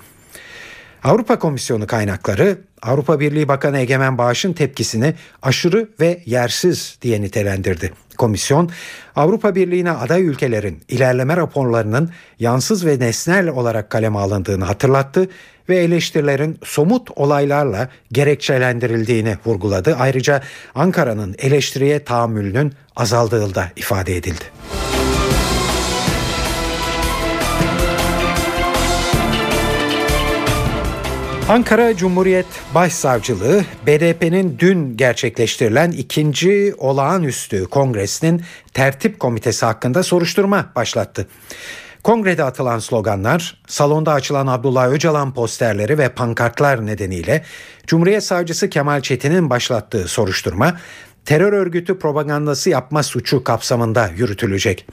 Avrupa 1.04 1.40
Komisyonu 1.40 1.88
kaynakları 1.88 2.58
Avrupa 2.82 3.20
Birliği 3.20 3.48
Bakanı 3.48 3.80
Egemen 3.80 4.18
Bağış'ın 4.18 4.54
tepkisini 4.54 5.14
aşırı 5.42 5.90
ve 6.00 6.22
yersiz 6.26 6.98
diye 7.02 7.22
nitelendirdi. 7.22 7.94
Komisyon 8.18 8.70
Avrupa 9.16 9.56
Birliği'ne 9.56 9.92
aday 9.92 10.24
ülkelerin 10.24 10.82
ilerleme 10.90 11.38
raporlarının 11.38 12.12
yansız 12.40 12.86
ve 12.86 13.00
nesnel 13.00 13.48
olarak 13.48 13.90
kaleme 13.90 14.20
alındığını 14.20 14.66
hatırlattı 14.66 15.30
ve 15.70 15.78
eleştirilerin 15.78 16.60
somut 16.64 17.10
olaylarla 17.16 17.90
gerekçelendirildiğini 18.12 19.38
vurguladı. 19.46 19.96
Ayrıca 20.00 20.42
Ankara'nın 20.76 21.36
eleştiriye 21.38 22.04
tahammülünün 22.04 22.74
azaldığı 22.96 23.56
da 23.56 23.72
ifade 23.76 24.18
edildi. 24.18 24.44
Ankara 31.50 31.96
Cumhuriyet 31.98 32.46
Başsavcılığı 32.76 33.66
BDP'nin 33.88 34.60
dün 34.60 34.98
gerçekleştirilen 34.98 35.92
ikinci 35.92 36.74
olağanüstü 36.78 37.66
kongresinin 37.66 38.44
tertip 38.74 39.20
komitesi 39.20 39.66
hakkında 39.66 40.04
soruşturma 40.04 40.72
başlattı. 40.76 41.28
Kongrede 42.04 42.44
atılan 42.44 42.80
sloganlar, 42.80 43.62
salonda 43.68 44.14
açılan 44.14 44.48
Abdullah 44.48 44.90
Öcalan 44.92 45.34
posterleri 45.34 45.98
ve 45.98 46.10
pankartlar 46.10 46.86
nedeniyle 46.86 47.44
Cumhuriyet 47.88 48.24
Savcısı 48.24 48.70
Kemal 48.70 49.02
Çetin'in 49.02 49.50
başlattığı 49.50 50.08
soruşturma 50.08 50.78
terör 51.28 51.54
örgütü 51.54 52.00
propagandası 52.00 52.70
yapma 52.70 53.04
suçu 53.04 53.44
kapsamında 53.44 54.08
yürütülecek. 54.08 54.88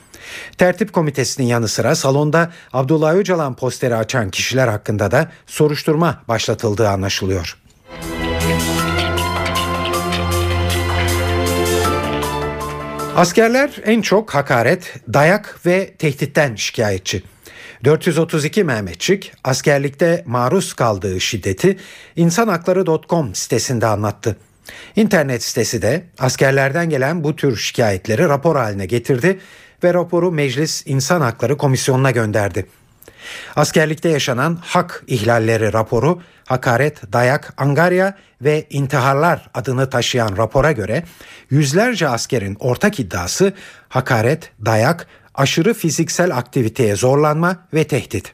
Tertip 0.58 0.92
komitesinin 0.92 1.46
yanı 1.46 1.68
sıra 1.68 1.94
salonda 1.94 2.52
Abdullah 2.72 3.14
Öcalan 3.14 3.54
posteri 3.54 3.96
açan 3.96 4.30
kişiler 4.30 4.68
hakkında 4.68 5.10
da 5.10 5.30
soruşturma 5.46 6.22
başlatıldığı 6.28 6.88
anlaşılıyor. 6.88 7.58
Askerler 13.16 13.80
en 13.84 14.02
çok 14.02 14.34
hakaret, 14.34 14.94
dayak 15.12 15.66
ve 15.66 15.94
tehditten 15.98 16.54
şikayetçi. 16.54 17.22
432 17.84 18.64
Mehmetçik 18.64 19.32
askerlikte 19.44 20.22
maruz 20.26 20.72
kaldığı 20.72 21.20
şiddeti 21.20 21.78
insanhakları.com 22.16 23.34
sitesinde 23.34 23.86
anlattı. 23.86 24.36
İnternet 24.96 25.42
sitesi 25.42 25.82
de 25.82 26.04
askerlerden 26.18 26.90
gelen 26.90 27.24
bu 27.24 27.36
tür 27.36 27.56
şikayetleri 27.56 28.28
rapor 28.28 28.56
haline 28.56 28.86
getirdi 28.86 29.40
ve 29.84 29.94
raporu 29.94 30.32
Meclis 30.32 30.82
İnsan 30.86 31.20
Hakları 31.20 31.56
Komisyonu'na 31.56 32.10
gönderdi. 32.10 32.66
Askerlikte 33.56 34.08
yaşanan 34.08 34.58
hak 34.62 35.04
ihlalleri 35.06 35.72
raporu 35.72 36.22
hakaret, 36.44 37.12
dayak, 37.12 37.54
angarya 37.56 38.16
ve 38.42 38.66
intiharlar 38.70 39.50
adını 39.54 39.90
taşıyan 39.90 40.36
rapora 40.36 40.72
göre 40.72 41.04
yüzlerce 41.50 42.08
askerin 42.08 42.56
ortak 42.60 43.00
iddiası 43.00 43.52
hakaret, 43.88 44.50
dayak, 44.64 45.06
aşırı 45.34 45.74
fiziksel 45.74 46.36
aktiviteye 46.36 46.96
zorlanma 46.96 47.56
ve 47.74 47.86
tehdit. 47.86 48.32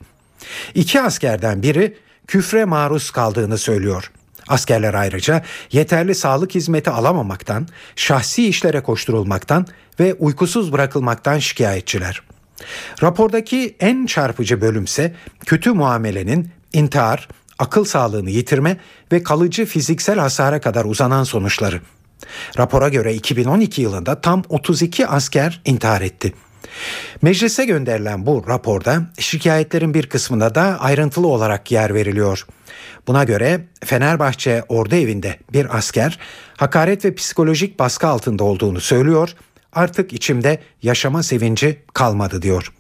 İki 0.75 1.01
askerden 1.01 1.63
biri 1.63 1.97
küfre 2.27 2.65
maruz 2.65 3.11
kaldığını 3.11 3.59
söylüyor. 3.59 4.11
Askerler 4.51 4.95
ayrıca 4.95 5.43
yeterli 5.73 6.15
sağlık 6.15 6.55
hizmeti 6.55 6.91
alamamaktan, 6.91 7.69
şahsi 7.97 8.49
işlere 8.49 8.83
koşturulmaktan 8.83 9.67
ve 10.01 10.15
uykusuz 10.15 10.73
bırakılmaktan 10.73 11.39
şikayetçiler. 11.39 12.23
Rapordaki 13.03 13.77
en 13.81 14.07
çarpıcı 14.07 14.61
bölümse 14.61 15.15
kötü 15.47 15.73
muamelenin 15.73 16.51
intihar, 16.73 17.29
akıl 17.59 17.85
sağlığını 17.85 18.31
yitirme 18.31 18.77
ve 19.13 19.23
kalıcı 19.23 19.67
fiziksel 19.67 20.19
hasara 20.19 20.61
kadar 20.61 20.85
uzanan 20.85 21.25
sonuçları. 21.25 21.81
Rapora 22.59 22.89
göre 22.89 23.15
2012 23.15 23.83
yılında 23.83 24.21
tam 24.21 24.43
32 24.49 25.07
asker 25.07 25.61
intihar 25.65 26.01
etti. 26.01 26.35
Meclise 27.23 27.65
gönderilen 27.65 28.27
bu 28.27 28.45
raporda 28.49 29.03
şikayetlerin 29.19 29.95
bir 29.95 30.07
kısmında 30.07 30.55
da 30.55 30.63
ayrıntılı 30.81 31.27
olarak 31.27 31.73
yer 31.73 31.95
veriliyor. 31.95 32.47
Buna 33.07 33.25
göre 33.25 33.61
Fenerbahçe 33.85 34.65
Ordu 34.69 34.95
Evi'nde 34.95 35.39
bir 35.53 35.77
asker 35.79 36.19
hakaret 36.57 37.05
ve 37.05 37.15
psikolojik 37.15 37.79
baskı 37.79 38.07
altında 38.07 38.45
olduğunu 38.45 38.81
söylüyor. 38.81 39.31
Artık 39.73 40.13
içimde 40.13 40.59
yaşama 40.83 41.23
sevinci 41.23 41.83
kalmadı 41.95 42.43
diyor. 42.43 42.73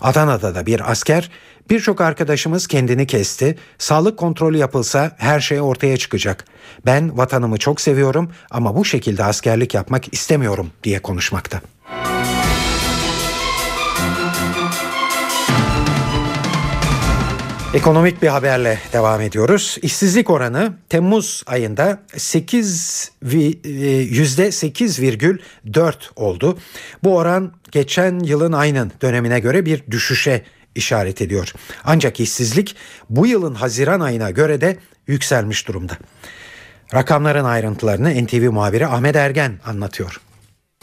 Adana'da 0.00 0.54
da 0.54 0.66
bir 0.66 0.90
asker 0.90 1.30
birçok 1.70 2.00
arkadaşımız 2.00 2.66
kendini 2.66 3.06
kesti. 3.06 3.58
Sağlık 3.78 4.18
kontrolü 4.18 4.56
yapılsa 4.56 5.12
her 5.18 5.40
şey 5.40 5.60
ortaya 5.60 5.96
çıkacak. 5.96 6.44
Ben 6.86 7.18
vatanımı 7.18 7.56
çok 7.56 7.80
seviyorum 7.80 8.32
ama 8.50 8.76
bu 8.76 8.84
şekilde 8.84 9.24
askerlik 9.24 9.74
yapmak 9.74 10.14
istemiyorum 10.14 10.70
diye 10.84 11.02
konuşmakta. 11.02 11.60
Ekonomik 17.74 18.22
bir 18.22 18.28
haberle 18.28 18.78
devam 18.92 19.20
ediyoruz. 19.20 19.78
İşsizlik 19.82 20.30
oranı 20.30 20.72
Temmuz 20.88 21.42
ayında 21.46 22.02
8 22.16 23.12
yüzde 23.22 24.48
8,4 24.48 25.94
oldu. 26.16 26.58
Bu 27.04 27.16
oran 27.16 27.52
geçen 27.72 28.18
yılın 28.18 28.52
aynı 28.52 28.90
dönemine 29.02 29.40
göre 29.40 29.66
bir 29.66 29.82
düşüşe 29.90 30.42
işaret 30.74 31.22
ediyor. 31.22 31.52
Ancak 31.84 32.20
işsizlik 32.20 32.76
bu 33.10 33.26
yılın 33.26 33.54
Haziran 33.54 34.00
ayına 34.00 34.30
göre 34.30 34.60
de 34.60 34.76
yükselmiş 35.06 35.68
durumda. 35.68 35.98
Rakamların 36.94 37.44
ayrıntılarını 37.44 38.24
NTV 38.24 38.50
muhabiri 38.52 38.86
Ahmet 38.86 39.16
Ergen 39.16 39.58
anlatıyor. 39.66 40.20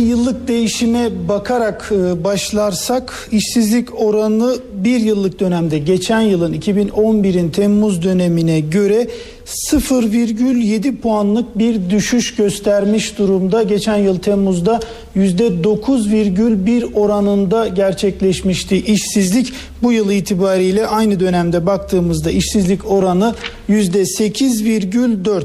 Yıllık 0.02 0.48
değişime 0.48 1.28
bakarak 1.28 1.92
e, 1.92 2.24
başlarsak 2.24 3.30
işsizlik 3.32 4.02
oranı 4.02 4.56
bir 4.74 5.00
yıllık 5.00 5.40
dönemde 5.40 5.80
geçen 5.80 6.22
yılın 6.22 6.54
2011'in 6.54 7.50
Temmuz 7.50 8.04
dönemine 8.04 8.60
göre 8.60 9.08
0,7 9.52 10.98
puanlık 10.98 11.58
bir 11.58 11.90
düşüş 11.90 12.36
göstermiş 12.36 13.18
durumda. 13.18 13.64
Geçen 13.64 13.98
yıl 13.98 14.20
Temmuz'da 14.20 14.80
%9,1 15.16 16.94
oranında 16.94 17.68
gerçekleşmişti 17.68 18.78
işsizlik. 18.78 19.54
Bu 19.84 19.92
yıl 19.92 20.12
itibariyle 20.12 20.88
aynı 20.88 21.20
dönemde 21.20 21.66
baktığımızda 21.66 22.32
işsizlik 22.32 22.92
oranı 22.92 23.36
%8,4. 23.70 25.44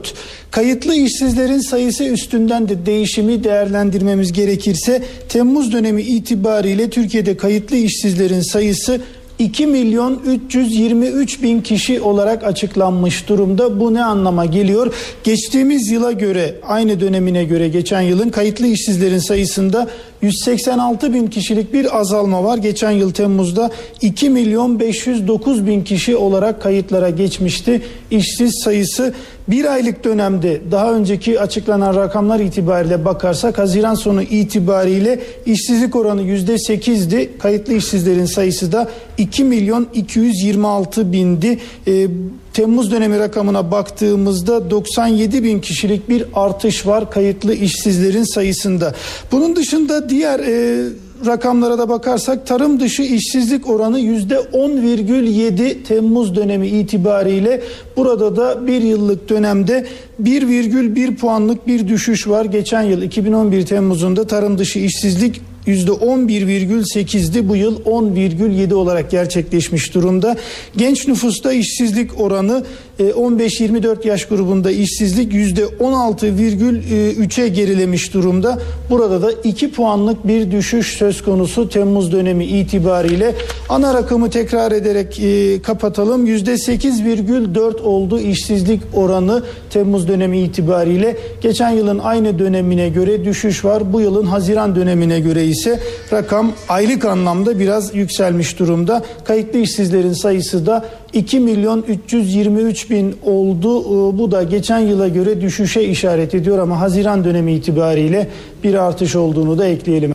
Kayıtlı 0.51 0.95
işsizlerin 0.95 1.61
sayısı 1.61 2.05
üstünden 2.05 2.69
de 2.69 2.87
değişimi 2.87 3.45
değerlendirmemiz 3.45 4.33
gerekirse 4.33 5.03
Temmuz 5.29 5.73
dönemi 5.73 6.03
itibariyle 6.03 6.91
Türkiye'de 6.91 7.37
kayıtlı 7.37 7.77
işsizlerin 7.77 8.41
sayısı 8.41 9.01
2 9.39 9.67
milyon 9.67 10.21
323 10.27 11.43
bin 11.43 11.61
kişi 11.61 12.01
olarak 12.01 12.45
açıklanmış 12.45 13.29
durumda. 13.29 13.81
Bu 13.81 13.95
ne 13.95 14.05
anlama 14.05 14.45
geliyor? 14.45 14.95
Geçtiğimiz 15.25 15.91
yıla 15.91 16.13
göre 16.13 16.55
aynı 16.63 17.01
dönemine 17.01 17.45
göre 17.45 17.69
geçen 17.69 18.01
yılın 18.01 18.29
kayıtlı 18.29 18.67
işsizlerin 18.67 19.19
sayısında 19.19 19.89
186 20.23 21.15
bin 21.15 21.27
kişilik 21.27 21.73
bir 21.73 22.01
azalma 22.01 22.45
var. 22.45 22.59
Geçen 22.59 22.91
yıl 22.91 23.13
Temmuz'da 23.13 23.71
2 24.01 24.31
milyon 24.31 24.81
509 24.81 25.67
bin 25.67 25.85
kişi 25.85 26.17
olarak 26.17 26.63
kayıtlara 26.63 27.11
geçmişti. 27.11 27.83
İşsiz 28.11 28.61
sayısı 28.65 29.15
bir 29.49 29.73
aylık 29.73 30.05
dönemde 30.05 30.61
daha 30.71 30.93
önceki 30.93 31.41
açıklanan 31.41 31.97
rakamlar 31.97 32.41
itibariyle 32.41 33.05
bakarsak 33.05 33.59
Haziran 33.59 33.95
sonu 33.95 34.23
itibariyle 34.23 35.21
işsizlik 35.47 35.97
oranı 35.97 36.23
yüzde 36.23 36.59
sekizdi. 36.59 37.39
Kayıtlı 37.39 37.75
işsizlerin 37.75 38.27
sayısı 38.27 38.73
da 38.73 38.89
2 39.19 39.45
milyon 39.45 39.89
226 39.95 41.13
bindi. 41.13 41.59
Ee, 41.87 42.07
Temmuz 42.53 42.93
dönemi 42.93 43.19
rakamına 43.19 43.71
baktığımızda 43.71 44.71
97 44.71 45.45
bin 45.45 45.61
kişilik 45.61 46.09
bir 46.09 46.25
artış 46.35 46.87
var 46.87 47.11
kayıtlı 47.11 47.55
işsizlerin 47.55 48.23
sayısında. 48.23 48.95
Bunun 49.33 49.57
dışında 49.57 50.09
diğer 50.09 50.41
e, 50.41 50.89
rakamlara 51.27 51.79
da 51.79 51.89
bakarsak 51.89 52.47
tarım 52.47 52.81
dışı 52.81 53.03
işsizlik 53.03 53.71
oranı 53.71 54.01
yüzde 54.01 54.35
10,7 54.35 55.83
Temmuz 55.83 56.37
dönemi 56.37 56.69
itibariyle 56.69 57.63
burada 57.97 58.37
da 58.37 58.67
bir 58.67 58.83
yıllık 58.83 59.29
dönemde 59.29 59.87
1,1 60.23 61.17
puanlık 61.17 61.67
bir 61.67 61.89
düşüş 61.89 62.29
var. 62.29 62.45
Geçen 62.45 62.83
yıl 62.83 63.03
2011 63.03 63.67
Temmuz'unda 63.67 64.27
tarım 64.27 64.59
dışı 64.59 64.79
işsizlik 64.79 65.41
%11,8'di. 65.67 67.49
Bu 67.49 67.57
yıl 67.57 67.83
10,7 67.83 68.75
olarak 68.75 69.11
gerçekleşmiş 69.11 69.95
durumda. 69.95 70.37
Genç 70.77 71.09
nüfusta 71.09 71.53
işsizlik 71.53 72.21
oranı 72.21 72.65
15-24 72.99 74.05
e, 74.05 74.09
yaş 74.09 74.25
grubunda 74.25 74.71
işsizlik 74.71 75.33
%16,3'e 75.33 77.49
gerilemiş 77.49 78.15
durumda. 78.15 78.59
Burada 78.91 79.23
da 79.23 79.33
2 79.33 79.73
puanlık 79.73 80.27
bir 80.27 80.51
düşüş 80.51 80.97
söz 80.97 81.23
konusu 81.23 81.69
Temmuz 81.69 82.13
dönemi 82.13 82.45
itibariyle. 82.45 83.35
Ana 83.69 83.95
rakamı 83.95 84.31
tekrar 84.31 84.73
ederek 84.73 85.21
e, 85.21 85.63
kapatalım. 85.63 86.27
%8,4 86.27 87.81
oldu 87.81 88.21
işsizlik 88.21 88.83
oranı 88.95 89.43
Temmuz 89.71 90.09
dönemi 90.09 90.41
itibariyle. 90.41 91.17
Geçen 91.41 91.71
yılın 91.71 91.99
aynı 91.99 92.39
dönemine 92.39 92.89
göre 92.89 93.25
düşüş 93.25 93.65
var. 93.65 93.93
Bu 93.93 94.01
yılın 94.01 94.27
Haziran 94.27 94.77
dönemine 94.77 95.21
göre 95.21 95.45
ise 95.45 95.81
rakam 96.13 96.53
aylık 96.69 97.05
anlamda 97.05 97.59
biraz 97.59 97.95
yükselmiş 97.95 98.59
durumda. 98.59 99.03
Kayıtlı 99.25 99.59
işsizlerin 99.59 100.13
sayısı 100.13 100.67
da 100.67 100.85
2 101.17 101.41
milyon 101.41 101.83
323 101.89 102.91
bin 102.91 103.15
oldu. 103.23 103.81
Ee, 103.81 104.19
bu 104.19 104.31
da 104.31 104.43
geçen 104.43 104.79
yıla 104.79 105.09
göre 105.09 105.41
düşüşe 105.41 105.83
işaret 105.83 106.35
ediyor 106.35 106.59
ama 106.59 106.81
Haziran 106.81 107.25
dönemi 107.25 107.53
itibariyle 107.53 108.29
bir 108.65 108.75
artış 108.75 109.17
olduğunu 109.17 109.59
da 109.59 109.67
ekleyelim. 109.67 110.13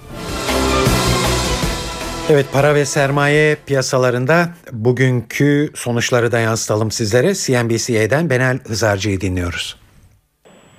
Evet 2.29 2.45
para 2.53 2.75
ve 2.75 2.85
sermaye 2.85 3.57
piyasalarında 3.65 4.35
bugünkü 4.71 5.69
sonuçları 5.75 6.31
da 6.31 6.39
yansıtalım 6.39 6.91
sizlere. 6.91 7.33
CNBC'den 7.33 8.29
Benel 8.29 8.59
Hızarcı'yı 8.67 9.21
dinliyoruz. 9.21 9.81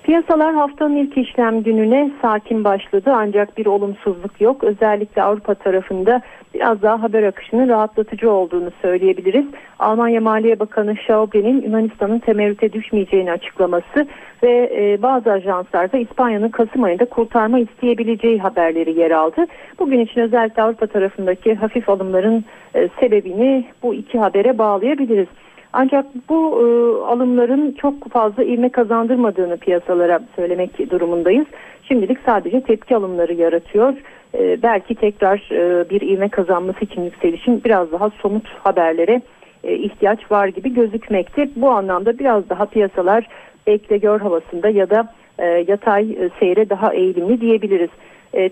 Piyasalar 0.03 0.55
haftanın 0.55 0.97
ilk 0.97 1.19
işlem 1.19 1.63
gününe 1.63 2.11
sakin 2.23 2.65
başladı 2.65 3.11
ancak 3.15 3.59
bir 3.59 3.67
olumsuzluk 3.67 4.41
yok. 4.41 4.65
Özellikle 4.65 5.23
Avrupa 5.23 5.55
tarafında 5.55 6.23
biraz 6.55 6.83
daha 6.83 7.03
haber 7.03 7.23
akışının 7.23 7.69
rahatlatıcı 7.69 8.31
olduğunu 8.31 8.71
söyleyebiliriz. 8.83 9.45
Almanya 9.79 10.21
Maliye 10.21 10.61
Bakanı 10.61 10.93
Schäuble'nin 10.93 11.63
Yunanistan'ın 11.63 12.19
temerrüte 12.19 12.73
düşmeyeceğini 12.73 13.33
açıklaması 13.33 14.07
ve 14.43 14.71
e, 14.77 15.03
bazı 15.03 15.33
ajanslarda 15.33 15.99
İspanya'nın 15.99 16.49
Kasım 16.49 16.83
ayında 16.83 17.05
kurtarma 17.05 17.59
isteyebileceği 17.59 18.39
haberleri 18.39 18.99
yer 18.99 19.11
aldı. 19.11 19.47
Bugün 19.79 20.01
için 20.01 20.21
özellikle 20.21 20.63
Avrupa 20.63 20.87
tarafındaki 20.87 21.55
hafif 21.55 21.89
alımların 21.89 22.45
e, 22.75 22.89
sebebini 23.01 23.65
bu 23.83 23.95
iki 23.95 24.19
habere 24.19 24.59
bağlayabiliriz. 24.59 25.29
Ancak 25.73 26.07
bu 26.29 26.61
e, 26.61 26.65
alımların 27.05 27.73
çok 27.73 28.11
fazla 28.11 28.45
ivme 28.45 28.69
kazandırmadığını 28.69 29.57
piyasalara 29.57 30.21
söylemek 30.37 30.91
durumundayız. 30.91 31.47
Şimdilik 31.83 32.19
sadece 32.27 32.61
tepki 32.61 32.97
alımları 32.97 33.35
yaratıyor. 33.35 33.95
E, 34.35 34.63
belki 34.63 34.95
tekrar 34.95 35.49
e, 35.51 35.91
bir 35.91 36.01
ivme 36.01 36.29
kazanması 36.29 36.85
için 36.85 37.03
yükselişin 37.03 37.65
biraz 37.65 37.93
daha 37.93 38.11
somut 38.11 38.49
haberlere 38.49 39.23
e, 39.65 39.75
ihtiyaç 39.75 40.31
var 40.31 40.49
gibi 40.49 40.75
gözükmekte. 40.75 41.49
Bu 41.57 41.71
anlamda 41.71 42.19
biraz 42.19 42.49
daha 42.49 42.67
piyasalar 42.67 43.29
bekle 43.67 43.97
gör 43.97 44.21
havasında 44.21 44.69
ya 44.69 44.91
da 44.91 45.13
e, 45.39 45.47
yatay 45.47 46.17
seyre 46.41 46.71
daha 46.71 46.95
eğilimli 46.95 47.41
diyebiliriz. 47.41 47.91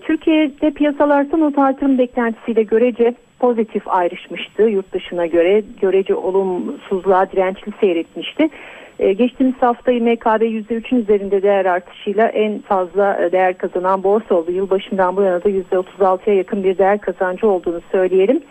Türkiye'de 0.01 0.71
piyasalar 0.71 1.25
not 1.37 1.57
artırım 1.57 1.97
beklentisiyle 1.97 2.63
görece 2.63 3.13
pozitif 3.39 3.87
ayrışmıştı 3.87 4.63
yurt 4.63 4.93
dışına 4.93 5.25
göre 5.25 5.63
görece 5.81 6.15
olumsuzluğa 6.15 7.31
dirençli 7.31 7.71
seyretmişti. 7.79 8.49
Ee, 8.99 9.13
geçtiğimiz 9.13 9.55
hafta 9.61 9.91
MKB 9.91 10.41
%3'ün 10.41 11.01
üzerinde 11.01 11.41
değer 11.41 11.65
artışıyla 11.65 12.27
en 12.27 12.59
fazla 12.59 13.23
e, 13.23 13.31
değer 13.31 13.57
kazanan 13.57 14.03
borsa 14.03 14.35
oldu. 14.35 14.51
Yılbaşından 14.51 15.15
bu 15.15 15.21
yana 15.21 15.43
da 15.43 15.49
%36'ya 15.49 16.35
yakın 16.35 16.63
bir 16.63 16.77
değer 16.77 17.01
kazancı 17.01 17.47
olduğunu 17.47 17.81
söyleyelim. 17.91 18.41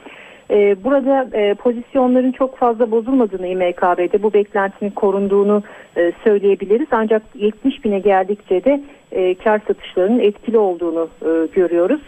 Ee, 0.50 0.84
burada 0.84 1.28
e, 1.32 1.54
pozisyonların 1.54 2.32
çok 2.32 2.56
fazla 2.56 2.90
bozulmadığını 2.90 3.46
İMKB'de 3.46 4.22
bu 4.22 4.32
beklentinin 4.32 4.90
korunduğunu 4.90 5.62
e, 5.96 6.12
söyleyebiliriz. 6.24 6.88
Ancak 6.90 7.22
70 7.34 7.84
bine 7.84 7.98
geldikçe 7.98 8.64
de 8.64 8.80
e, 9.12 9.34
kar 9.34 9.60
satışlarının 9.66 10.18
etkili 10.18 10.58
olduğunu 10.58 11.08
e, 11.22 11.46
görüyoruz. 11.54 12.00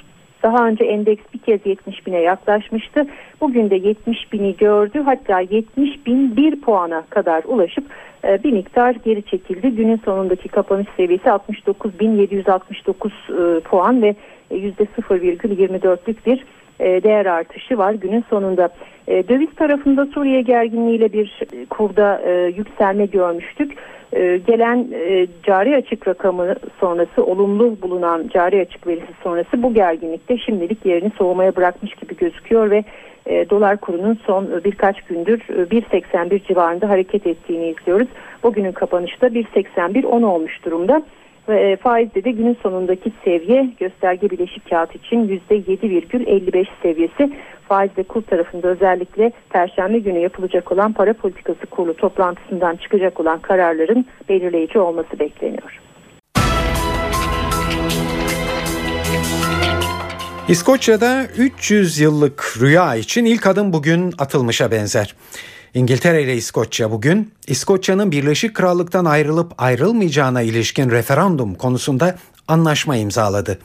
Daha 0.42 0.66
önce 0.66 0.84
endeks 0.84 1.22
bir 1.34 1.38
kez 1.38 1.66
70 1.66 2.06
bine 2.06 2.20
yaklaşmıştı. 2.20 3.06
Bugün 3.40 3.70
de 3.70 3.76
70 3.76 4.32
bini 4.32 4.56
gördü. 4.56 5.02
Hatta 5.04 5.40
70 5.40 6.06
bin 6.06 6.36
bir 6.36 6.60
puana 6.60 7.02
kadar 7.10 7.44
ulaşıp 7.44 7.84
e, 8.24 8.44
bir 8.44 8.52
miktar 8.52 8.96
geri 9.04 9.22
çekildi. 9.22 9.70
Günün 9.70 10.00
sonundaki 10.04 10.48
kapanış 10.48 10.86
seviyesi 10.96 11.24
69.769 11.24 13.56
e, 13.56 13.60
puan 13.60 14.02
ve 14.02 14.14
%0,24'lük 14.50 16.26
bir 16.26 16.38
e, 16.38 16.44
değer 16.82 17.26
artışı 17.26 17.78
var 17.78 17.92
günün 17.92 18.24
sonunda. 18.30 18.68
Döviz 19.08 19.54
tarafında 19.56 20.06
Suriye 20.06 20.42
gerginliğiyle 20.42 21.12
bir 21.12 21.38
kurda 21.70 22.20
yükselme 22.56 23.06
görmüştük. 23.06 23.72
Gelen 24.46 24.88
cari 25.42 25.76
açık 25.76 26.08
rakamı 26.08 26.54
sonrası 26.80 27.24
olumlu 27.24 27.76
bulunan 27.82 28.28
cari 28.28 28.60
açık 28.60 28.86
verisi 28.86 29.12
sonrası 29.22 29.62
bu 29.62 29.74
gerginlikte 29.74 30.38
şimdilik 30.38 30.86
yerini 30.86 31.10
soğumaya 31.18 31.56
bırakmış 31.56 31.94
gibi 31.94 32.16
gözüküyor 32.16 32.70
ve 32.70 32.84
dolar 33.50 33.76
kurunun 33.76 34.18
son 34.26 34.48
birkaç 34.64 35.02
gündür 35.02 35.40
1.81 35.40 36.46
civarında 36.46 36.88
hareket 36.88 37.26
ettiğini 37.26 37.68
izliyoruz. 37.68 38.08
Bugünün 38.42 38.72
kapanışta 38.72 39.26
1.81 39.26 40.06
10 40.06 40.22
olmuş 40.22 40.64
durumda. 40.64 41.02
Ve 41.48 41.76
faizde 41.76 42.24
de 42.24 42.30
günün 42.30 42.56
sonundaki 42.62 43.12
seviye 43.24 43.70
gösterge 43.80 44.30
bileşik 44.30 44.70
kağıt 44.70 44.94
için 44.94 45.40
%7,55 45.50 46.66
seviyesi. 46.82 47.32
Faiz 47.68 47.90
ve 47.98 48.02
kur 48.02 48.22
tarafında 48.22 48.68
özellikle 48.68 49.32
Perşembe 49.50 49.98
günü 49.98 50.18
yapılacak 50.18 50.72
olan 50.72 50.92
para 50.92 51.12
politikası 51.12 51.66
kurulu 51.66 51.96
toplantısından 51.96 52.76
çıkacak 52.76 53.20
olan 53.20 53.38
kararların 53.38 54.06
belirleyici 54.28 54.78
olması 54.78 55.18
bekleniyor. 55.18 55.80
İskoçya'da 60.48 61.24
300 61.38 62.00
yıllık 62.00 62.54
rüya 62.60 62.96
için 62.96 63.24
ilk 63.24 63.46
adım 63.46 63.72
bugün 63.72 64.12
atılmışa 64.18 64.70
benzer. 64.70 65.14
İngiltere 65.74 66.22
ile 66.22 66.36
İskoçya 66.36 66.90
bugün 66.90 67.32
İskoçya'nın 67.46 68.12
Birleşik 68.12 68.54
Krallık'tan 68.54 69.04
ayrılıp 69.04 69.52
ayrılmayacağına 69.58 70.42
ilişkin 70.42 70.90
referandum 70.90 71.54
konusunda 71.54 72.16
anlaşma 72.48 72.96
imzaladı. 72.96 73.58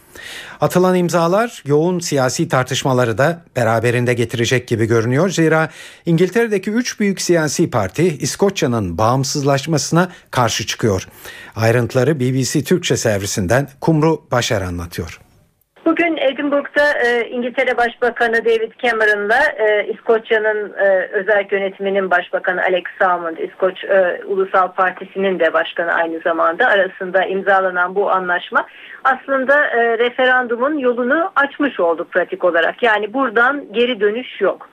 Atılan 0.62 0.96
imzalar 0.96 1.64
yoğun 1.66 2.00
siyasi 2.00 2.48
tartışmaları 2.48 3.18
da 3.18 3.42
beraberinde 3.56 4.14
getirecek 4.14 4.68
gibi 4.68 4.86
görünüyor. 4.86 5.30
Zira 5.30 5.70
İngiltere'deki 6.06 6.72
üç 6.72 7.00
büyük 7.00 7.22
siyasi 7.22 7.70
parti 7.70 8.18
İskoçya'nın 8.18 8.98
bağımsızlaşmasına 8.98 10.10
karşı 10.32 10.66
çıkıyor. 10.66 11.08
Ayrıntıları 11.56 12.20
BBC 12.20 12.64
Türkçe 12.64 12.98
servisinden 12.98 13.70
Kumru 13.82 14.22
Başar 14.32 14.62
anlatıyor. 14.62 15.27
Bugün 15.88 16.18
Edinburgh'da 16.18 16.94
e, 17.06 17.30
İngiltere 17.30 17.78
Başbakanı 17.78 18.46
David 18.46 18.72
Cameron'la 18.84 19.40
e, 19.58 19.88
İskoçya'nın 19.94 20.74
e, 20.74 21.10
özel 21.12 21.48
yönetiminin 21.52 22.12
başbakanı 22.12 22.62
Alex 22.62 22.84
Salmond, 23.00 23.38
İskoç 23.38 23.84
e, 23.84 24.22
Ulusal 24.26 24.72
Partisi'nin 24.72 25.40
de 25.40 25.54
başkanı 25.54 25.94
aynı 25.94 26.20
zamanda 26.20 26.68
arasında 26.68 27.26
imzalanan 27.26 27.96
bu 27.96 28.12
anlaşma 28.12 28.66
aslında 29.04 29.66
e, 29.66 29.98
referandumun 29.98 30.78
yolunu 30.78 31.32
açmış 31.36 31.80
oldu 31.80 32.08
pratik 32.12 32.44
olarak. 32.44 32.84
Yani 32.84 33.14
buradan 33.14 33.66
geri 33.72 34.00
dönüş 34.00 34.42
yok. 34.42 34.70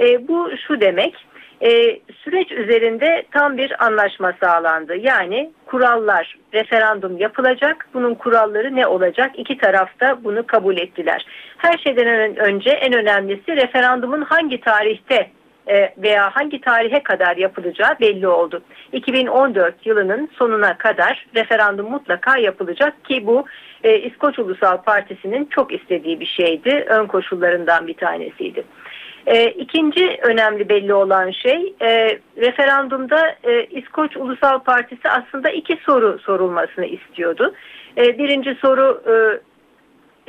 E, 0.00 0.28
bu 0.28 0.50
şu 0.66 0.80
demek 0.80 1.25
e, 1.62 2.00
süreç 2.24 2.52
üzerinde 2.52 3.22
tam 3.30 3.56
bir 3.56 3.84
anlaşma 3.84 4.32
sağlandı. 4.40 4.96
Yani 4.96 5.50
kurallar, 5.66 6.38
referandum 6.54 7.18
yapılacak. 7.18 7.88
Bunun 7.94 8.14
kuralları 8.14 8.76
ne 8.76 8.86
olacak? 8.86 9.30
İki 9.38 9.58
taraf 9.58 10.00
da 10.00 10.24
bunu 10.24 10.46
kabul 10.46 10.76
ettiler. 10.76 11.26
Her 11.56 11.78
şeyden 11.78 12.36
önce 12.36 12.70
en 12.70 12.92
önemlisi 12.92 13.56
referandumun 13.56 14.22
hangi 14.22 14.60
tarihte 14.60 15.30
e, 15.68 15.94
veya 15.98 16.30
hangi 16.30 16.60
tarihe 16.60 17.02
kadar 17.02 17.36
yapılacağı 17.36 18.00
belli 18.00 18.28
oldu. 18.28 18.62
2014 18.92 19.86
yılının 19.86 20.28
sonuna 20.38 20.78
kadar 20.78 21.26
referandum 21.34 21.90
mutlaka 21.90 22.38
yapılacak 22.38 23.04
ki 23.04 23.26
bu 23.26 23.44
e, 23.84 23.98
İskoç 23.98 24.38
Ulusal 24.38 24.82
Partisi'nin 24.82 25.44
çok 25.44 25.72
istediği 25.72 26.20
bir 26.20 26.26
şeydi. 26.26 26.86
Ön 26.88 27.06
koşullarından 27.06 27.86
bir 27.86 27.94
tanesiydi. 27.94 28.64
E, 29.26 29.50
ikinci 29.50 30.18
önemli 30.22 30.68
belli 30.68 30.94
olan 30.94 31.30
şey 31.30 31.74
e, 31.82 32.18
referandumda 32.36 33.36
e, 33.44 33.64
İskoç 33.64 34.16
Ulusal 34.16 34.58
Partisi 34.58 35.08
aslında 35.08 35.50
iki 35.50 35.78
soru 35.86 36.18
sorulmasını 36.18 36.86
istiyordu. 36.86 37.54
E, 37.96 38.18
birinci 38.18 38.54
soru 38.54 39.02
e, 39.06 39.14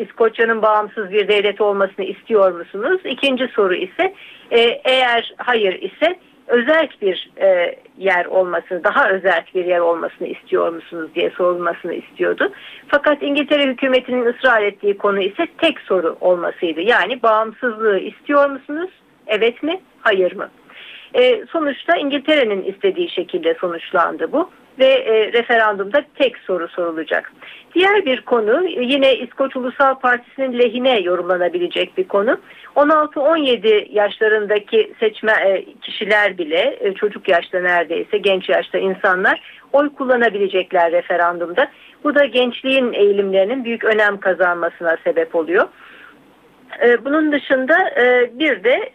İskoçya'nın 0.03 0.61
bağımsız 0.61 1.11
bir 1.11 1.27
devlet 1.27 1.61
olmasını 1.61 2.05
istiyor 2.05 2.51
musunuz? 2.51 3.01
İkinci 3.05 3.47
soru 3.47 3.75
ise 3.75 4.13
e, 4.51 4.59
eğer 4.85 5.33
hayır 5.37 5.81
ise 5.81 6.19
özel 6.47 6.89
bir 7.01 7.29
e, 7.41 7.75
yer 7.97 8.25
olmasını, 8.25 8.83
daha 8.83 9.09
özel 9.09 9.43
bir 9.55 9.65
yer 9.65 9.79
olmasını 9.79 10.27
istiyor 10.27 10.73
musunuz 10.73 11.09
diye 11.15 11.29
sorulmasını 11.29 11.93
istiyordu. 11.93 12.51
Fakat 12.87 13.23
İngiltere 13.23 13.63
hükümetinin 13.63 14.25
ısrar 14.25 14.61
ettiği 14.61 14.97
konu 14.97 15.19
ise 15.19 15.47
tek 15.57 15.79
soru 15.79 16.17
olmasıydı. 16.21 16.81
Yani 16.81 17.23
bağımsızlığı 17.23 17.99
istiyor 17.99 18.49
musunuz? 18.49 18.89
Evet 19.27 19.63
mi? 19.63 19.81
Hayır 20.01 20.35
mı? 20.35 20.49
E, 21.13 21.45
sonuçta 21.45 21.97
İngiltere'nin 21.97 22.63
istediği 22.63 23.09
şekilde 23.09 23.53
sonuçlandı 23.53 24.31
bu 24.31 24.49
ve 24.79 24.85
e, 24.85 25.33
referandumda 25.33 26.03
tek 26.15 26.37
soru 26.37 26.67
sorulacak. 26.67 27.31
Diğer 27.75 28.05
bir 28.05 28.21
konu 28.21 28.67
yine 28.67 29.15
İskoç 29.15 29.55
Ulusal 29.55 29.95
Partisi'nin 29.95 30.59
lehine 30.59 30.99
yorumlanabilecek 30.99 31.97
bir 31.97 32.07
konu. 32.07 32.39
16-17 32.75 33.91
yaşlarındaki 33.91 34.93
seçme 34.99 35.31
e, 35.31 35.65
kişiler 35.81 36.37
bile 36.37 36.77
e, 36.79 36.93
çocuk 36.93 37.29
yaşta 37.29 37.59
neredeyse 37.59 38.17
genç 38.17 38.49
yaşta 38.49 38.77
insanlar 38.77 39.41
oy 39.73 39.93
kullanabilecekler 39.93 40.91
referandumda. 40.91 41.71
Bu 42.03 42.15
da 42.15 42.25
gençliğin 42.25 42.93
eğilimlerinin 42.93 43.65
büyük 43.65 43.83
önem 43.83 44.19
kazanmasına 44.19 44.97
sebep 45.03 45.35
oluyor. 45.35 45.67
E, 46.83 47.05
bunun 47.05 47.31
dışında 47.31 47.77
bir 48.39 48.63
de 48.63 48.91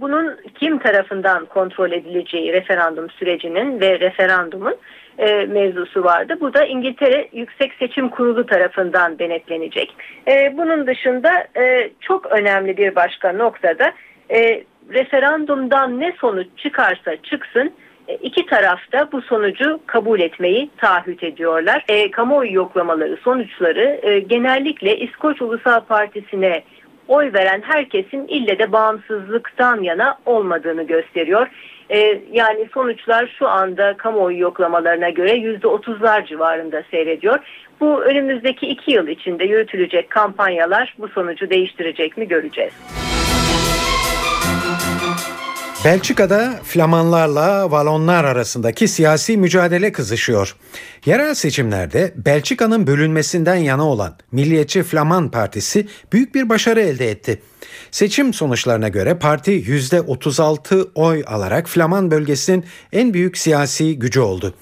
bunun 0.00 0.36
kim 0.54 0.78
tarafından 0.78 1.46
kontrol 1.46 1.92
edileceği 1.92 2.52
referandum 2.52 3.10
sürecinin 3.10 3.80
ve 3.80 4.00
referandumun 4.00 4.76
e, 5.18 5.46
mevzusu 5.46 6.04
vardı. 6.04 6.36
Bu 6.40 6.54
da 6.54 6.64
İngiltere 6.64 7.28
Yüksek 7.32 7.72
Seçim 7.78 8.08
Kurulu 8.08 8.46
tarafından 8.46 9.18
denetlenecek. 9.18 9.94
E, 10.28 10.56
bunun 10.56 10.86
dışında 10.86 11.46
e, 11.56 11.90
çok 12.00 12.26
önemli 12.26 12.76
bir 12.76 12.94
başka 12.94 13.32
noktada 13.32 13.92
e, 14.30 14.64
referandumdan 14.90 16.00
ne 16.00 16.12
sonuç 16.20 16.46
çıkarsa 16.56 17.16
çıksın 17.22 17.72
e, 18.08 18.14
iki 18.14 18.46
tarafta 18.46 19.12
bu 19.12 19.22
sonucu 19.22 19.80
kabul 19.86 20.20
etmeyi 20.20 20.70
taahhüt 20.76 21.22
ediyorlar. 21.22 21.84
E, 21.88 22.10
kamuoyu 22.10 22.54
yoklamaları 22.54 23.16
sonuçları 23.16 24.00
e, 24.02 24.18
genellikle 24.18 24.98
İskoç 24.98 25.42
Ulusal 25.42 25.80
Partisi'ne 25.80 26.62
oy 27.08 27.32
veren 27.32 27.62
herkesin 27.62 28.26
ille 28.28 28.58
de 28.58 28.72
bağımsızlıktan 28.72 29.82
yana 29.82 30.18
olmadığını 30.26 30.82
gösteriyor. 30.82 31.46
Ee, 31.90 32.20
yani 32.32 32.68
sonuçlar 32.74 33.34
şu 33.38 33.48
anda 33.48 33.96
kamuoyu 33.96 34.38
yoklamalarına 34.38 35.10
göre 35.10 35.32
%30'lar 35.32 36.26
civarında 36.26 36.82
seyrediyor. 36.90 37.38
Bu 37.80 38.04
önümüzdeki 38.04 38.66
iki 38.66 38.92
yıl 38.92 39.08
içinde 39.08 39.44
yürütülecek 39.44 40.10
kampanyalar 40.10 40.94
bu 40.98 41.08
sonucu 41.08 41.50
değiştirecek 41.50 42.16
mi 42.16 42.28
göreceğiz. 42.28 42.72
Belçika'da 45.84 46.60
Flamanlarla 46.64 47.70
Valonlar 47.70 48.24
arasındaki 48.24 48.88
siyasi 48.88 49.36
mücadele 49.36 49.92
kızışıyor. 49.92 50.56
Yerel 51.06 51.34
seçimlerde 51.34 52.14
Belçika'nın 52.16 52.86
bölünmesinden 52.86 53.56
yana 53.56 53.88
olan 53.88 54.16
Milliyetçi 54.32 54.82
Flaman 54.82 55.30
Partisi 55.30 55.88
büyük 56.12 56.34
bir 56.34 56.48
başarı 56.48 56.80
elde 56.80 57.10
etti. 57.10 57.42
Seçim 57.90 58.34
sonuçlarına 58.34 58.88
göre 58.88 59.18
parti 59.18 59.52
%36 59.52 60.88
oy 60.94 61.24
alarak 61.26 61.68
Flaman 61.68 62.10
bölgesinin 62.10 62.64
en 62.92 63.14
büyük 63.14 63.38
siyasi 63.38 63.98
gücü 63.98 64.20
oldu. 64.20 64.54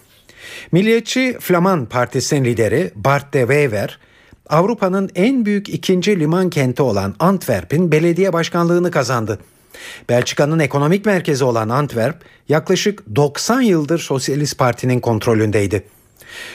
Milliyetçi 0.73 1.37
Flaman 1.41 1.87
Partisi'nin 1.87 2.45
lideri 2.45 2.91
Bart 2.95 3.35
de 3.35 3.41
Wever, 3.41 3.99
Avrupa'nın 4.49 5.11
en 5.15 5.47
büyük 5.47 5.69
ikinci 5.69 6.21
liman 6.21 6.51
kenti 6.51 6.83
olan 6.83 7.15
Antwerp'in 7.19 7.93
belediye 7.93 8.33
başkanlığını 8.33 8.91
kazandı. 8.91 9.39
Belçika'nın 10.09 10.59
ekonomik 10.59 11.07
merkezi 11.07 11.45
olan 11.45 11.69
Antwerp 11.69 12.25
yaklaşık 12.49 13.17
90 13.17 13.61
yıldır 13.61 13.99
Sosyalist 13.99 14.59
Parti'nin 14.59 15.01
kontrolündeydi. 15.01 15.85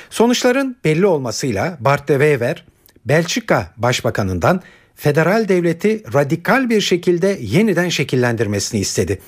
Sonuçların 0.10 0.78
belli 0.84 1.06
olmasıyla 1.06 1.78
Bart 1.80 2.08
de 2.08 2.14
Wever, 2.14 2.66
Belçika 3.06 3.74
Başbakanından 3.78 4.62
federal 5.02 5.47
devleti 5.47 6.04
radikal 6.14 6.70
bir 6.70 6.82
şekilde 6.82 7.38
yeniden 7.41 7.89
şekillendirmesini 7.89 8.80
istedi. 8.80 9.20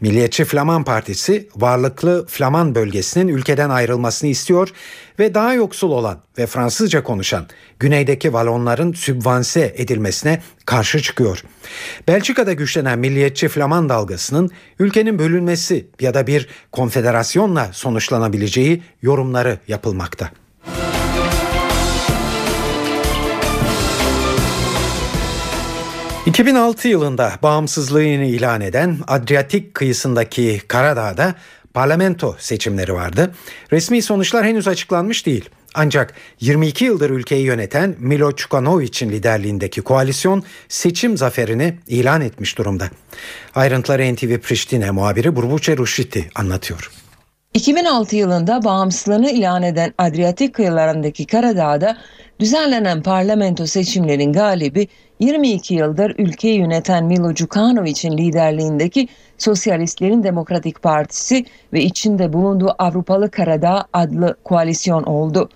Milliyetçi 0.00 0.44
Flaman 0.44 0.84
Partisi 0.84 1.48
varlıklı 1.56 2.26
Flaman 2.26 2.74
bölgesinin 2.74 3.28
ülkeden 3.28 3.70
ayrılmasını 3.70 4.30
istiyor 4.30 4.68
ve 5.18 5.34
daha 5.34 5.54
yoksul 5.54 5.90
olan 5.90 6.18
ve 6.38 6.46
Fransızca 6.46 7.02
konuşan 7.02 7.46
güneydeki 7.78 8.32
Valonların 8.32 8.92
sübvanse 8.92 9.74
edilmesine 9.76 10.42
karşı 10.66 11.02
çıkıyor. 11.02 11.44
Belçika'da 12.08 12.52
güçlenen 12.52 12.98
milliyetçi 12.98 13.48
Flaman 13.48 13.88
dalgasının 13.88 14.50
ülkenin 14.78 15.18
bölünmesi 15.18 15.86
ya 16.00 16.14
da 16.14 16.26
bir 16.26 16.48
konfederasyonla 16.72 17.70
sonuçlanabileceği 17.72 18.82
yorumları 19.02 19.58
yapılmakta. 19.68 20.30
2006 26.26 26.88
yılında 26.88 27.32
bağımsızlığını 27.42 28.24
ilan 28.24 28.60
eden 28.60 28.98
Adriyatik 29.08 29.74
kıyısındaki 29.74 30.60
Karadağ'da 30.68 31.34
parlamento 31.74 32.36
seçimleri 32.38 32.94
vardı. 32.94 33.34
Resmi 33.72 34.02
sonuçlar 34.02 34.44
henüz 34.44 34.68
açıklanmış 34.68 35.26
değil. 35.26 35.50
Ancak 35.74 36.14
22 36.40 36.84
yıldır 36.84 37.10
ülkeyi 37.10 37.44
yöneten 37.44 37.94
Milo 37.98 38.32
Çukanovic'in 38.32 39.10
liderliğindeki 39.10 39.82
koalisyon 39.82 40.42
seçim 40.68 41.16
zaferini 41.16 41.78
ilan 41.86 42.20
etmiş 42.20 42.58
durumda. 42.58 42.84
Ayrıntıları 43.54 44.14
NTV 44.14 44.38
Priştine 44.38 44.90
muhabiri 44.90 45.36
Burbuçe 45.36 45.76
Ruşiti 45.76 46.30
anlatıyor. 46.34 46.90
2006 47.54 48.16
yılında 48.16 48.64
bağımsızlığını 48.64 49.30
ilan 49.30 49.62
eden 49.62 49.94
Adriyatik 49.98 50.54
kıyılarındaki 50.54 51.26
Karadağ'da 51.26 51.98
düzenlenen 52.40 53.02
parlamento 53.02 53.66
seçimlerin 53.66 54.32
galibi 54.32 54.88
22 55.22 55.74
yıldır 55.74 56.14
ülkeyi 56.18 56.58
yöneten 56.58 57.04
Milo 57.04 57.36
Djukanovic'in 57.36 58.18
liderliğindeki 58.18 59.08
Sosyalistlerin 59.38 60.22
Demokratik 60.22 60.82
Partisi 60.82 61.44
ve 61.72 61.82
içinde 61.82 62.32
bulunduğu 62.32 62.74
Avrupalı 62.78 63.30
Karadağ 63.30 63.84
adlı 63.92 64.36
koalisyon 64.44 65.02
oldu. 65.02 65.48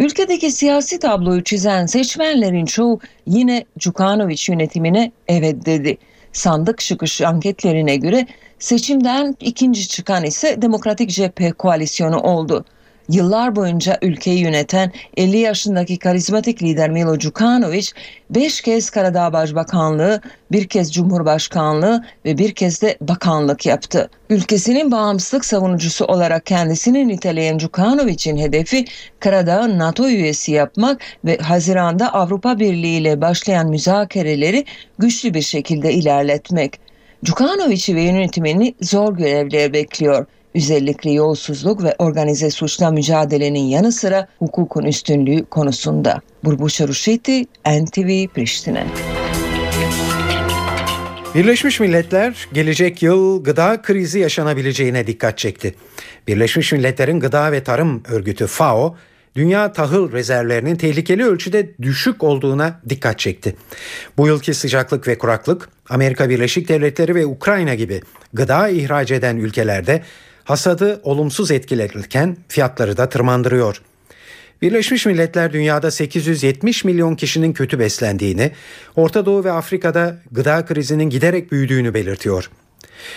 Ülkedeki 0.00 0.52
siyasi 0.52 0.98
tabloyu 0.98 1.44
çizen 1.44 1.86
seçmenlerin 1.86 2.64
çoğu 2.64 3.00
yine 3.26 3.64
Djukanovic 3.80 4.52
yönetimine 4.52 5.12
evet 5.28 5.66
dedi. 5.66 5.98
Sandık 6.32 6.78
çıkış 6.78 7.20
anketlerine 7.20 7.96
göre 7.96 8.26
seçimden 8.58 9.36
ikinci 9.40 9.88
çıkan 9.88 10.24
ise 10.24 10.62
Demokratik 10.62 11.10
Cephe 11.10 11.52
koalisyonu 11.52 12.20
oldu 12.20 12.64
yıllar 13.08 13.56
boyunca 13.56 13.98
ülkeyi 14.02 14.38
yöneten 14.38 14.92
50 15.16 15.38
yaşındaki 15.38 15.98
karizmatik 15.98 16.62
lider 16.62 16.90
Milo 16.90 17.20
Djukanovic 17.20 17.86
5 18.30 18.60
kez 18.60 18.90
Karadağ 18.90 19.32
Başbakanlığı, 19.32 20.20
bir 20.52 20.68
kez 20.68 20.94
Cumhurbaşkanlığı 20.94 22.04
ve 22.24 22.38
bir 22.38 22.54
kez 22.54 22.82
de 22.82 22.98
bakanlık 23.00 23.66
yaptı. 23.66 24.10
Ülkesinin 24.30 24.90
bağımsızlık 24.90 25.44
savunucusu 25.44 26.04
olarak 26.04 26.46
kendisini 26.46 27.08
niteleyen 27.08 27.58
Djukanovic'in 27.58 28.36
hedefi 28.36 28.84
Karadağ'ı 29.20 29.78
NATO 29.78 30.08
üyesi 30.08 30.52
yapmak 30.52 31.00
ve 31.24 31.36
Haziran'da 31.36 32.14
Avrupa 32.14 32.58
Birliği 32.58 33.00
ile 33.00 33.20
başlayan 33.20 33.68
müzakereleri 33.68 34.64
güçlü 34.98 35.34
bir 35.34 35.42
şekilde 35.42 35.92
ilerletmek. 35.92 36.80
Djukanovic'i 37.24 37.96
ve 37.96 38.02
yönetimini 38.02 38.74
zor 38.80 39.16
görevler 39.16 39.72
bekliyor 39.72 40.26
özellikle 40.54 41.10
yolsuzluk 41.10 41.82
ve 41.82 41.94
organize 41.98 42.50
suçla 42.50 42.90
mücadelenin 42.90 43.64
yanı 43.64 43.92
sıra 43.92 44.28
hukukun 44.38 44.84
üstünlüğü 44.84 45.44
konusunda. 45.44 46.20
Burbuşa 46.44 46.88
Ruşeti, 46.88 47.44
NTV 47.66 48.26
Priştine. 48.34 48.86
Birleşmiş 51.34 51.80
Milletler 51.80 52.48
gelecek 52.52 53.02
yıl 53.02 53.44
gıda 53.44 53.82
krizi 53.82 54.18
yaşanabileceğine 54.18 55.06
dikkat 55.06 55.38
çekti. 55.38 55.74
Birleşmiş 56.28 56.72
Milletler'in 56.72 57.20
Gıda 57.20 57.52
ve 57.52 57.64
Tarım 57.64 58.02
Örgütü 58.08 58.46
FAO, 58.46 58.96
dünya 59.36 59.72
tahıl 59.72 60.12
rezervlerinin 60.12 60.76
tehlikeli 60.76 61.24
ölçüde 61.24 61.70
düşük 61.82 62.22
olduğuna 62.22 62.80
dikkat 62.88 63.18
çekti. 63.18 63.56
Bu 64.16 64.26
yılki 64.26 64.54
sıcaklık 64.54 65.08
ve 65.08 65.18
kuraklık 65.18 65.68
Amerika 65.88 66.30
Birleşik 66.30 66.68
Devletleri 66.68 67.14
ve 67.14 67.26
Ukrayna 67.26 67.74
gibi 67.74 68.00
gıda 68.32 68.68
ihraç 68.68 69.10
eden 69.10 69.36
ülkelerde 69.36 70.02
hasadı 70.48 71.00
olumsuz 71.02 71.50
etkilerken 71.50 72.36
fiyatları 72.48 72.96
da 72.96 73.08
tırmandırıyor. 73.08 73.82
Birleşmiş 74.62 75.06
Milletler 75.06 75.52
dünyada 75.52 75.90
870 75.90 76.84
milyon 76.84 77.14
kişinin 77.14 77.52
kötü 77.52 77.78
beslendiğini, 77.78 78.52
Orta 78.96 79.26
Doğu 79.26 79.44
ve 79.44 79.52
Afrika'da 79.52 80.16
gıda 80.32 80.66
krizinin 80.66 81.10
giderek 81.10 81.52
büyüdüğünü 81.52 81.94
belirtiyor. 81.94 82.50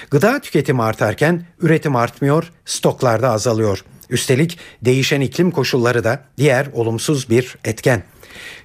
Gıda 0.09 0.39
tüketimi 0.39 0.83
artarken 0.83 1.45
üretim 1.61 1.95
artmıyor, 1.95 2.51
stoklarda 2.65 3.29
azalıyor. 3.29 3.83
Üstelik 4.09 4.59
değişen 4.81 5.21
iklim 5.21 5.51
koşulları 5.51 6.03
da 6.03 6.23
diğer 6.37 6.67
olumsuz 6.73 7.29
bir 7.29 7.57
etken. 7.65 8.03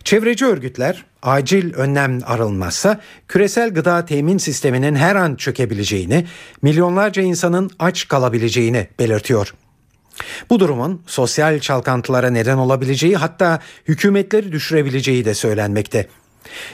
Çevreci 0.05 0.47
örgütler 0.47 1.05
acil 1.27 1.74
önlem 1.74 2.18
arınmazsa 2.27 3.01
küresel 3.29 3.74
gıda 3.74 4.05
temin 4.07 4.39
sisteminin 4.39 4.95
her 4.95 5.16
an 5.16 5.35
çökebileceğini, 5.35 6.27
milyonlarca 6.62 7.22
insanın 7.22 7.70
aç 7.79 8.09
kalabileceğini 8.09 8.89
belirtiyor. 8.99 9.55
Bu 10.51 10.61
durumun 10.61 11.03
sosyal 11.07 11.61
çalkantılara 11.61 12.31
neden 12.31 12.57
olabileceği 12.57 13.16
hatta 13.16 13.61
hükümetleri 13.89 14.53
düşürebileceği 14.53 15.24
de 15.24 15.35
söylenmekte. 15.35 16.07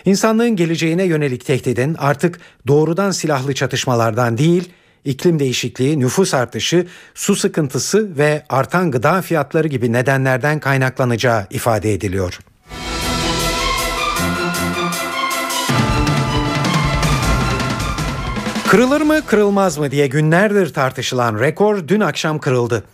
İnsanlığın 0.04 0.56
geleceğine 0.56 1.04
yönelik 1.04 1.46
tehdidin 1.46 1.96
artık 1.98 2.40
doğrudan 2.66 3.10
silahlı 3.10 3.54
çatışmalardan 3.54 4.38
değil, 4.38 4.72
iklim 5.04 5.38
değişikliği, 5.38 6.00
nüfus 6.00 6.34
artışı, 6.34 6.86
su 7.14 7.36
sıkıntısı 7.36 8.18
ve 8.18 8.44
artan 8.48 8.90
gıda 8.90 9.22
fiyatları 9.22 9.68
gibi 9.68 9.92
nedenlerden 9.92 10.60
kaynaklanacağı 10.60 11.46
ifade 11.50 11.92
ediliyor. 11.92 12.38
Kırılır 18.72 19.00
mı 19.00 19.26
kırılmaz 19.26 19.78
mı 19.78 19.90
diye 19.90 20.06
günlerdir 20.06 20.72
tartışılan 20.72 21.40
rekor 21.40 21.88
dün 21.88 22.00
akşam 22.00 22.38
kırıldı. 22.38 22.84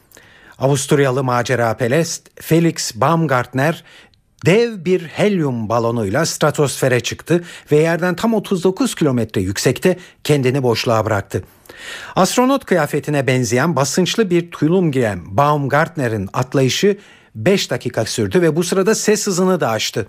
Avusturyalı 0.59 1.25
macera 1.25 1.77
pelest 1.77 2.43
Felix 2.43 2.95
Baumgartner 2.95 3.85
dev 4.47 4.85
bir 4.85 5.01
helyum 5.07 5.69
balonuyla 5.69 6.27
stratosfere 6.27 7.01
çıktı 7.01 7.45
ve 7.73 7.77
yerden 7.77 8.17
tam 8.17 8.35
39 8.35 8.95
kilometre 8.95 9.41
yüksekte 9.41 9.99
kendini 10.25 10.63
boşluğa 10.63 11.05
bıraktı. 11.05 11.45
Astronot 12.17 12.65
kıyafetine 12.65 13.27
benzeyen 13.27 13.77
basınçlı 13.77 14.31
bir 14.31 14.51
tulum 14.51 14.93
giyen 14.93 15.37
Baumgartner'in 15.37 16.29
atlayışı 16.33 16.99
5 17.35 17.71
dakika 17.71 18.05
sürdü 18.05 18.43
ve 18.43 18.57
bu 18.57 18.65
sırada 18.65 18.95
ses 18.95 19.27
hızını 19.27 19.61
da 19.61 19.71
aştı. 19.71 20.09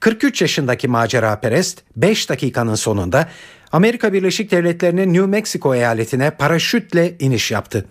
43 0.00 0.42
yaşındaki 0.42 0.88
macera 0.88 1.40
perest 1.40 1.82
5 1.96 2.28
dakikanın 2.28 2.74
sonunda 2.74 3.28
Amerika 3.74 4.12
Birleşik 4.12 4.50
Devletleri'nin 4.50 5.14
New 5.14 5.26
Mexico 5.26 5.74
eyaletine 5.74 6.30
paraşütle 6.30 7.14
iniş 7.18 7.50
yaptı. 7.50 7.86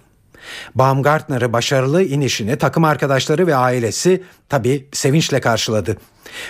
Baumgartner'ı 0.76 1.54
başarılı 1.54 2.04
inişini 2.04 2.58
takım 2.58 2.84
arkadaşları 2.84 3.48
ve 3.48 3.56
ailesi 3.56 4.24
tabi 4.50 4.88
sevinçle 4.92 5.42
karşıladı. 5.42 5.98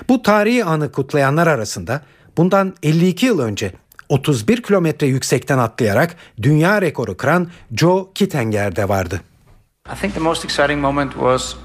Bu 0.09 0.21
tarihi 0.21 0.65
anı 0.65 0.91
kutlayanlar 0.91 1.47
arasında 1.47 2.01
bundan 2.37 2.73
52 2.83 3.25
yıl 3.25 3.39
önce 3.39 3.71
31 4.09 4.63
kilometre 4.63 5.07
yüksekten 5.07 5.57
atlayarak 5.57 6.15
dünya 6.41 6.81
rekoru 6.81 7.17
kıran 7.17 7.47
Joe 7.75 8.09
Kittenger 8.15 8.75
de 8.75 8.89
vardı. 8.89 9.21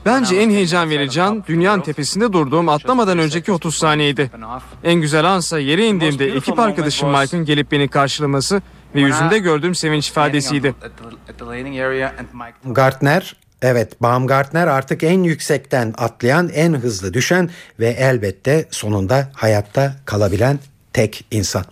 Bence 0.05 0.37
en 0.37 0.51
heyecan 0.51 0.91
verici 0.91 1.23
an 1.23 1.45
dünyanın 1.49 1.83
tepesinde 1.83 2.33
durduğum 2.33 2.69
atlamadan 2.69 3.19
önceki 3.19 3.53
30 3.53 3.75
saniyeydi. 3.75 4.31
En 4.85 4.95
güzel 4.95 5.25
ansa 5.25 5.59
yere 5.59 5.87
indiğimde 5.87 6.27
ekip 6.27 6.59
arkadaşım 6.59 7.11
Mike'ın 7.11 7.45
gelip 7.45 7.73
beni 7.73 7.89
karşılaması 7.89 8.63
ve 8.95 9.01
yüzünde 9.01 9.39
gördüğüm 9.39 9.75
sevinç 9.75 10.09
ifadesiydi. 10.09 10.75
Gartner 12.65 13.37
Evet, 13.63 14.03
Baumgartner 14.03 14.67
artık 14.67 15.03
en 15.03 15.23
yüksekten 15.23 15.95
atlayan, 15.99 16.49
en 16.49 16.75
hızlı 16.75 17.15
düşen 17.15 17.51
ve 17.81 17.89
elbette 17.89 18.69
sonunda 18.71 19.31
hayatta 19.35 19.97
kalabilen 20.05 20.59
tek 20.93 21.27
insan. 21.31 21.65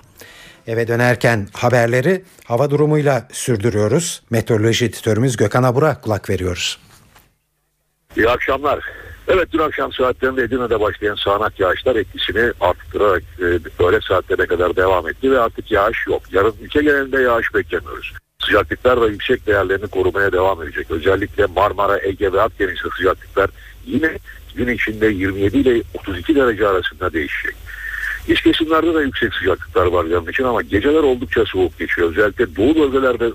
Eve 0.66 0.88
dönerken 0.88 1.48
haberleri 1.52 2.24
hava 2.44 2.70
durumuyla 2.70 3.28
sürdürüyoruz. 3.32 4.22
Meteoroloji 4.30 4.84
editörümüz 4.84 5.36
Gökhan 5.36 5.62
Abur'a 5.62 6.00
kulak 6.00 6.30
veriyoruz. 6.30 6.78
İyi 8.16 8.28
akşamlar. 8.28 8.84
Evet 9.28 9.48
dün 9.52 9.58
akşam 9.58 9.92
saatlerinde 9.92 10.42
Edirne'de 10.42 10.80
başlayan 10.80 11.14
sağanak 11.14 11.60
yağışlar 11.60 11.96
etkisini 11.96 12.52
arttırarak 12.60 13.22
e, 13.38 13.44
öğle 13.84 14.00
saatlerine 14.00 14.46
kadar 14.46 14.76
devam 14.76 15.08
etti 15.08 15.30
ve 15.30 15.40
artık 15.40 15.70
yağış 15.70 16.06
yok. 16.06 16.22
Yarın 16.32 16.54
ülke 16.62 16.82
genelinde 16.82 17.22
yağış 17.22 17.54
beklemiyoruz. 17.54 18.12
Sıcaklıklar 18.44 19.00
da 19.00 19.08
yüksek 19.08 19.46
değerlerini 19.46 19.86
korumaya 19.86 20.32
devam 20.32 20.62
edecek. 20.62 20.90
Özellikle 20.90 21.46
Marmara, 21.46 21.98
Ege 22.02 22.32
ve 22.32 22.42
Akdeniz'de 22.42 22.88
sıcaklıklar 22.98 23.50
yine 23.86 24.18
gün 24.54 24.68
içinde 24.68 25.06
27 25.06 25.58
ile 25.58 25.82
32 25.98 26.34
derece 26.34 26.68
arasında 26.68 27.12
değişecek. 27.12 27.65
İç 28.28 28.42
kesimlerde 28.42 28.94
de 28.94 28.98
yüksek 28.98 29.34
sıcaklıklar 29.34 29.86
var 29.86 30.04
yarın 30.04 30.26
için 30.26 30.44
ama 30.44 30.62
geceler 30.62 31.02
oldukça 31.02 31.44
soğuk 31.44 31.78
geçiyor. 31.78 32.10
Özellikle 32.10 32.56
doğu 32.56 32.74
bölgelerde 32.74 33.30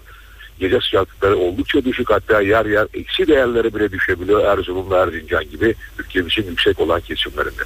gece 0.60 0.80
sıcaklıkları 0.82 1.38
oldukça 1.38 1.86
düşük 1.86 2.10
hatta 2.10 2.42
yer 2.42 2.66
yer 2.66 2.88
eksi 2.94 3.28
değerlere 3.28 3.76
bile 3.76 3.92
düşebiliyor 3.92 4.46
Erzurum 4.46 4.92
ve 4.92 4.96
Erzincan 4.96 5.44
gibi 5.50 5.76
ülkemizin 6.00 6.50
yüksek 6.50 6.80
olan 6.80 7.02
kesimlerinde. 7.02 7.64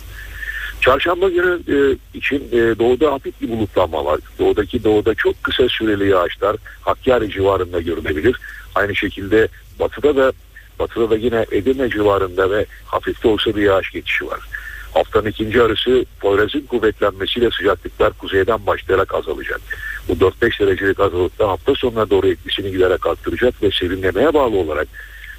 Çarşamba 0.82 1.30
günü 1.30 1.60
e, 1.68 1.78
için 2.18 2.48
e, 2.52 2.80
doğuda 2.80 3.12
hafif 3.12 3.42
bir 3.42 3.50
bulutlanma 3.50 4.06
var. 4.06 4.20
Doğudaki 4.40 4.84
doğuda 4.84 5.16
çok 5.16 5.44
kısa 5.44 5.68
süreli 5.70 6.10
yağışlar 6.10 6.56
Hakkari 6.82 7.30
civarında 7.32 7.82
görülebilir. 7.82 8.36
Aynı 8.76 8.96
şekilde 8.96 9.48
batıda 9.80 10.16
da 10.16 10.34
batıda 10.80 11.10
da 11.10 11.16
yine 11.16 11.46
Edirne 11.52 11.90
civarında 11.90 12.52
ve 12.52 12.66
hafif 12.86 13.24
de 13.24 13.28
olsa 13.28 13.56
bir 13.56 13.62
yağış 13.62 13.92
geçişi 13.92 14.28
var. 14.28 14.40
Haftanın 14.96 15.30
ikinci 15.30 15.62
arası 15.62 16.06
Poyraz'ın 16.20 16.62
kuvvetlenmesiyle 16.62 17.52
sıcaklıklar 17.52 18.14
kuzeyden 18.14 18.66
başlayarak 18.66 19.16
azalacak. 19.16 19.62
Bu 20.08 20.14
4-5 20.14 20.60
derecelik 20.60 21.00
azalılıkta 21.00 21.48
hafta 21.48 21.76
sonuna 21.76 22.10
doğru 22.10 22.28
etkisini 22.28 22.72
giderek 22.72 23.08
arttıracak 23.08 23.64
ve 23.64 23.72
serinlemeye 23.72 24.34
bağlı 24.34 24.58
olarak 24.58 24.88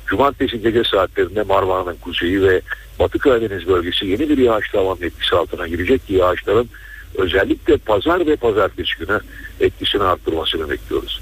Cumartesi 0.07 0.61
gece 0.61 0.84
saatlerinde 0.84 1.42
Marmara'nın 1.42 1.96
kuzeyi 1.96 2.42
ve 2.42 2.61
Batı 2.98 3.18
Karadeniz 3.18 3.68
bölgesi 3.68 4.07
yeni 4.07 4.28
bir 4.28 4.38
yağış 4.38 4.70
tavanın 4.70 5.02
etkisi 5.02 5.36
altına 5.36 5.68
girecek 5.68 6.07
ki 6.07 6.14
yağışların 6.14 6.68
özellikle 7.14 7.76
pazar 7.76 8.26
ve 8.26 8.36
pazartesi 8.36 8.98
günü 8.98 9.20
etkisini 9.61 10.02
arttırmasını 10.02 10.70
bekliyoruz. 10.70 11.20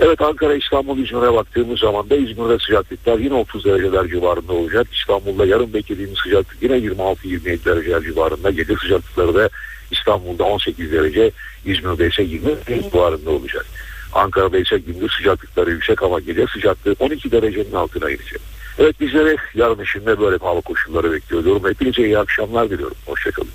Evet 0.00 0.22
Ankara, 0.22 0.54
İstanbul, 0.54 0.98
İzmir'e 0.98 1.32
baktığımız 1.32 1.80
zaman 1.80 2.10
da 2.10 2.16
İzmir'de 2.16 2.58
sıcaklıklar 2.58 3.18
yine 3.18 3.34
30 3.34 3.64
dereceler 3.64 4.08
civarında 4.08 4.52
olacak. 4.52 4.86
İstanbul'da 4.92 5.46
yarın 5.46 5.72
beklediğimiz 5.72 6.18
sıcaklık 6.18 6.62
yine 6.62 6.76
26-27 6.76 7.64
dereceler 7.64 8.02
civarında. 8.02 8.50
Gece 8.50 8.74
sıcaklıkları 8.76 9.34
da 9.34 9.48
İstanbul'da 9.90 10.44
18 10.44 10.92
derece, 10.92 11.30
İzmir'de 11.64 12.06
ise 12.06 12.22
20 12.22 12.46
derece 12.46 12.90
civarında 12.90 13.30
olacak. 13.30 13.66
Ankara'da 14.12 14.58
ise 14.58 14.78
gündüz 14.78 15.12
sıcaklıkları 15.12 15.70
yüksek 15.70 16.02
ama 16.02 16.20
gece 16.20 16.46
sıcaklığı 16.46 16.96
12 17.00 17.32
derecenin 17.32 17.72
altına 17.72 18.10
inecek. 18.10 18.40
Evet 18.78 19.00
bizlere 19.00 19.36
yarın 19.54 19.82
işinde 19.82 20.20
böyle 20.20 20.36
hava 20.36 20.60
koşulları 20.60 21.12
bekliyorum. 21.12 21.68
Hepinize 21.68 22.02
iyi 22.02 22.18
akşamlar 22.18 22.70
diliyorum. 22.70 22.96
Hoşçakalın. 23.06 23.48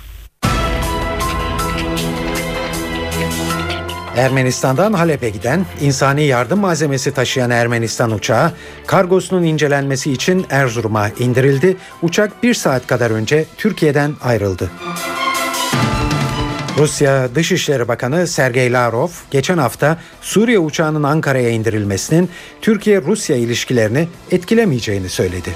Ermenistan'dan 4.16 4.92
Halep'e 4.92 5.30
giden 5.30 5.66
insani 5.80 6.24
yardım 6.24 6.60
malzemesi 6.60 7.14
taşıyan 7.14 7.50
Ermenistan 7.50 8.10
uçağı 8.10 8.52
kargosunun 8.86 9.42
incelenmesi 9.42 10.12
için 10.12 10.46
Erzurum'a 10.50 11.08
indirildi. 11.08 11.76
Uçak 12.02 12.42
bir 12.42 12.54
saat 12.54 12.86
kadar 12.86 13.10
önce 13.10 13.44
Türkiye'den 13.56 14.14
ayrıldı. 14.22 14.70
Rusya 16.78 17.34
Dışişleri 17.34 17.88
Bakanı 17.88 18.26
Sergey 18.26 18.72
Lavrov 18.72 19.08
geçen 19.30 19.58
hafta 19.58 19.98
Suriye 20.20 20.58
uçağının 20.58 21.02
Ankara'ya 21.02 21.50
indirilmesinin 21.50 22.30
Türkiye-Rusya 22.62 23.36
ilişkilerini 23.36 24.08
etkilemeyeceğini 24.30 25.08
söyledi. 25.08 25.50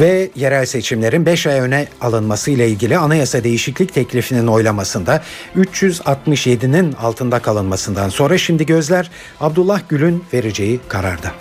Ve 0.00 0.30
yerel 0.36 0.66
seçimlerin 0.66 1.26
5 1.26 1.46
ay 1.46 1.60
öne 1.60 1.88
alınması 2.00 2.50
ile 2.50 2.68
ilgili 2.68 2.98
anayasa 2.98 3.44
değişiklik 3.44 3.94
teklifinin 3.94 4.46
oylamasında 4.46 5.22
367'nin 5.56 6.92
altında 6.92 7.38
kalınmasından 7.38 8.08
sonra 8.08 8.38
şimdi 8.38 8.66
gözler 8.66 9.10
Abdullah 9.40 9.80
Gül'ün 9.88 10.24
vereceği 10.32 10.80
kararda. 10.88 11.32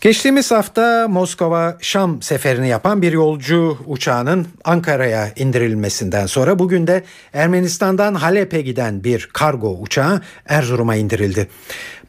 Geçtiğimiz 0.00 0.50
hafta 0.50 1.08
Moskova 1.08 1.78
Şam 1.80 2.22
seferini 2.22 2.68
yapan 2.68 3.02
bir 3.02 3.12
yolcu 3.12 3.78
uçağının 3.86 4.46
Ankara'ya 4.64 5.32
indirilmesinden 5.36 6.26
sonra 6.26 6.58
bugün 6.58 6.86
de 6.86 7.04
Ermenistan'dan 7.32 8.14
Halep'e 8.14 8.60
giden 8.60 9.04
bir 9.04 9.28
kargo 9.32 9.78
uçağı 9.80 10.22
Erzurum'a 10.46 10.96
indirildi. 10.96 11.48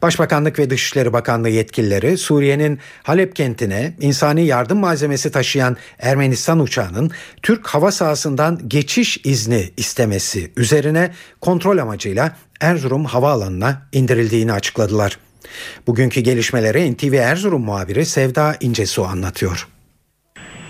Başbakanlık 0.02 0.58
ve 0.58 0.70
Dışişleri 0.70 1.12
Bakanlığı 1.12 1.48
yetkilileri 1.48 2.18
Suriye'nin 2.18 2.78
Halep 3.02 3.36
kentine 3.36 3.94
insani 4.00 4.46
yardım 4.46 4.78
malzemesi 4.78 5.30
taşıyan 5.30 5.76
Ermenistan 5.98 6.60
uçağının 6.60 7.10
Türk 7.42 7.66
hava 7.66 7.90
sahasından 7.90 8.68
geçiş 8.68 9.20
izni 9.24 9.70
istemesi 9.76 10.52
üzerine 10.56 11.10
kontrol 11.40 11.78
amacıyla 11.78 12.36
Erzurum 12.60 13.04
havaalanına 13.04 13.82
indirildiğini 13.92 14.52
açıkladılar. 14.52 15.18
Bugünkü 15.86 16.20
gelişmeleri 16.20 16.92
NTV 16.92 17.12
Erzurum 17.12 17.62
muhabiri 17.64 18.04
Sevda 18.04 18.54
İncesu 18.60 19.04
anlatıyor. 19.04 19.68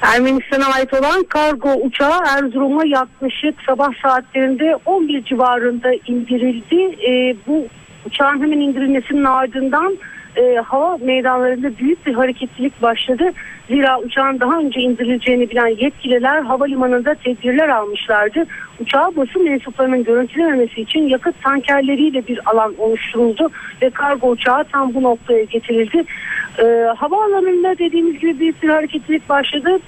Ermenistan'a 0.01 0.66
ait 0.66 0.95
olan 0.95 1.25
kargo 1.25 1.75
uçağı 1.75 2.21
Erzurum'a 2.29 2.85
yaklaşık 2.85 3.55
sabah 3.66 3.89
saatlerinde 4.03 4.77
11 4.87 5.25
civarında 5.25 5.89
indirildi. 6.07 6.97
E, 7.11 7.37
bu 7.47 7.66
uçağın 8.07 8.43
hemen 8.43 8.61
indirilmesinin 8.61 9.25
ardından 9.25 9.99
e, 10.41 10.57
hava 10.57 10.97
meydanlarında 10.97 11.78
büyük 11.78 12.07
bir 12.07 12.14
hareketlilik 12.14 12.82
başladı. 12.82 13.32
Zira 13.68 14.01
uçağın 14.01 14.41
daha 14.41 14.59
önce 14.59 14.80
indirileceğini 14.80 15.51
bilen 15.51 15.68
yetkililer 15.68 16.43
havalimanında 16.43 17.14
tedbirler 17.14 17.68
almışlardı. 17.68 18.47
Uçağı 18.80 19.16
basın 19.16 19.45
mensuplarının 19.45 20.05
görüntülememesi 20.05 20.80
için 20.80 21.01
yakıt 21.01 21.43
tankerleriyle 21.43 22.26
bir 22.26 22.41
alan 22.51 22.74
oluşturuldu 22.78 23.51
ve 23.82 23.91
kargo 23.91 24.30
uçağı 24.30 24.64
tam 24.64 24.95
bu 24.95 25.03
noktaya 25.03 25.45
getirildi. 25.45 26.05
E, 26.59 26.64
havaalanında 26.97 27.78
dediğimiz 27.78 28.18
gibi 28.18 28.38
büyük 28.38 28.62
bir 28.62 28.68
hareketlilik 28.68 29.28
başladı. 29.28 29.78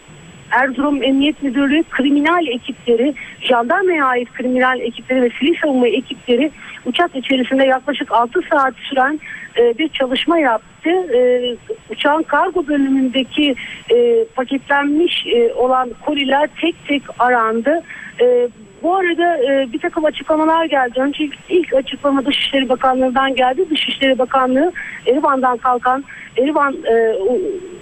Erzurum 0.50 1.02
Emniyet 1.02 1.42
Müdürlüğü 1.42 1.82
kriminal 1.90 2.46
ekipleri, 2.46 3.14
jandarmaya 3.40 4.06
ait 4.06 4.32
kriminal 4.32 4.80
ekipleri 4.80 5.22
ve 5.22 5.30
sivil 5.38 5.54
savunma 5.62 5.88
ekipleri 5.88 6.50
uçak 6.86 7.16
içerisinde 7.16 7.64
yaklaşık 7.64 8.12
6 8.12 8.40
saat 8.50 8.74
süren 8.76 9.20
e, 9.58 9.78
bir 9.78 9.88
çalışma 9.88 10.38
yaptı. 10.38 10.90
E, 10.90 11.56
uçağın 11.90 12.22
kargo 12.22 12.66
bölümündeki 12.66 13.54
e, 13.90 14.24
paketlenmiş 14.36 15.26
e, 15.26 15.52
olan 15.54 15.90
koliler 16.06 16.48
tek 16.60 16.86
tek 16.88 17.02
arandı. 17.18 17.82
E, 18.20 18.48
bu 18.82 18.96
arada 18.96 19.36
e, 19.36 19.72
bir 19.72 19.78
takım 19.78 20.04
açıklamalar 20.04 20.64
geldi. 20.64 21.00
Önce 21.00 21.28
ilk, 21.48 21.74
açıklama 21.74 22.26
Dışişleri 22.26 22.68
Bakanlığı'ndan 22.68 23.34
geldi. 23.34 23.70
Dışişleri 23.70 24.18
Bakanlığı 24.18 24.72
Erivan'dan 25.06 25.56
kalkan 25.56 26.04
Erivan 26.36 26.74
e, 26.74 27.14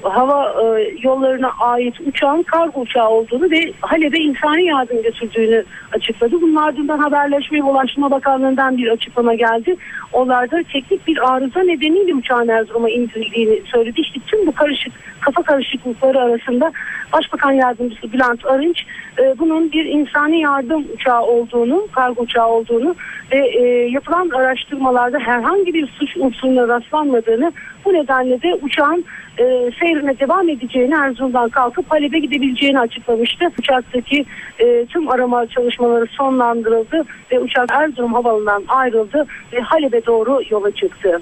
hava 0.03 0.55
e, 0.63 0.95
yollarına 1.03 1.51
ait 1.61 2.01
uçağın 2.07 2.43
kargo 2.43 2.81
uçağı 2.81 3.09
olduğunu 3.09 3.51
ve 3.51 3.73
Halep'e 3.81 4.19
insani 4.19 4.65
yardım 4.65 5.03
götürdüğünü 5.03 5.65
açıkladı. 5.93 6.43
Bunun 6.43 6.57
ardından 6.57 6.99
Haberleşme 6.99 7.59
ve 7.59 7.63
Ulaştırma 7.63 8.11
Bakanlığı'ndan 8.11 8.79
bir 8.79 8.89
açıklama 8.89 9.35
geldi. 9.35 9.77
Onlar 10.13 10.51
da 10.51 10.63
teknik 10.73 11.07
bir 11.07 11.33
arıza 11.33 11.61
nedeniyle 11.61 12.15
uçağın 12.15 12.49
Erzurum'a 12.49 12.91
indirildiğini 12.91 13.63
söyledi. 13.67 14.01
İşte 14.01 14.21
tüm 14.27 14.47
bu 14.47 14.53
karışık 14.53 14.93
kafa 15.21 15.43
karışıklıkları 15.43 16.21
arasında 16.21 16.73
Başbakan 17.13 17.53
Yardımcısı 17.53 18.13
Bülent 18.13 18.47
Arınç 18.47 18.85
e, 19.19 19.39
bunun 19.39 19.73
bir 19.73 19.85
insani 19.85 20.41
yardım 20.41 20.85
uçağı 20.95 21.23
olduğunu, 21.23 21.89
kargo 21.93 22.23
uçağı 22.23 22.49
olduğunu 22.49 22.95
ve 23.33 23.49
e, 23.49 23.63
yapılan 23.91 24.29
araştırmalarda 24.29 25.19
herhangi 25.19 25.75
bir 25.75 25.87
suç 25.87 26.17
unsuruna 26.17 26.69
rastlanmadığını 26.69 27.53
bu 27.85 27.93
nedenle 27.93 28.40
de 28.43 28.55
uçağın 28.63 29.05
e, 29.39 29.71
seyrine 29.81 30.19
devam 30.19 30.49
edeceğini 30.49 30.95
Erzurum'dan 30.95 31.49
kalkıp 31.49 31.91
Halep'e 31.91 32.19
gidebileceğini 32.19 32.81
açıklamıştı. 32.81 33.53
Uçaktaki 33.59 34.25
e, 34.59 34.87
tüm 34.87 35.11
arama 35.11 35.47
çalışmaları 35.47 36.07
sonlandırıldı 36.07 37.05
ve 37.33 37.41
uçak 37.41 37.69
Erzurum 37.73 38.15
Havalı'ndan 38.15 38.65
ayrıldı 38.69 39.27
ve 39.53 39.61
Halep'e 39.61 40.07
doğru 40.07 40.41
yola 40.51 40.71
çıktı. 40.71 41.21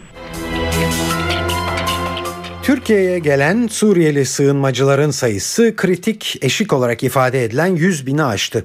Türkiye'ye 2.62 3.18
gelen 3.18 3.66
Suriyeli 3.66 4.24
sığınmacıların 4.24 5.10
sayısı 5.10 5.76
kritik 5.76 6.38
eşik 6.42 6.72
olarak 6.72 7.02
ifade 7.02 7.44
edilen 7.44 7.76
100 7.76 8.06
bini 8.06 8.24
aştı. 8.24 8.64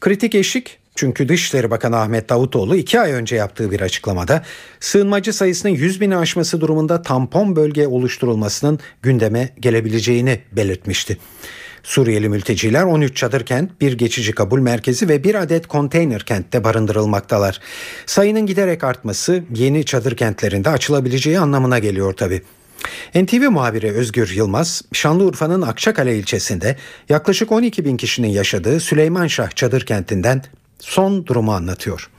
Kritik 0.00 0.34
eşik 0.34 0.78
çünkü 0.94 1.28
Dışişleri 1.28 1.70
Bakanı 1.70 1.96
Ahmet 1.96 2.28
Davutoğlu 2.28 2.76
iki 2.76 3.00
ay 3.00 3.12
önce 3.12 3.36
yaptığı 3.36 3.70
bir 3.70 3.80
açıklamada 3.80 4.42
sığınmacı 4.80 5.32
sayısının 5.32 5.72
100 5.72 6.00
bini 6.00 6.16
aşması 6.16 6.60
durumunda 6.60 7.02
tampon 7.02 7.56
bölge 7.56 7.86
oluşturulmasının 7.86 8.78
gündeme 9.02 9.48
gelebileceğini 9.60 10.40
belirtmişti. 10.52 11.18
Suriyeli 11.82 12.28
mülteciler 12.28 12.82
13 12.82 13.16
çadır 13.16 13.46
kent, 13.46 13.80
bir 13.80 13.92
geçici 13.92 14.32
kabul 14.32 14.60
merkezi 14.60 15.08
ve 15.08 15.24
bir 15.24 15.34
adet 15.34 15.66
konteyner 15.66 16.22
kentte 16.22 16.64
barındırılmaktalar. 16.64 17.60
Sayının 18.06 18.46
giderek 18.46 18.84
artması 18.84 19.42
yeni 19.54 19.84
çadır 19.84 20.16
kentlerinde 20.16 20.70
açılabileceği 20.70 21.38
anlamına 21.38 21.78
geliyor 21.78 22.12
tabi. 22.12 22.42
NTV 23.14 23.50
muhabiri 23.50 23.92
Özgür 23.92 24.30
Yılmaz, 24.34 24.82
Şanlıurfa'nın 24.92 25.62
Akçakale 25.62 26.18
ilçesinde 26.18 26.76
yaklaşık 27.08 27.52
12 27.52 27.84
bin 27.84 27.96
kişinin 27.96 28.28
yaşadığı 28.28 28.80
Süleymanşah 28.80 29.50
çadır 29.50 29.86
kentinden 29.86 30.42
son 30.84 31.26
durumu 31.26 31.52
anlatıyor. 31.52 32.10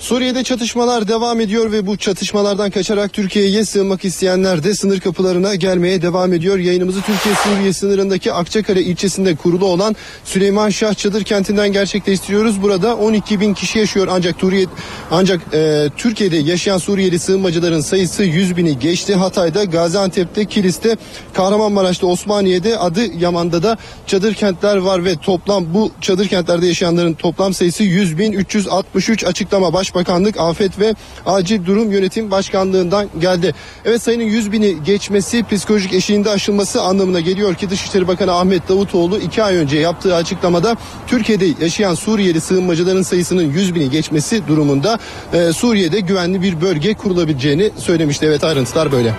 Suriye'de 0.00 0.44
çatışmalar 0.44 1.08
devam 1.08 1.40
ediyor 1.40 1.72
ve 1.72 1.86
bu 1.86 1.96
çatışmalardan 1.96 2.70
kaçarak 2.70 3.12
Türkiye'ye 3.12 3.64
sığınmak 3.64 4.04
isteyenler 4.04 4.64
de 4.64 4.74
sınır 4.74 5.00
kapılarına 5.00 5.54
gelmeye 5.54 6.02
devam 6.02 6.32
ediyor. 6.32 6.58
Yayınımızı 6.58 7.00
Türkiye 7.00 7.34
Suriye 7.34 7.72
sınırındaki 7.72 8.32
Akçakale 8.32 8.82
ilçesinde 8.82 9.36
kurulu 9.36 9.66
olan 9.66 9.96
Süleyman 10.24 10.70
Şah 10.70 10.94
Çadır 10.94 11.24
kentinden 11.24 11.72
gerçekleştiriyoruz. 11.72 12.62
Burada 12.62 12.96
12 12.96 13.40
bin 13.40 13.54
kişi 13.54 13.78
yaşıyor 13.78 14.08
ancak 14.10 14.38
Turiye, 14.38 14.66
ancak 15.10 15.40
e, 15.54 15.88
Türkiye'de 15.96 16.36
yaşayan 16.36 16.78
Suriyeli 16.78 17.18
sığınmacıların 17.18 17.80
sayısı 17.80 18.22
100 18.22 18.56
bini 18.56 18.78
geçti. 18.78 19.14
Hatay'da, 19.14 19.64
Gaziantep'te, 19.64 20.44
Kilis'te, 20.44 20.96
Kahramanmaraş'ta, 21.34 22.06
Osmaniye'de, 22.06 22.78
Adıyaman'da 22.78 23.62
da 23.62 23.78
çadır 24.06 24.34
kentler 24.34 24.76
var 24.76 25.04
ve 25.04 25.16
toplam 25.16 25.74
bu 25.74 25.90
çadır 26.00 26.28
kentlerde 26.28 26.66
yaşayanların 26.66 27.14
toplam 27.14 27.54
sayısı 27.54 27.82
100 27.82 28.18
bin 28.18 28.32
363 28.32 29.24
açıklama 29.24 29.72
baş 29.72 29.89
Başbakanlık 29.90 30.40
Afet 30.40 30.78
ve 30.78 30.94
Acil 31.26 31.66
Durum 31.66 31.92
Yönetim 31.92 32.30
Başkanlığından 32.30 33.08
geldi. 33.18 33.54
Evet 33.84 34.02
sayının 34.02 34.24
100 34.24 34.52
bini 34.52 34.82
geçmesi 34.84 35.44
psikolojik 35.44 35.92
eşiğinde 35.92 36.30
aşılması 36.30 36.82
anlamına 36.82 37.20
geliyor 37.20 37.54
ki 37.54 37.70
Dışişleri 37.70 38.08
Bakanı 38.08 38.32
Ahmet 38.32 38.68
Davutoğlu 38.68 39.18
iki 39.18 39.42
ay 39.42 39.56
önce 39.56 39.78
yaptığı 39.78 40.14
açıklamada 40.14 40.76
Türkiye'de 41.06 41.46
yaşayan 41.60 41.94
Suriyeli 41.94 42.40
sığınmacıların 42.40 43.02
sayısının 43.02 43.52
100 43.52 43.74
bini 43.74 43.90
geçmesi 43.90 44.46
durumunda 44.48 44.98
e, 45.32 45.52
Suriye'de 45.52 46.00
güvenli 46.00 46.42
bir 46.42 46.60
bölge 46.60 46.94
kurulabileceğini 46.94 47.70
söylemişti. 47.76 48.26
Evet 48.26 48.44
ayrıntılar 48.44 48.92
böyle. 48.92 49.14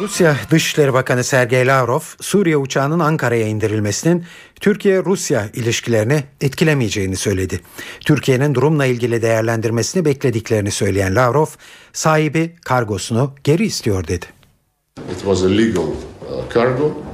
Rusya 0.00 0.36
Dışişleri 0.50 0.92
Bakanı 0.92 1.24
Sergey 1.24 1.66
Lavrov, 1.66 2.00
Suriye 2.20 2.56
uçağının 2.56 2.98
Ankara'ya 2.98 3.46
indirilmesinin 3.46 4.24
Türkiye-Rusya 4.60 5.48
ilişkilerini 5.54 6.24
etkilemeyeceğini 6.40 7.16
söyledi. 7.16 7.60
Türkiye'nin 8.00 8.54
durumla 8.54 8.86
ilgili 8.86 9.22
değerlendirmesini 9.22 10.04
beklediklerini 10.04 10.70
söyleyen 10.70 11.14
Lavrov, 11.14 11.46
sahibi 11.92 12.56
kargosunu 12.64 13.34
geri 13.44 13.64
istiyor 13.64 14.08
dedi. 14.08 14.26
It 15.12 15.18
was 15.18 15.42
a 15.42 15.48
legal 15.48 15.82
uh, 15.82 16.54
cargo. 16.54 17.04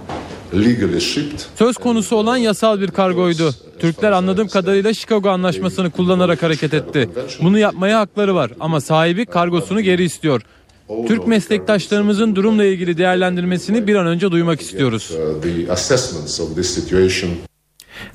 Söz 1.54 1.76
konusu 1.76 2.16
olan 2.16 2.36
yasal 2.36 2.80
bir 2.80 2.90
kargoydu. 2.90 3.54
Türkler 3.78 4.12
anladığım 4.12 4.48
kadarıyla 4.48 4.94
Chicago 4.94 5.28
Anlaşması'nı 5.28 5.90
kullanarak 5.90 6.42
hareket 6.42 6.74
etti. 6.74 7.10
Bunu 7.42 7.58
yapmaya 7.58 8.00
hakları 8.00 8.34
var 8.34 8.50
ama 8.60 8.80
sahibi 8.80 9.26
kargosunu 9.26 9.80
geri 9.80 10.04
istiyor. 10.04 10.42
Türk 11.08 11.26
meslektaşlarımızın 11.26 12.36
durumla 12.36 12.64
ilgili 12.64 12.98
değerlendirmesini 12.98 13.86
bir 13.86 13.94
an 13.94 14.06
önce 14.06 14.30
duymak 14.30 14.60
istiyoruz. 14.60 15.10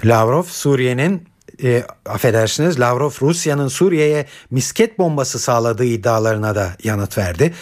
Lavrov 0.06 0.44
Suriye'nin 0.44 1.24
e, 1.64 1.84
affedersiniz 2.06 2.80
Lavrov 2.80 3.12
Rusya'nın 3.22 3.68
Suriye'ye 3.68 4.26
misket 4.52 5.00
bombası 5.00 5.40
sağladığı 5.40 5.86
iddialarına 5.86 6.56
da 6.56 6.70
yanıt 6.84 7.18
verdi. 7.18 7.54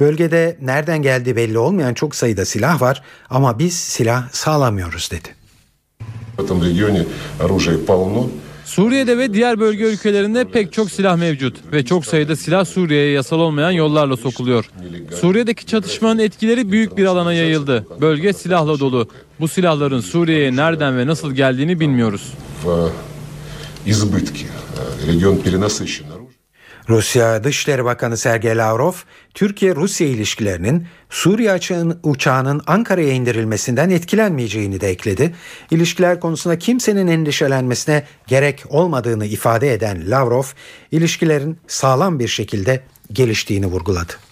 Bölgede 0.00 0.56
nereden 0.60 1.02
geldiği 1.02 1.36
belli 1.36 1.58
olmayan 1.58 1.94
çok 1.94 2.14
sayıda 2.14 2.44
silah 2.44 2.80
var 2.80 3.02
ama 3.30 3.58
biz 3.58 3.76
silah 3.76 4.28
sağlamıyoruz 4.32 5.10
dedi. 5.10 5.28
Suriye'de 8.71 9.17
ve 9.17 9.33
diğer 9.33 9.59
bölge 9.59 9.83
ülkelerinde 9.83 10.45
pek 10.45 10.73
çok 10.73 10.91
silah 10.91 11.17
mevcut 11.17 11.55
ve 11.73 11.85
çok 11.85 12.05
sayıda 12.05 12.35
silah 12.35 12.65
Suriye'ye 12.65 13.11
yasal 13.11 13.39
olmayan 13.39 13.71
yollarla 13.71 14.17
sokuluyor. 14.17 14.69
Suriye'deki 15.21 15.65
çatışmanın 15.65 16.19
etkileri 16.19 16.71
büyük 16.71 16.97
bir 16.97 17.05
alana 17.05 17.33
yayıldı. 17.33 17.87
Bölge 18.01 18.33
silahla 18.33 18.79
dolu. 18.79 19.09
Bu 19.39 19.47
silahların 19.47 20.01
Suriye'ye 20.01 20.55
nereden 20.55 20.97
ve 20.97 21.07
nasıl 21.07 21.31
geldiğini 21.31 21.79
bilmiyoruz. 21.79 22.33
Регион 25.07 25.37
перенасыщен 25.37 26.10
Rusya 26.88 27.44
Dışişleri 27.44 27.84
Bakanı 27.84 28.16
Sergey 28.16 28.56
Lavrov, 28.56 28.92
Türkiye-Rusya 29.34 30.06
ilişkilerinin 30.06 30.86
Suriye 31.10 31.58
uçağının 32.02 32.62
Ankara'ya 32.66 33.12
indirilmesinden 33.12 33.90
etkilenmeyeceğini 33.90 34.80
de 34.80 34.88
ekledi. 34.88 35.34
İlişkiler 35.70 36.20
konusunda 36.20 36.58
kimsenin 36.58 37.06
endişelenmesine 37.06 38.02
gerek 38.26 38.64
olmadığını 38.68 39.26
ifade 39.26 39.72
eden 39.72 40.10
Lavrov, 40.10 40.44
ilişkilerin 40.90 41.58
sağlam 41.66 42.18
bir 42.18 42.28
şekilde 42.28 42.80
geliştiğini 43.12 43.66
vurguladı. 43.66 44.31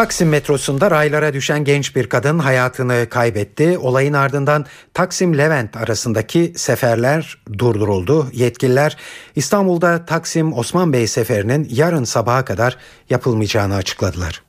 Taksim 0.00 0.28
metrosunda 0.28 0.90
raylara 0.90 1.32
düşen 1.34 1.64
genç 1.64 1.96
bir 1.96 2.08
kadın 2.08 2.38
hayatını 2.38 3.06
kaybetti. 3.10 3.78
Olayın 3.78 4.12
ardından 4.12 4.66
Taksim-Levent 4.94 5.76
arasındaki 5.76 6.52
seferler 6.56 7.38
durduruldu. 7.58 8.26
Yetkililer 8.32 8.96
İstanbul'da 9.36 10.04
Taksim-Osman 10.06 10.92
Bey 10.92 11.06
seferinin 11.06 11.68
yarın 11.70 12.04
sabaha 12.04 12.44
kadar 12.44 12.76
yapılmayacağını 13.10 13.74
açıkladılar. 13.74 14.42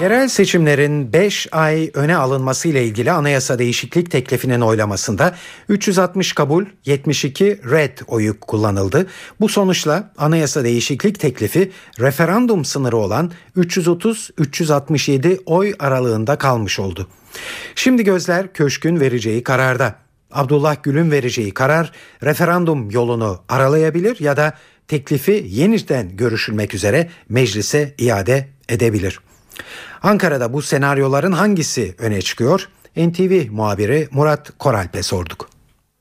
Yerel 0.00 0.28
seçimlerin 0.28 1.12
5 1.12 1.48
ay 1.52 1.90
öne 1.94 2.16
alınması 2.16 2.68
ile 2.68 2.84
ilgili 2.84 3.12
anayasa 3.12 3.58
değişiklik 3.58 4.10
teklifinin 4.10 4.60
oylamasında 4.60 5.34
360 5.68 6.32
kabul, 6.32 6.64
72 6.84 7.60
red 7.70 7.98
oyu 8.06 8.40
kullanıldı. 8.40 9.06
Bu 9.40 9.48
sonuçla 9.48 10.12
anayasa 10.18 10.64
değişiklik 10.64 11.20
teklifi 11.20 11.72
referandum 12.00 12.64
sınırı 12.64 12.96
olan 12.96 13.32
330-367 13.56 15.38
oy 15.46 15.74
aralığında 15.78 16.38
kalmış 16.38 16.78
oldu. 16.78 17.08
Şimdi 17.74 18.04
gözler 18.04 18.52
köşkün 18.52 19.00
vereceği 19.00 19.42
kararda. 19.42 19.94
Abdullah 20.32 20.82
Gül'ün 20.82 21.10
vereceği 21.10 21.54
karar 21.54 21.92
referandum 22.22 22.90
yolunu 22.90 23.42
aralayabilir 23.48 24.20
ya 24.20 24.36
da 24.36 24.54
teklifi 24.88 25.44
yeniden 25.48 26.16
görüşülmek 26.16 26.74
üzere 26.74 27.10
meclise 27.28 27.94
iade 27.98 28.48
edebilir. 28.68 29.20
Ankara'da 30.02 30.52
bu 30.52 30.62
senaryoların 30.62 31.32
hangisi 31.32 31.94
öne 31.98 32.22
çıkıyor? 32.22 32.68
NTV 32.96 33.50
muhabiri 33.50 34.08
Murat 34.10 34.58
Koralp'e 34.58 35.02
sorduk. 35.02 35.49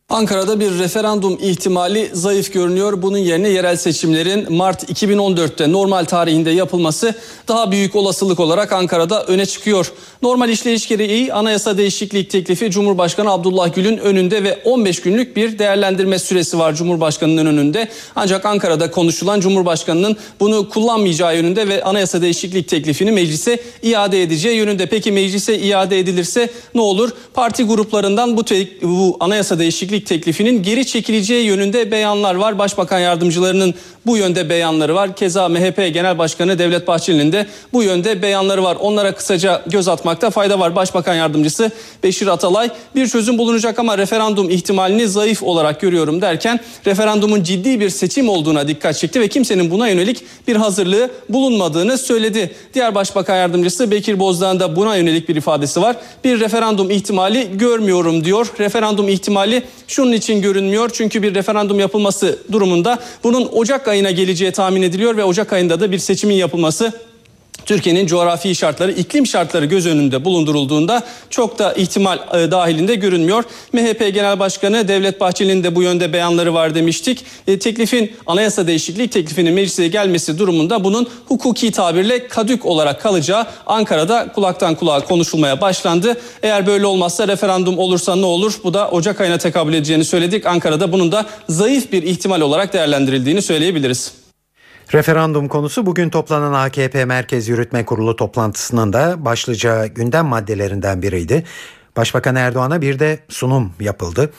Ankara'da 0.09 0.59
bir 0.59 0.79
referandum 0.79 1.37
ihtimali 1.41 2.09
zayıf 2.13 2.53
görünüyor. 2.53 3.01
Bunun 3.01 3.17
yerine 3.17 3.49
yerel 3.49 3.75
seçimlerin 3.75 4.53
Mart 4.53 4.83
2014'te 4.89 5.71
normal 5.71 6.05
tarihinde 6.05 6.51
yapılması 6.51 7.15
daha 7.47 7.71
büyük 7.71 7.95
olasılık 7.95 8.39
olarak 8.39 8.71
Ankara'da 8.71 9.23
öne 9.23 9.45
çıkıyor. 9.45 9.91
Normal 10.21 10.49
işleyiş 10.49 10.87
gereği 10.87 11.33
anayasa 11.33 11.77
değişiklik 11.77 12.29
teklifi 12.29 12.71
Cumhurbaşkanı 12.71 13.31
Abdullah 13.31 13.75
Gül'ün 13.75 13.97
önünde 13.97 14.43
ve 14.43 14.61
15 14.65 15.01
günlük 15.01 15.35
bir 15.35 15.59
değerlendirme 15.59 16.19
süresi 16.19 16.59
var 16.59 16.75
Cumhurbaşkanı'nın 16.75 17.45
önünde. 17.45 17.89
Ancak 18.15 18.45
Ankara'da 18.45 18.91
konuşulan 18.91 19.39
Cumhurbaşkanı'nın 19.39 20.17
bunu 20.39 20.69
kullanmayacağı 20.69 21.35
yönünde 21.35 21.67
ve 21.67 21.83
anayasa 21.83 22.21
değişiklik 22.21 22.67
teklifini 22.67 23.11
meclise 23.11 23.59
iade 23.83 24.23
edeceği 24.23 24.57
yönünde. 24.57 24.85
Peki 24.85 25.11
meclise 25.11 25.59
iade 25.59 25.99
edilirse 25.99 26.49
ne 26.75 26.81
olur? 26.81 27.09
Parti 27.33 27.63
gruplarından 27.63 28.37
bu, 28.37 28.43
bu 28.81 29.17
anayasa 29.19 29.59
değişiklik 29.59 29.98
teklifinin 30.05 30.63
geri 30.63 30.87
çekileceği 30.87 31.45
yönünde 31.45 31.91
beyanlar 31.91 32.35
var. 32.35 32.59
Başbakan 32.59 32.99
yardımcılarının 32.99 33.73
bu 34.05 34.17
yönde 34.17 34.49
beyanları 34.49 34.95
var. 34.95 35.15
Keza 35.15 35.49
MHP 35.49 35.93
Genel 35.93 36.17
Başkanı 36.17 36.59
Devlet 36.59 36.87
Bahçeli'nin 36.87 37.31
de 37.31 37.47
bu 37.73 37.83
yönde 37.83 38.21
beyanları 38.21 38.63
var. 38.63 38.77
Onlara 38.79 39.15
kısaca 39.15 39.61
göz 39.67 39.87
atmakta 39.87 40.29
fayda 40.29 40.59
var. 40.59 40.75
Başbakan 40.75 41.15
Yardımcısı 41.15 41.71
Beşir 42.03 42.27
Atalay 42.27 42.69
bir 42.95 43.07
çözüm 43.07 43.37
bulunacak 43.37 43.79
ama 43.79 43.97
referandum 43.97 44.49
ihtimalini 44.49 45.07
zayıf 45.07 45.43
olarak 45.43 45.81
görüyorum 45.81 46.21
derken 46.21 46.59
referandumun 46.85 47.43
ciddi 47.43 47.79
bir 47.79 47.89
seçim 47.89 48.29
olduğuna 48.29 48.67
dikkat 48.67 48.97
çekti 48.97 49.21
ve 49.21 49.27
kimsenin 49.27 49.71
buna 49.71 49.87
yönelik 49.87 50.23
bir 50.47 50.55
hazırlığı 50.55 51.09
bulunmadığını 51.29 51.97
söyledi. 51.97 52.55
Diğer 52.73 52.95
Başbakan 52.95 53.35
Yardımcısı 53.35 53.91
Bekir 53.91 54.19
Bozdağ'ın 54.19 54.59
da 54.59 54.75
buna 54.75 54.95
yönelik 54.95 55.29
bir 55.29 55.35
ifadesi 55.35 55.81
var. 55.81 55.95
Bir 56.23 56.39
referandum 56.39 56.91
ihtimali 56.91 57.47
görmüyorum 57.57 58.23
diyor. 58.23 58.47
Referandum 58.59 59.09
ihtimali 59.09 59.63
şunun 59.89 60.11
için 60.11 60.41
görünmüyor. 60.41 60.89
Çünkü 60.93 61.23
bir 61.23 61.35
referandum 61.35 61.79
yapılması 61.79 62.39
durumunda 62.51 62.99
bunun 63.23 63.49
Ocak 63.51 63.87
ayına 63.87 64.11
geleceği 64.11 64.51
tahmin 64.51 64.81
ediliyor 64.81 65.17
ve 65.17 65.23
Ocak 65.23 65.53
ayında 65.53 65.79
da 65.79 65.91
bir 65.91 65.97
seçimin 65.97 66.35
yapılması 66.35 66.93
Türkiye'nin 67.69 68.07
coğrafi 68.07 68.55
şartları, 68.55 68.91
iklim 68.91 69.27
şartları 69.27 69.65
göz 69.65 69.85
önünde 69.85 70.25
bulundurulduğunda 70.25 71.03
çok 71.29 71.59
da 71.59 71.73
ihtimal 71.73 72.17
e, 72.33 72.51
dahilinde 72.51 72.95
görünmüyor. 72.95 73.43
MHP 73.73 73.99
Genel 74.13 74.39
Başkanı 74.39 74.87
Devlet 74.87 75.21
Bahçeli'nin 75.21 75.63
de 75.63 75.75
bu 75.75 75.83
yönde 75.83 76.13
beyanları 76.13 76.53
var 76.53 76.75
demiştik. 76.75 77.25
E, 77.47 77.59
teklifin 77.59 78.11
anayasa 78.27 78.67
değişikliği 78.67 79.07
teklifinin 79.07 79.53
meclise 79.53 79.87
gelmesi 79.87 80.37
durumunda 80.37 80.83
bunun 80.83 81.07
hukuki 81.27 81.71
tabirle 81.71 82.27
kadük 82.27 82.65
olarak 82.65 83.01
kalacağı 83.01 83.45
Ankara'da 83.65 84.31
kulaktan 84.35 84.75
kulağa 84.75 84.99
konuşulmaya 84.99 85.61
başlandı. 85.61 86.17
Eğer 86.43 86.67
böyle 86.67 86.85
olmazsa 86.85 87.27
referandum 87.27 87.77
olursa 87.77 88.15
ne 88.15 88.25
olur? 88.25 88.53
Bu 88.63 88.73
da 88.73 88.89
Ocak 88.89 89.21
ayına 89.21 89.37
tekabül 89.37 89.73
edeceğini 89.73 90.05
söyledik. 90.05 90.45
Ankara'da 90.45 90.91
bunun 90.91 91.11
da 91.11 91.25
zayıf 91.49 91.91
bir 91.91 92.03
ihtimal 92.03 92.41
olarak 92.41 92.73
değerlendirildiğini 92.73 93.41
söyleyebiliriz. 93.41 94.18
Referandum 94.93 95.47
konusu 95.47 95.85
bugün 95.85 96.09
toplanan 96.09 96.53
AKP 96.53 97.05
Merkez 97.05 97.47
Yürütme 97.47 97.85
Kurulu 97.85 98.15
toplantısının 98.15 98.93
da 98.93 99.25
başlıca 99.25 99.85
gündem 99.87 100.25
maddelerinden 100.25 101.01
biriydi. 101.01 101.43
Başbakan 101.97 102.35
Erdoğan'a 102.35 102.81
bir 102.81 102.99
de 102.99 103.19
sunum 103.29 103.73
yapıldı. 103.79 104.31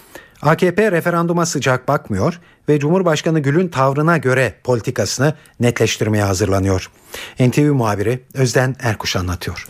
AKP 0.42 0.92
referanduma 0.92 1.46
sıcak 1.46 1.88
bakmıyor 1.88 2.40
ve 2.68 2.78
Cumhurbaşkanı 2.78 3.40
Gül'ün 3.40 3.68
tavrına 3.68 4.16
göre 4.16 4.54
politikasını 4.64 5.34
netleştirmeye 5.60 6.24
hazırlanıyor. 6.24 6.90
NTV 7.40 7.72
muhabiri 7.72 8.20
Özden 8.34 8.76
Erkuş 8.80 9.16
anlatıyor. 9.16 9.66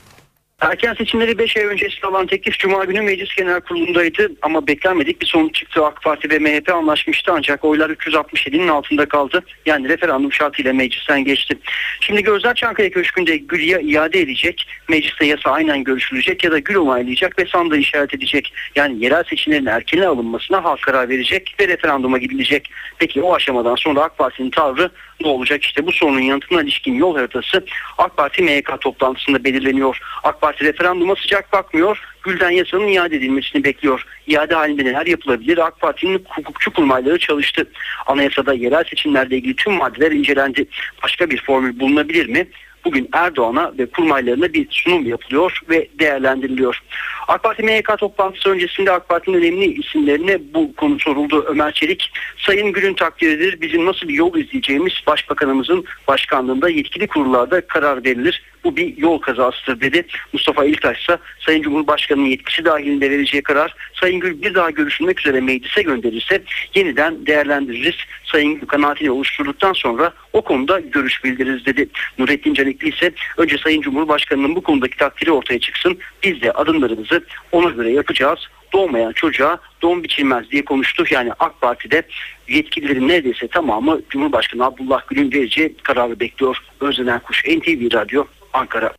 Erken 0.61 0.95
seçimleri 0.95 1.39
5 1.39 1.57
ay 1.57 1.65
önce 1.65 1.89
alan 2.03 2.27
teklif 2.27 2.59
Cuma 2.59 2.85
günü 2.85 3.01
Meclis 3.01 3.35
Genel 3.37 3.61
Kurulu'ndaydı 3.61 4.33
ama 4.43 4.67
beklenmedik 4.67 5.21
bir 5.21 5.27
sonuç 5.27 5.55
çıktı. 5.55 5.85
AK 5.85 6.03
Parti 6.03 6.31
ve 6.31 6.39
MHP 6.39 6.69
anlaşmıştı 6.75 7.33
ancak 7.35 7.65
oylar 7.65 7.91
367'nin 7.91 8.69
altında 8.69 9.09
kaldı. 9.09 9.43
Yani 9.67 9.89
referandum 9.89 10.33
şartıyla 10.33 10.73
meclisten 10.73 11.25
geçti. 11.25 11.59
Şimdi 12.01 12.23
gözler 12.23 12.55
Çankaya 12.55 12.91
Köşkü'nde 12.91 13.37
Gül 13.37 13.69
ya 13.69 13.81
iade 13.81 14.21
edecek, 14.21 14.67
mecliste 14.89 15.27
yasa 15.27 15.51
aynen 15.51 15.85
görüşülecek 15.85 16.45
ya 16.45 16.53
da 16.53 16.59
Gül 16.59 16.77
onaylayacak 16.77 17.39
ve 17.39 17.47
sandığı 17.47 17.77
işaret 17.77 18.15
edecek. 18.15 18.53
Yani 18.77 19.05
yerel 19.05 19.25
seçimlerin 19.25 19.67
erkene 19.67 20.07
alınmasına 20.07 20.65
halk 20.65 20.83
karar 20.83 21.09
verecek 21.09 21.55
ve 21.61 21.69
referanduma 21.69 22.19
gidilecek. 22.19 22.71
Peki 22.99 23.23
o 23.23 23.35
aşamadan 23.35 23.75
sonra 23.75 24.03
AK 24.03 24.19
Parti'nin 24.19 24.51
tavrı 24.51 24.91
ne 25.21 25.29
olacak? 25.29 25.65
İşte 25.65 25.87
bu 25.87 25.93
sorunun 25.93 26.21
yanıtına 26.21 26.63
ilişkin 26.63 26.95
yol 26.95 27.17
haritası 27.17 27.65
AK 27.99 28.17
Parti 28.17 28.43
MYK 28.43 28.81
toplantısında 28.81 29.45
belirleniyor. 29.45 30.01
AK 30.23 30.41
Parti 30.41 30.65
referanduma 30.65 31.17
sıcak 31.17 31.53
bakmıyor. 31.53 32.03
Gülden 32.23 32.51
yasanın 32.51 32.89
iade 32.89 33.17
edilmesini 33.17 33.65
bekliyor. 33.65 34.07
İade 34.27 34.55
halinde 34.55 34.85
neler 34.85 35.07
yapılabilir? 35.07 35.59
AK 35.59 35.81
Parti'nin 35.81 36.25
hukukçu 36.29 36.73
kurmayları 36.73 37.19
çalıştı. 37.19 37.71
Anayasada 38.07 38.53
yerel 38.53 38.85
seçimlerle 38.85 39.37
ilgili 39.37 39.57
tüm 39.57 39.73
maddeler 39.73 40.13
incelendi. 40.13 40.67
Başka 41.03 41.31
bir 41.31 41.43
formül 41.43 41.81
bulunabilir 41.81 42.27
mi? 42.27 42.47
Bugün 42.85 43.09
Erdoğan'a 43.13 43.73
ve 43.79 43.87
kurmaylarına 43.87 44.53
bir 44.53 44.67
sunum 44.71 45.07
yapılıyor 45.07 45.61
ve 45.71 45.89
değerlendiriliyor. 45.99 46.83
AK 47.29 47.43
Parti 47.43 47.63
MYK 47.63 47.99
toplantısı 47.99 48.51
öncesinde 48.51 48.93
AK 48.93 49.09
Parti'nin 49.09 49.37
önemli 49.37 49.65
isimlerine 49.65 50.39
bu 50.55 50.75
konu 50.77 50.99
soruldu. 50.99 51.45
Ömer 51.49 51.73
Çelik, 51.73 52.13
Sayın 52.39 52.73
Gül'ün 52.73 52.95
takdiridir. 52.95 53.61
Bizim 53.61 53.87
nasıl 53.87 54.09
bir 54.09 54.15
yol 54.15 54.37
izleyeceğimiz 54.37 54.93
Başbakanımızın 55.07 55.85
başkanlığında 56.09 56.69
yetkili 56.69 57.07
kurullarda 57.07 57.67
karar 57.67 58.05
verilir. 58.05 58.43
Bu 58.65 58.77
bir 58.77 58.97
yol 58.97 59.19
kazasıdır 59.19 59.81
dedi. 59.81 60.07
Mustafa 60.33 60.65
İltaş 60.65 61.03
ise 61.03 61.19
Sayın 61.47 61.63
Cumhurbaşkanı'nın 61.63 62.27
yetkisi 62.27 62.65
dahilinde 62.65 63.11
vereceği 63.11 63.43
karar 63.43 63.75
Sayın 64.01 64.21
Gül 64.21 64.43
bir 64.43 64.55
daha 64.55 64.71
görüşülmek 64.71 65.21
üzere 65.21 65.41
meclise 65.41 65.83
gönderirse 65.83 66.43
yeniden 66.75 67.27
değerlendiririz. 67.27 67.95
Sayın 68.25 68.55
Gül 68.55 68.67
kanaatini 68.67 69.11
oluşturduktan 69.11 69.73
sonra 69.73 70.13
o 70.33 70.43
konuda 70.43 70.81
görüş 70.81 71.25
bildiririz 71.25 71.67
dedi. 71.67 71.89
Nurettin 72.19 72.55
Canikli 72.55 72.89
ise 72.89 73.13
önce 73.37 73.59
Sayın 73.59 73.81
Cumhurbaşkanı'nın 73.81 74.55
bu 74.57 74.63
konudaki 74.63 74.97
takdiri 74.97 75.33
ortaya 75.33 75.61
çıksın. 75.61 75.99
Biz 76.23 76.43
de 76.43 76.53
adımlarımızı 76.53 77.25
ona 77.53 77.71
göre 77.71 77.91
yapacağız. 77.91 78.39
Doğmayan 78.73 79.13
çocuğa 79.13 79.59
doğum 79.83 80.03
biçilmez 80.03 80.51
diye 80.51 80.65
konuştu. 80.65 81.05
Yani 81.11 81.33
AK 81.39 81.61
Parti'de 81.61 82.03
yetkililerin 82.49 83.09
neredeyse 83.09 83.49
tamamı 83.49 84.01
Cumhurbaşkanı 84.11 84.65
Abdullah 84.65 85.07
Gül'ün 85.09 85.33
vereceği 85.33 85.77
kararı 85.83 86.21
bekliyor. 86.21 86.57
Özden 86.81 87.19
Kuş, 87.19 87.45
NTV 87.45 87.95
Radyo, 87.95 88.25
Ankara. 88.53 88.93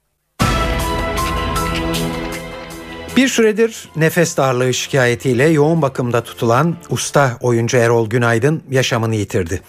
Bir 3.17 3.27
süredir 3.27 3.89
nefes 3.95 4.37
darlığı 4.37 4.73
şikayetiyle 4.73 5.47
yoğun 5.47 5.81
bakımda 5.81 6.23
tutulan 6.23 6.75
usta 6.89 7.37
oyuncu 7.41 7.77
Erol 7.77 8.09
Günaydın 8.09 8.63
yaşamını 8.69 9.15
yitirdi. 9.15 9.61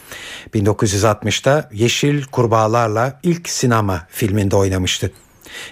1960'ta 0.54 1.68
Yeşil 1.72 2.24
Kurbağalarla 2.24 3.20
ilk 3.22 3.48
sinema 3.48 4.06
filminde 4.10 4.56
oynamıştı. 4.56 5.12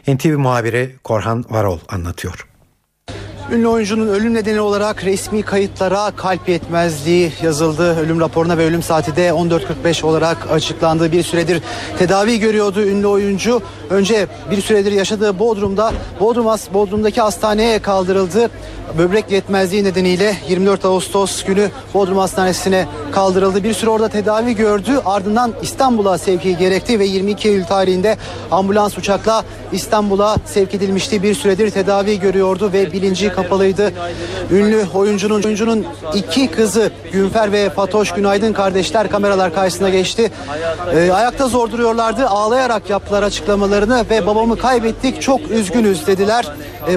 NTV 0.09 0.39
muhabiri 0.39 0.97
Korhan 1.05 1.45
Varol 1.51 1.79
anlatıyor. 1.89 2.50
Ünlü 3.53 3.69
oyuncunun 3.69 4.09
ölüm 4.09 4.35
nedeni 4.35 4.61
olarak 4.61 5.05
resmi 5.05 5.43
kayıtlara 5.43 6.11
kalp 6.17 6.49
yetmezliği 6.49 7.33
yazıldı. 7.43 8.01
Ölüm 8.01 8.21
raporuna 8.21 8.59
ve 8.59 8.65
ölüm 8.65 8.83
saati 8.83 9.17
de 9.17 9.29
14.45 9.29 10.07
olarak 10.07 10.51
açıklandığı 10.51 11.13
bir 11.13 11.23
süredir 11.23 11.63
tedavi 11.99 12.39
görüyordu 12.39 12.83
ünlü 12.83 13.07
oyuncu. 13.07 13.63
Önce 13.91 14.27
bir 14.51 14.61
süredir 14.61 14.93
yaşadığı 14.93 15.39
Bodrum'da 15.39 15.93
Bodrum 16.21 16.47
Bodrum'daki 16.75 17.21
hastaneye 17.21 17.79
kaldırıldı. 17.79 18.51
Böbrek 18.99 19.31
yetmezliği 19.31 19.85
nedeniyle 19.85 20.37
24 20.49 20.85
Ağustos 20.85 21.45
günü 21.45 21.71
Bodrum 21.95 22.19
Hastanesi'ne 22.19 22.87
kaldırıldı. 23.13 23.65
Bir 23.65 23.75
süre 23.75 23.91
orada 23.91 24.09
tedavi 24.09 24.57
gördü. 24.57 25.01
Ardından 25.05 25.53
İstanbul'a 25.63 26.19
sevki 26.19 26.57
gerekti 26.57 26.99
ve 26.99 27.05
22 27.05 27.49
Eylül 27.49 27.65
tarihinde 27.65 28.17
ambulans 28.51 28.99
uçakla 28.99 29.45
İstanbul'a 29.73 30.37
sevk 30.47 30.75
edilmişti. 30.75 31.23
Bir 31.23 31.35
süredir 31.35 31.71
tedavi 31.71 32.21
görüyordu 32.21 32.71
ve 32.73 32.93
bilinci 32.93 33.29
kapalıydı. 33.29 33.93
Ünlü 34.51 34.85
oyuncunun 34.95 35.43
oyuncunun 35.43 35.87
iki 36.15 36.51
kızı 36.51 36.91
Günfer 37.13 37.53
ve 37.53 37.71
Fatoş 37.71 38.13
Günaydın 38.13 38.53
kardeşler 38.53 39.11
kameralar 39.11 39.55
karşısına 39.55 39.89
geçti. 39.89 40.31
Ee, 40.95 41.11
ayakta 41.13 41.49
zor 41.49 41.71
duruyorlardı. 41.71 42.27
Ağlayarak 42.27 42.91
yaptılar 42.91 43.23
açıklamalarını 43.23 44.05
ve 44.11 44.27
babamı 44.27 44.59
kaybettik 44.59 45.23
çok 45.23 45.51
üzgünüz 45.51 46.07
dediler. 46.07 46.47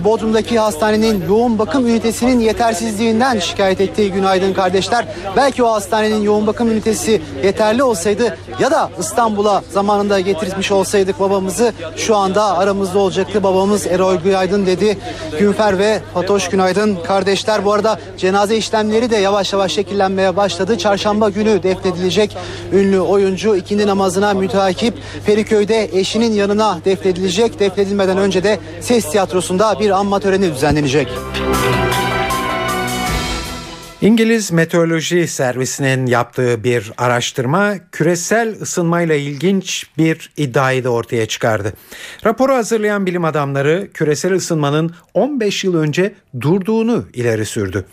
Bodrum'daki 0.04 0.60
hastanenin 0.60 1.28
yoğun 1.30 1.60
bakım 1.60 1.88
ünitesinin 1.88 2.40
yetersizliğinden 2.40 3.40
şikayet 3.40 3.82
ettiği 3.82 4.12
Günaydın 4.12 4.54
kardeşler. 4.54 5.06
Belki 5.36 5.64
o 5.64 5.72
hastanenin 5.72 6.22
yoğun 6.22 6.48
bakım 6.48 6.72
ünitesi 6.72 7.22
yeterli 7.44 7.84
olsaydı 7.84 8.38
ya 8.60 8.72
da 8.72 8.90
İstanbul'a 9.00 9.64
zamanında 9.70 10.20
getirmiş 10.20 10.72
olsaydık 10.72 11.20
babamızı 11.20 11.74
şu 11.98 12.16
anda 12.16 12.58
aramızda 12.58 13.00
olacaktı. 13.00 13.44
Babamız 13.44 13.88
Erol 13.88 14.16
Günaydın 14.16 14.66
dedi. 14.66 14.98
Günfer 15.40 15.80
ve 15.80 16.02
Fatoş 16.14 16.50
Günaydın 16.50 16.96
kardeşler. 16.96 17.66
Bu 17.66 17.74
arada 17.74 18.00
cenaze 18.18 18.58
işlemleri 18.58 19.12
de 19.12 19.18
yavaş 19.18 19.54
yavaş 19.54 19.72
şekillenmeye 19.72 20.36
başladı. 20.36 20.78
Çarşamba 20.78 21.30
günü 21.30 21.64
defnedilecek 21.64 22.38
ünlü 22.74 23.00
oyuncu 23.00 23.56
ikindi 23.56 23.88
namazına 23.88 24.34
müteakip 24.34 24.94
Feriköy'de 25.26 25.90
eşinin 26.00 26.34
yanına 26.34 26.80
defnedilecek. 26.86 27.60
Defnedilmeden 27.60 28.18
önce 28.18 28.44
de 28.44 28.60
ses 28.82 29.12
tiyatrosunda 29.12 29.73
bir 29.80 29.90
anma 29.90 30.20
töreni 30.20 30.54
düzenlenecek. 30.54 31.08
İngiliz 34.02 34.52
Meteoroloji 34.52 35.28
Servisi'nin 35.28 36.06
yaptığı 36.06 36.64
bir 36.64 36.92
araştırma 36.98 37.74
küresel 37.92 38.62
ısınmayla 38.62 39.16
ilginç 39.16 39.86
bir 39.98 40.32
iddiayı 40.38 40.84
da 40.84 40.90
ortaya 40.90 41.26
çıkardı. 41.26 41.74
Raporu 42.26 42.54
hazırlayan 42.54 43.06
bilim 43.06 43.26
adamları 43.26 43.90
küresel 43.94 44.34
ısınmanın 44.34 44.96
15 45.14 45.64
yıl 45.64 45.76
önce 45.76 46.14
durduğunu 46.42 47.06
ileri 47.14 47.46
sürdü. 47.46 47.86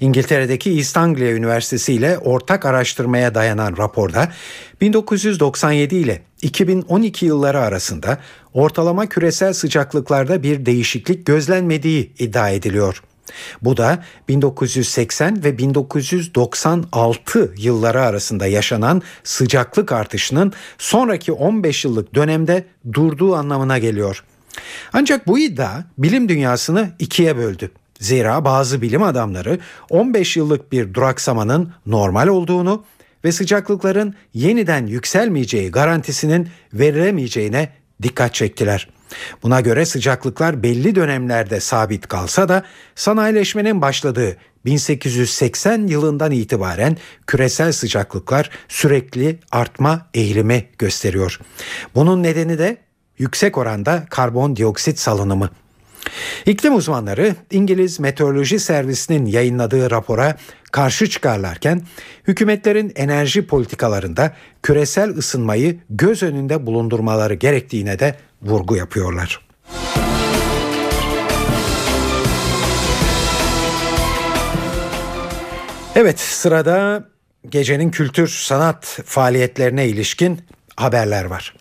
İngiltere'deki 0.00 0.70
East 0.70 0.96
Anglia 0.96 1.32
Üniversitesi 1.32 1.92
ile 1.92 2.18
ortak 2.18 2.66
araştırmaya 2.66 3.34
dayanan 3.34 3.76
raporda 3.76 4.32
1997 4.80 5.94
ile 5.94 6.22
2012 6.42 7.26
yılları 7.26 7.60
arasında 7.60 8.18
ortalama 8.52 9.08
küresel 9.08 9.52
sıcaklıklarda 9.52 10.42
bir 10.42 10.66
değişiklik 10.66 11.26
gözlenmediği 11.26 12.12
iddia 12.18 12.50
ediliyor. 12.50 13.02
Bu 13.62 13.76
da 13.76 14.04
1980 14.28 15.44
ve 15.44 15.58
1996 15.58 17.54
yılları 17.58 18.02
arasında 18.02 18.46
yaşanan 18.46 19.02
sıcaklık 19.24 19.92
artışının 19.92 20.52
sonraki 20.78 21.32
15 21.32 21.84
yıllık 21.84 22.14
dönemde 22.14 22.66
durduğu 22.92 23.34
anlamına 23.34 23.78
geliyor. 23.78 24.24
Ancak 24.92 25.26
bu 25.26 25.38
iddia 25.38 25.82
bilim 25.98 26.28
dünyasını 26.28 26.90
ikiye 26.98 27.36
böldü. 27.36 27.70
Zira 28.00 28.44
bazı 28.44 28.82
bilim 28.82 29.02
adamları 29.02 29.58
15 29.90 30.36
yıllık 30.36 30.72
bir 30.72 30.94
duraksamanın 30.94 31.72
normal 31.86 32.28
olduğunu 32.28 32.84
ve 33.24 33.32
sıcaklıkların 33.32 34.14
yeniden 34.34 34.86
yükselmeyeceği 34.86 35.70
garantisinin 35.70 36.48
verilemeyeceğine 36.72 37.68
dikkat 38.02 38.34
çektiler. 38.34 38.88
Buna 39.42 39.60
göre 39.60 39.86
sıcaklıklar 39.86 40.62
belli 40.62 40.94
dönemlerde 40.94 41.60
sabit 41.60 42.08
kalsa 42.08 42.48
da 42.48 42.62
sanayileşmenin 42.94 43.82
başladığı 43.82 44.36
1880 44.64 45.86
yılından 45.86 46.32
itibaren 46.32 46.96
küresel 47.26 47.72
sıcaklıklar 47.72 48.50
sürekli 48.68 49.38
artma 49.50 50.06
eğilimi 50.14 50.68
gösteriyor. 50.78 51.40
Bunun 51.94 52.22
nedeni 52.22 52.58
de 52.58 52.76
yüksek 53.18 53.58
oranda 53.58 54.06
karbondioksit 54.10 54.98
salınımı. 54.98 55.50
İklim 56.46 56.74
uzmanları 56.74 57.34
İngiliz 57.50 58.00
Meteoroloji 58.00 58.58
Servisi'nin 58.60 59.26
yayınladığı 59.26 59.90
rapora 59.90 60.36
karşı 60.72 61.10
çıkarlarken 61.10 61.82
hükümetlerin 62.28 62.92
enerji 62.96 63.46
politikalarında 63.46 64.32
küresel 64.62 65.10
ısınmayı 65.10 65.78
göz 65.90 66.22
önünde 66.22 66.66
bulundurmaları 66.66 67.34
gerektiğine 67.34 67.98
de 67.98 68.14
vurgu 68.42 68.76
yapıyorlar. 68.76 69.40
Evet 75.96 76.20
sırada 76.20 77.04
gecenin 77.48 77.90
kültür 77.90 78.28
sanat 78.28 79.00
faaliyetlerine 79.04 79.88
ilişkin 79.88 80.40
haberler 80.76 81.24
var. 81.24 81.54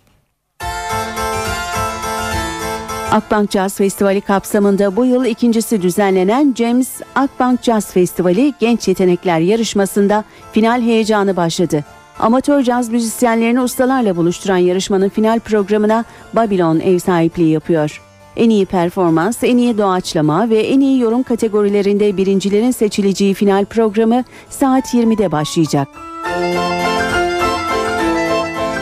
Akbank 3.13 3.51
Jazz 3.51 3.77
Festivali 3.77 4.21
kapsamında 4.21 4.95
bu 4.95 5.05
yıl 5.05 5.25
ikincisi 5.25 5.81
düzenlenen 5.81 6.53
James 6.57 7.01
Akbank 7.15 7.63
Jazz 7.63 7.91
Festivali 7.91 8.53
Genç 8.59 8.87
Yetenekler 8.87 9.39
Yarışması'nda 9.39 10.23
final 10.51 10.81
heyecanı 10.81 11.35
başladı. 11.35 11.83
Amatör 12.19 12.61
caz 12.61 12.89
müzisyenlerini 12.89 13.61
ustalarla 13.61 14.15
buluşturan 14.15 14.57
yarışmanın 14.57 15.09
final 15.09 15.39
programına 15.39 16.05
Babylon 16.33 16.79
ev 16.79 16.99
sahipliği 16.99 17.51
yapıyor. 17.51 18.01
En 18.35 18.49
iyi 18.49 18.65
performans, 18.65 19.43
en 19.43 19.57
iyi 19.57 19.77
doğaçlama 19.77 20.49
ve 20.49 20.59
en 20.59 20.79
iyi 20.79 20.99
yorum 20.99 21.23
kategorilerinde 21.23 22.17
birincilerin 22.17 22.71
seçileceği 22.71 23.33
final 23.33 23.65
programı 23.65 24.23
saat 24.49 24.93
20'de 24.93 25.31
başlayacak. 25.31 25.87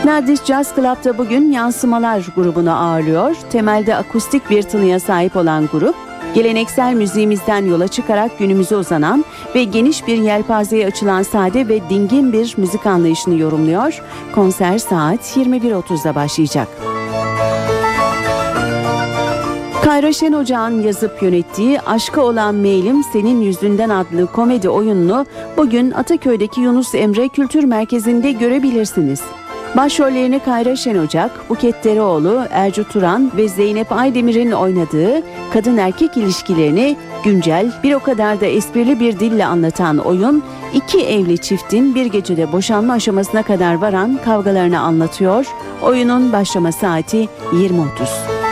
Nardis 0.04 0.44
Jazz 0.44 0.74
Club'da 0.74 1.18
bugün 1.18 1.52
Yansımalar 1.52 2.26
grubunu 2.36 2.72
ağırlıyor. 2.76 3.36
Temelde 3.50 3.96
akustik 3.96 4.50
bir 4.50 4.62
tınıya 4.62 5.00
sahip 5.00 5.36
olan 5.36 5.68
grup, 5.72 5.94
geleneksel 6.34 6.94
müziğimizden 6.94 7.64
yola 7.66 7.88
çıkarak 7.88 8.38
günümüze 8.38 8.76
uzanan 8.76 9.24
ve 9.54 9.64
geniş 9.64 10.06
bir 10.06 10.18
yelpazeye 10.18 10.86
açılan 10.86 11.22
sade 11.22 11.68
ve 11.68 11.80
dingin 11.90 12.32
bir 12.32 12.54
müzik 12.56 12.86
anlayışını 12.86 13.38
yorumluyor. 13.38 14.02
Konser 14.34 14.78
saat 14.78 15.36
21.30'da 15.36 16.14
başlayacak. 16.14 16.68
Kayra 19.84 20.12
Şen 20.12 20.32
Ocağ'ın 20.32 20.82
yazıp 20.82 21.22
yönettiği 21.22 21.80
Aşka 21.80 22.20
olan 22.20 22.54
Mailim 22.54 23.02
Senin 23.12 23.40
Yüzünden 23.40 23.88
adlı 23.88 24.26
komedi 24.26 24.68
oyununu 24.68 25.26
bugün 25.56 25.90
Ataköy'deki 25.90 26.60
Yunus 26.60 26.94
Emre 26.94 27.28
Kültür 27.28 27.64
Merkezi'nde 27.64 28.32
görebilirsiniz. 28.32 29.20
Başrollerini 29.76 30.38
Kayra 30.38 30.76
Şenocak, 30.76 31.50
Buket 31.50 31.84
Dereoğlu, 31.84 32.42
Ercu 32.50 32.88
Turan 32.88 33.32
ve 33.36 33.48
Zeynep 33.48 33.92
Aydemir'in 33.92 34.52
oynadığı 34.52 35.22
kadın 35.52 35.76
erkek 35.76 36.16
ilişkilerini 36.16 36.96
güncel 37.24 37.72
bir 37.82 37.94
o 37.94 38.00
kadar 38.00 38.40
da 38.40 38.46
esprili 38.46 39.00
bir 39.00 39.20
dille 39.20 39.46
anlatan 39.46 39.98
oyun, 39.98 40.44
iki 40.74 41.06
evli 41.06 41.38
çiftin 41.38 41.94
bir 41.94 42.06
gecede 42.06 42.52
boşanma 42.52 42.92
aşamasına 42.92 43.42
kadar 43.42 43.74
varan 43.74 44.18
kavgalarını 44.24 44.80
anlatıyor. 44.80 45.46
Oyunun 45.82 46.32
başlama 46.32 46.72
saati 46.72 47.28
20.30. 47.52 48.42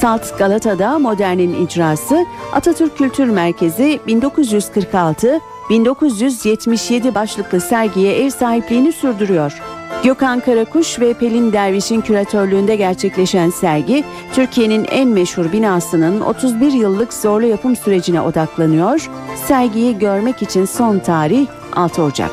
Salt 0.00 0.38
Galata'da 0.38 0.98
Modern'in 0.98 1.66
icrası 1.66 2.26
Atatürk 2.52 2.98
Kültür 2.98 3.28
Merkezi 3.28 4.00
1946 4.06 5.40
1977 5.70 7.14
başlıklı 7.14 7.60
sergiye 7.60 8.24
ev 8.24 8.30
sahipliğini 8.30 8.92
sürdürüyor. 8.92 9.62
Gökhan 10.04 10.40
Karakuş 10.40 11.00
ve 11.00 11.14
Pelin 11.14 11.52
Derviş'in 11.52 12.00
küratörlüğünde 12.00 12.76
gerçekleşen 12.76 13.50
sergi, 13.50 14.04
Türkiye'nin 14.34 14.86
en 14.90 15.08
meşhur 15.08 15.52
binasının 15.52 16.20
31 16.20 16.72
yıllık 16.72 17.12
zorlu 17.12 17.46
yapım 17.46 17.76
sürecine 17.76 18.20
odaklanıyor. 18.20 19.10
Sergiyi 19.46 19.98
görmek 19.98 20.42
için 20.42 20.64
son 20.64 20.98
tarih 20.98 21.46
6 21.72 22.02
Ocak. 22.02 22.30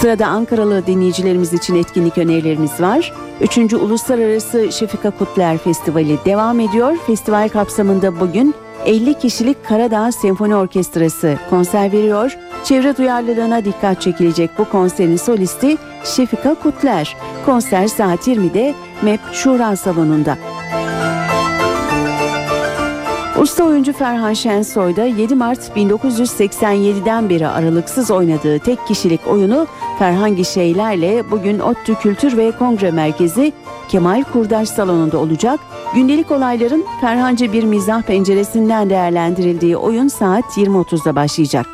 Sırada 0.00 0.26
Ankaralı 0.26 0.86
dinleyicilerimiz 0.86 1.52
için 1.52 1.74
etkinlik 1.74 2.18
önerilerimiz 2.18 2.80
var. 2.80 3.12
3. 3.40 3.58
Uluslararası 3.72 4.72
Şefika 4.72 5.10
Kutler 5.10 5.58
Festivali 5.58 6.18
devam 6.24 6.60
ediyor. 6.60 6.96
Festival 7.06 7.48
kapsamında 7.48 8.20
bugün 8.20 8.54
50 8.86 9.14
kişilik 9.14 9.66
Karadağ 9.66 10.12
Senfoni 10.12 10.56
Orkestrası 10.56 11.38
konser 11.50 11.92
veriyor. 11.92 12.38
Çevre 12.64 12.96
duyarlılığına 12.96 13.64
dikkat 13.64 14.02
çekilecek 14.02 14.50
bu 14.58 14.64
konserin 14.68 15.16
solisti 15.16 15.76
Şefika 16.04 16.54
Kutler. 16.54 17.16
Konser 17.46 17.88
saat 17.88 18.28
20'de 18.28 18.74
MEP 19.02 19.20
Şura 19.32 19.76
Salonu'nda. 19.76 20.38
Usta 23.40 23.64
oyuncu 23.64 23.92
Ferhan 23.92 24.32
Şensoy 24.32 24.96
da 24.96 25.04
7 25.04 25.34
Mart 25.34 25.76
1987'den 25.76 27.30
beri 27.30 27.48
aralıksız 27.48 28.10
oynadığı 28.10 28.58
tek 28.58 28.86
kişilik 28.86 29.26
oyunu 29.26 29.66
Ferhan 29.98 30.36
Gişeyler'le 30.36 31.30
bugün 31.30 31.58
ODTÜ 31.58 31.94
Kültür 31.94 32.36
ve 32.36 32.52
Kongre 32.58 32.90
Merkezi 32.90 33.52
Kemal 33.88 34.24
Kurdaş 34.32 34.68
Salonu'nda 34.68 35.18
olacak. 35.18 35.60
Gündelik 35.94 36.30
olayların 36.30 36.84
Ferhanca 37.00 37.52
bir 37.52 37.64
mizah 37.64 38.02
penceresinden 38.02 38.90
değerlendirildiği 38.90 39.76
oyun 39.76 40.08
saat 40.08 40.44
20.30'da 40.44 41.16
başlayacak. 41.16 41.66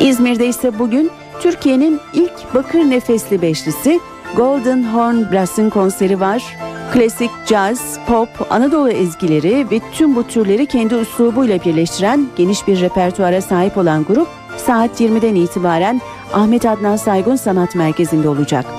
İzmir'de 0.00 0.46
ise 0.46 0.78
bugün 0.78 1.10
Türkiye'nin 1.40 2.00
ilk 2.14 2.54
bakır 2.54 2.78
nefesli 2.78 3.42
beşlisi 3.42 4.00
Golden 4.36 4.82
Horn 4.82 5.32
Brass'ın 5.32 5.70
konseri 5.70 6.20
var. 6.20 6.56
Klasik, 6.92 7.30
caz, 7.46 7.98
pop, 8.06 8.28
Anadolu 8.50 8.90
ezgileri 8.90 9.66
ve 9.70 9.80
tüm 9.92 10.16
bu 10.16 10.22
türleri 10.22 10.66
kendi 10.66 10.94
üslubuyla 10.94 11.64
birleştiren 11.64 12.26
geniş 12.36 12.68
bir 12.68 12.80
repertuara 12.80 13.40
sahip 13.40 13.78
olan 13.78 14.04
grup 14.04 14.28
saat 14.56 15.00
20'den 15.00 15.34
itibaren 15.34 16.00
Ahmet 16.32 16.66
Adnan 16.66 16.96
Saygun 16.96 17.36
Sanat 17.36 17.74
Merkezi'nde 17.74 18.28
olacak. 18.28 18.77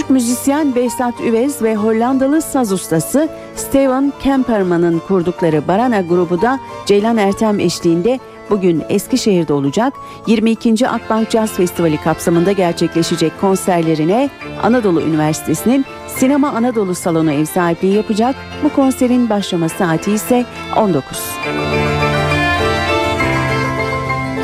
Türk 0.00 0.10
müzisyen 0.10 0.74
Behzat 0.74 1.20
Üvez 1.20 1.62
ve 1.62 1.76
Hollandalı 1.76 2.42
saz 2.42 2.72
ustası 2.72 3.28
Steven 3.56 4.12
Kemperman'ın 4.22 4.98
kurdukları 4.98 5.68
Barana 5.68 6.00
grubu 6.00 6.42
da 6.42 6.60
Ceylan 6.86 7.16
Ertem 7.16 7.60
eşliğinde 7.60 8.18
bugün 8.50 8.82
Eskişehir'de 8.88 9.52
olacak 9.52 9.92
22. 10.26 10.88
Akbank 10.88 11.30
Jazz 11.30 11.52
Festivali 11.52 11.96
kapsamında 11.96 12.52
gerçekleşecek 12.52 13.40
konserlerine 13.40 14.30
Anadolu 14.62 15.02
Üniversitesi'nin 15.02 15.84
Sinema 16.08 16.48
Anadolu 16.50 16.94
Salonu 16.94 17.32
ev 17.32 17.44
sahipliği 17.44 17.94
yapacak. 17.94 18.36
Bu 18.64 18.68
konserin 18.68 19.30
başlama 19.30 19.68
saati 19.68 20.12
ise 20.12 20.46
19. 20.76 21.18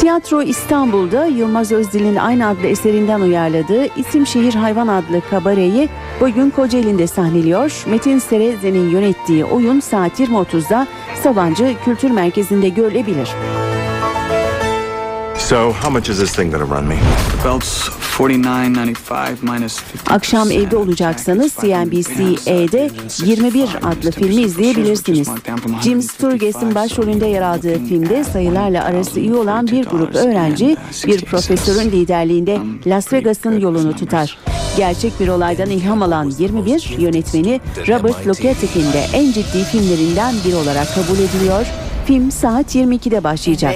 Tiyatro 0.06 0.42
İstanbul'da 0.42 1.26
Yılmaz 1.26 1.72
Özdil'in 1.72 2.16
aynı 2.16 2.48
adlı 2.48 2.66
eserinden 2.66 3.20
uyarladığı 3.20 3.86
İsim 3.96 4.26
Şehir 4.26 4.54
Hayvan 4.54 4.88
adlı 4.88 5.20
kabareyi 5.30 5.88
bugün 6.20 6.50
Kocaeli'nde 6.50 7.06
sahneliyor. 7.06 7.84
Metin 7.86 8.18
Sereze'nin 8.18 8.90
yönettiği 8.90 9.44
oyun 9.44 9.80
saat 9.80 10.20
20.30'da 10.20 10.86
Sabancı 11.22 11.74
Kültür 11.84 12.10
Merkezi'nde 12.10 12.68
görülebilir. 12.68 13.28
So, 15.46 15.72
how 15.72 15.90
much 15.90 16.08
is 16.08 16.18
this 16.18 16.32
thing 16.36 16.50
gonna 16.50 16.64
run 16.64 16.88
me? 16.88 16.98
About 17.40 17.62
49.95 17.62 19.42
minus 19.42 19.80
50. 19.80 20.14
Akşam 20.14 20.50
evde 20.50 20.76
olacaksanız 20.76 21.52
CNBC-E'de 21.52 22.90
21 23.24 23.68
adlı 23.82 24.10
filmi 24.10 24.42
izleyebilirsiniz. 24.42 25.28
Jim 25.82 26.02
Sturges'in 26.02 26.74
başrolünde 26.74 27.26
yer 27.26 27.42
aldığı 27.42 27.78
filmde 27.84 28.24
sayılarla 28.24 28.84
arası 28.84 29.20
iyi 29.20 29.34
olan 29.34 29.66
bir 29.66 29.84
grup 29.84 30.14
öğrenci 30.14 30.76
bir 31.06 31.24
profesörün 31.24 31.90
liderliğinde 31.90 32.58
Las 32.86 33.12
Vegas'ın 33.12 33.60
yolunu 33.60 33.96
tutar. 33.96 34.38
Gerçek 34.76 35.20
bir 35.20 35.28
olaydan 35.28 35.70
ilham 35.70 36.02
alan 36.02 36.32
21 36.38 36.96
yönetmeni 36.98 37.60
Robert 37.88 38.26
Lockettick'in 38.26 38.92
de 38.92 39.06
en 39.12 39.32
ciddi 39.32 39.64
filmlerinden 39.64 40.34
biri 40.44 40.54
olarak 40.56 40.94
kabul 40.94 41.18
ediliyor. 41.18 41.66
Film 42.06 42.30
saat 42.30 42.74
22'de 42.74 43.24
başlayacak. 43.24 43.74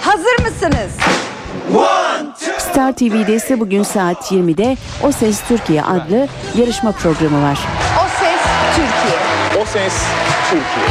Hazır 0.00 0.38
mısınız? 0.44 0.92
Star 2.58 2.96
TV'de 2.96 3.34
ise 3.34 3.60
bugün 3.60 3.82
saat 3.82 4.32
20'de 4.32 4.76
O 5.02 5.12
Ses 5.12 5.40
Türkiye 5.48 5.82
adlı 5.82 6.28
yarışma 6.58 6.92
programı 6.92 7.42
var. 7.42 7.58
O 8.04 8.08
ses 8.20 8.40
Türkiye. 8.76 9.62
O 9.62 9.66
ses 9.66 10.02
Türkiye. 10.50 10.86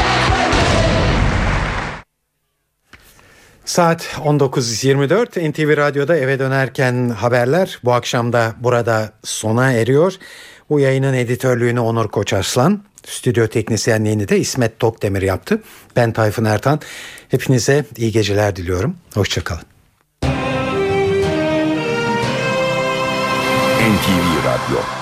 Saat 3.65 4.03
19.24 4.03 5.51
NTV 5.51 5.77
Radyo'da 5.77 6.17
eve 6.17 6.39
dönerken 6.39 7.09
haberler 7.09 7.79
bu 7.83 7.93
akşam 7.93 8.33
da 8.33 8.53
burada 8.59 9.11
sona 9.23 9.71
eriyor. 9.71 10.13
Bu 10.69 10.79
yayının 10.79 11.13
editörlüğünü 11.13 11.79
Onur 11.79 12.07
Koçarslan, 12.07 12.83
stüdyo 13.07 13.47
teknisyenliğini 13.47 14.27
de 14.27 14.39
İsmet 14.39 14.79
Tokdemir 14.79 15.21
yaptı. 15.21 15.61
Ben 15.95 16.13
Tayfun 16.13 16.45
Ertan. 16.45 16.79
Hepinize 17.29 17.85
iyi 17.97 18.11
geceler 18.11 18.55
diliyorum. 18.55 18.95
Hoşçakalın. 19.13 19.63
NTV 23.81 24.45
Radyo 24.45 25.00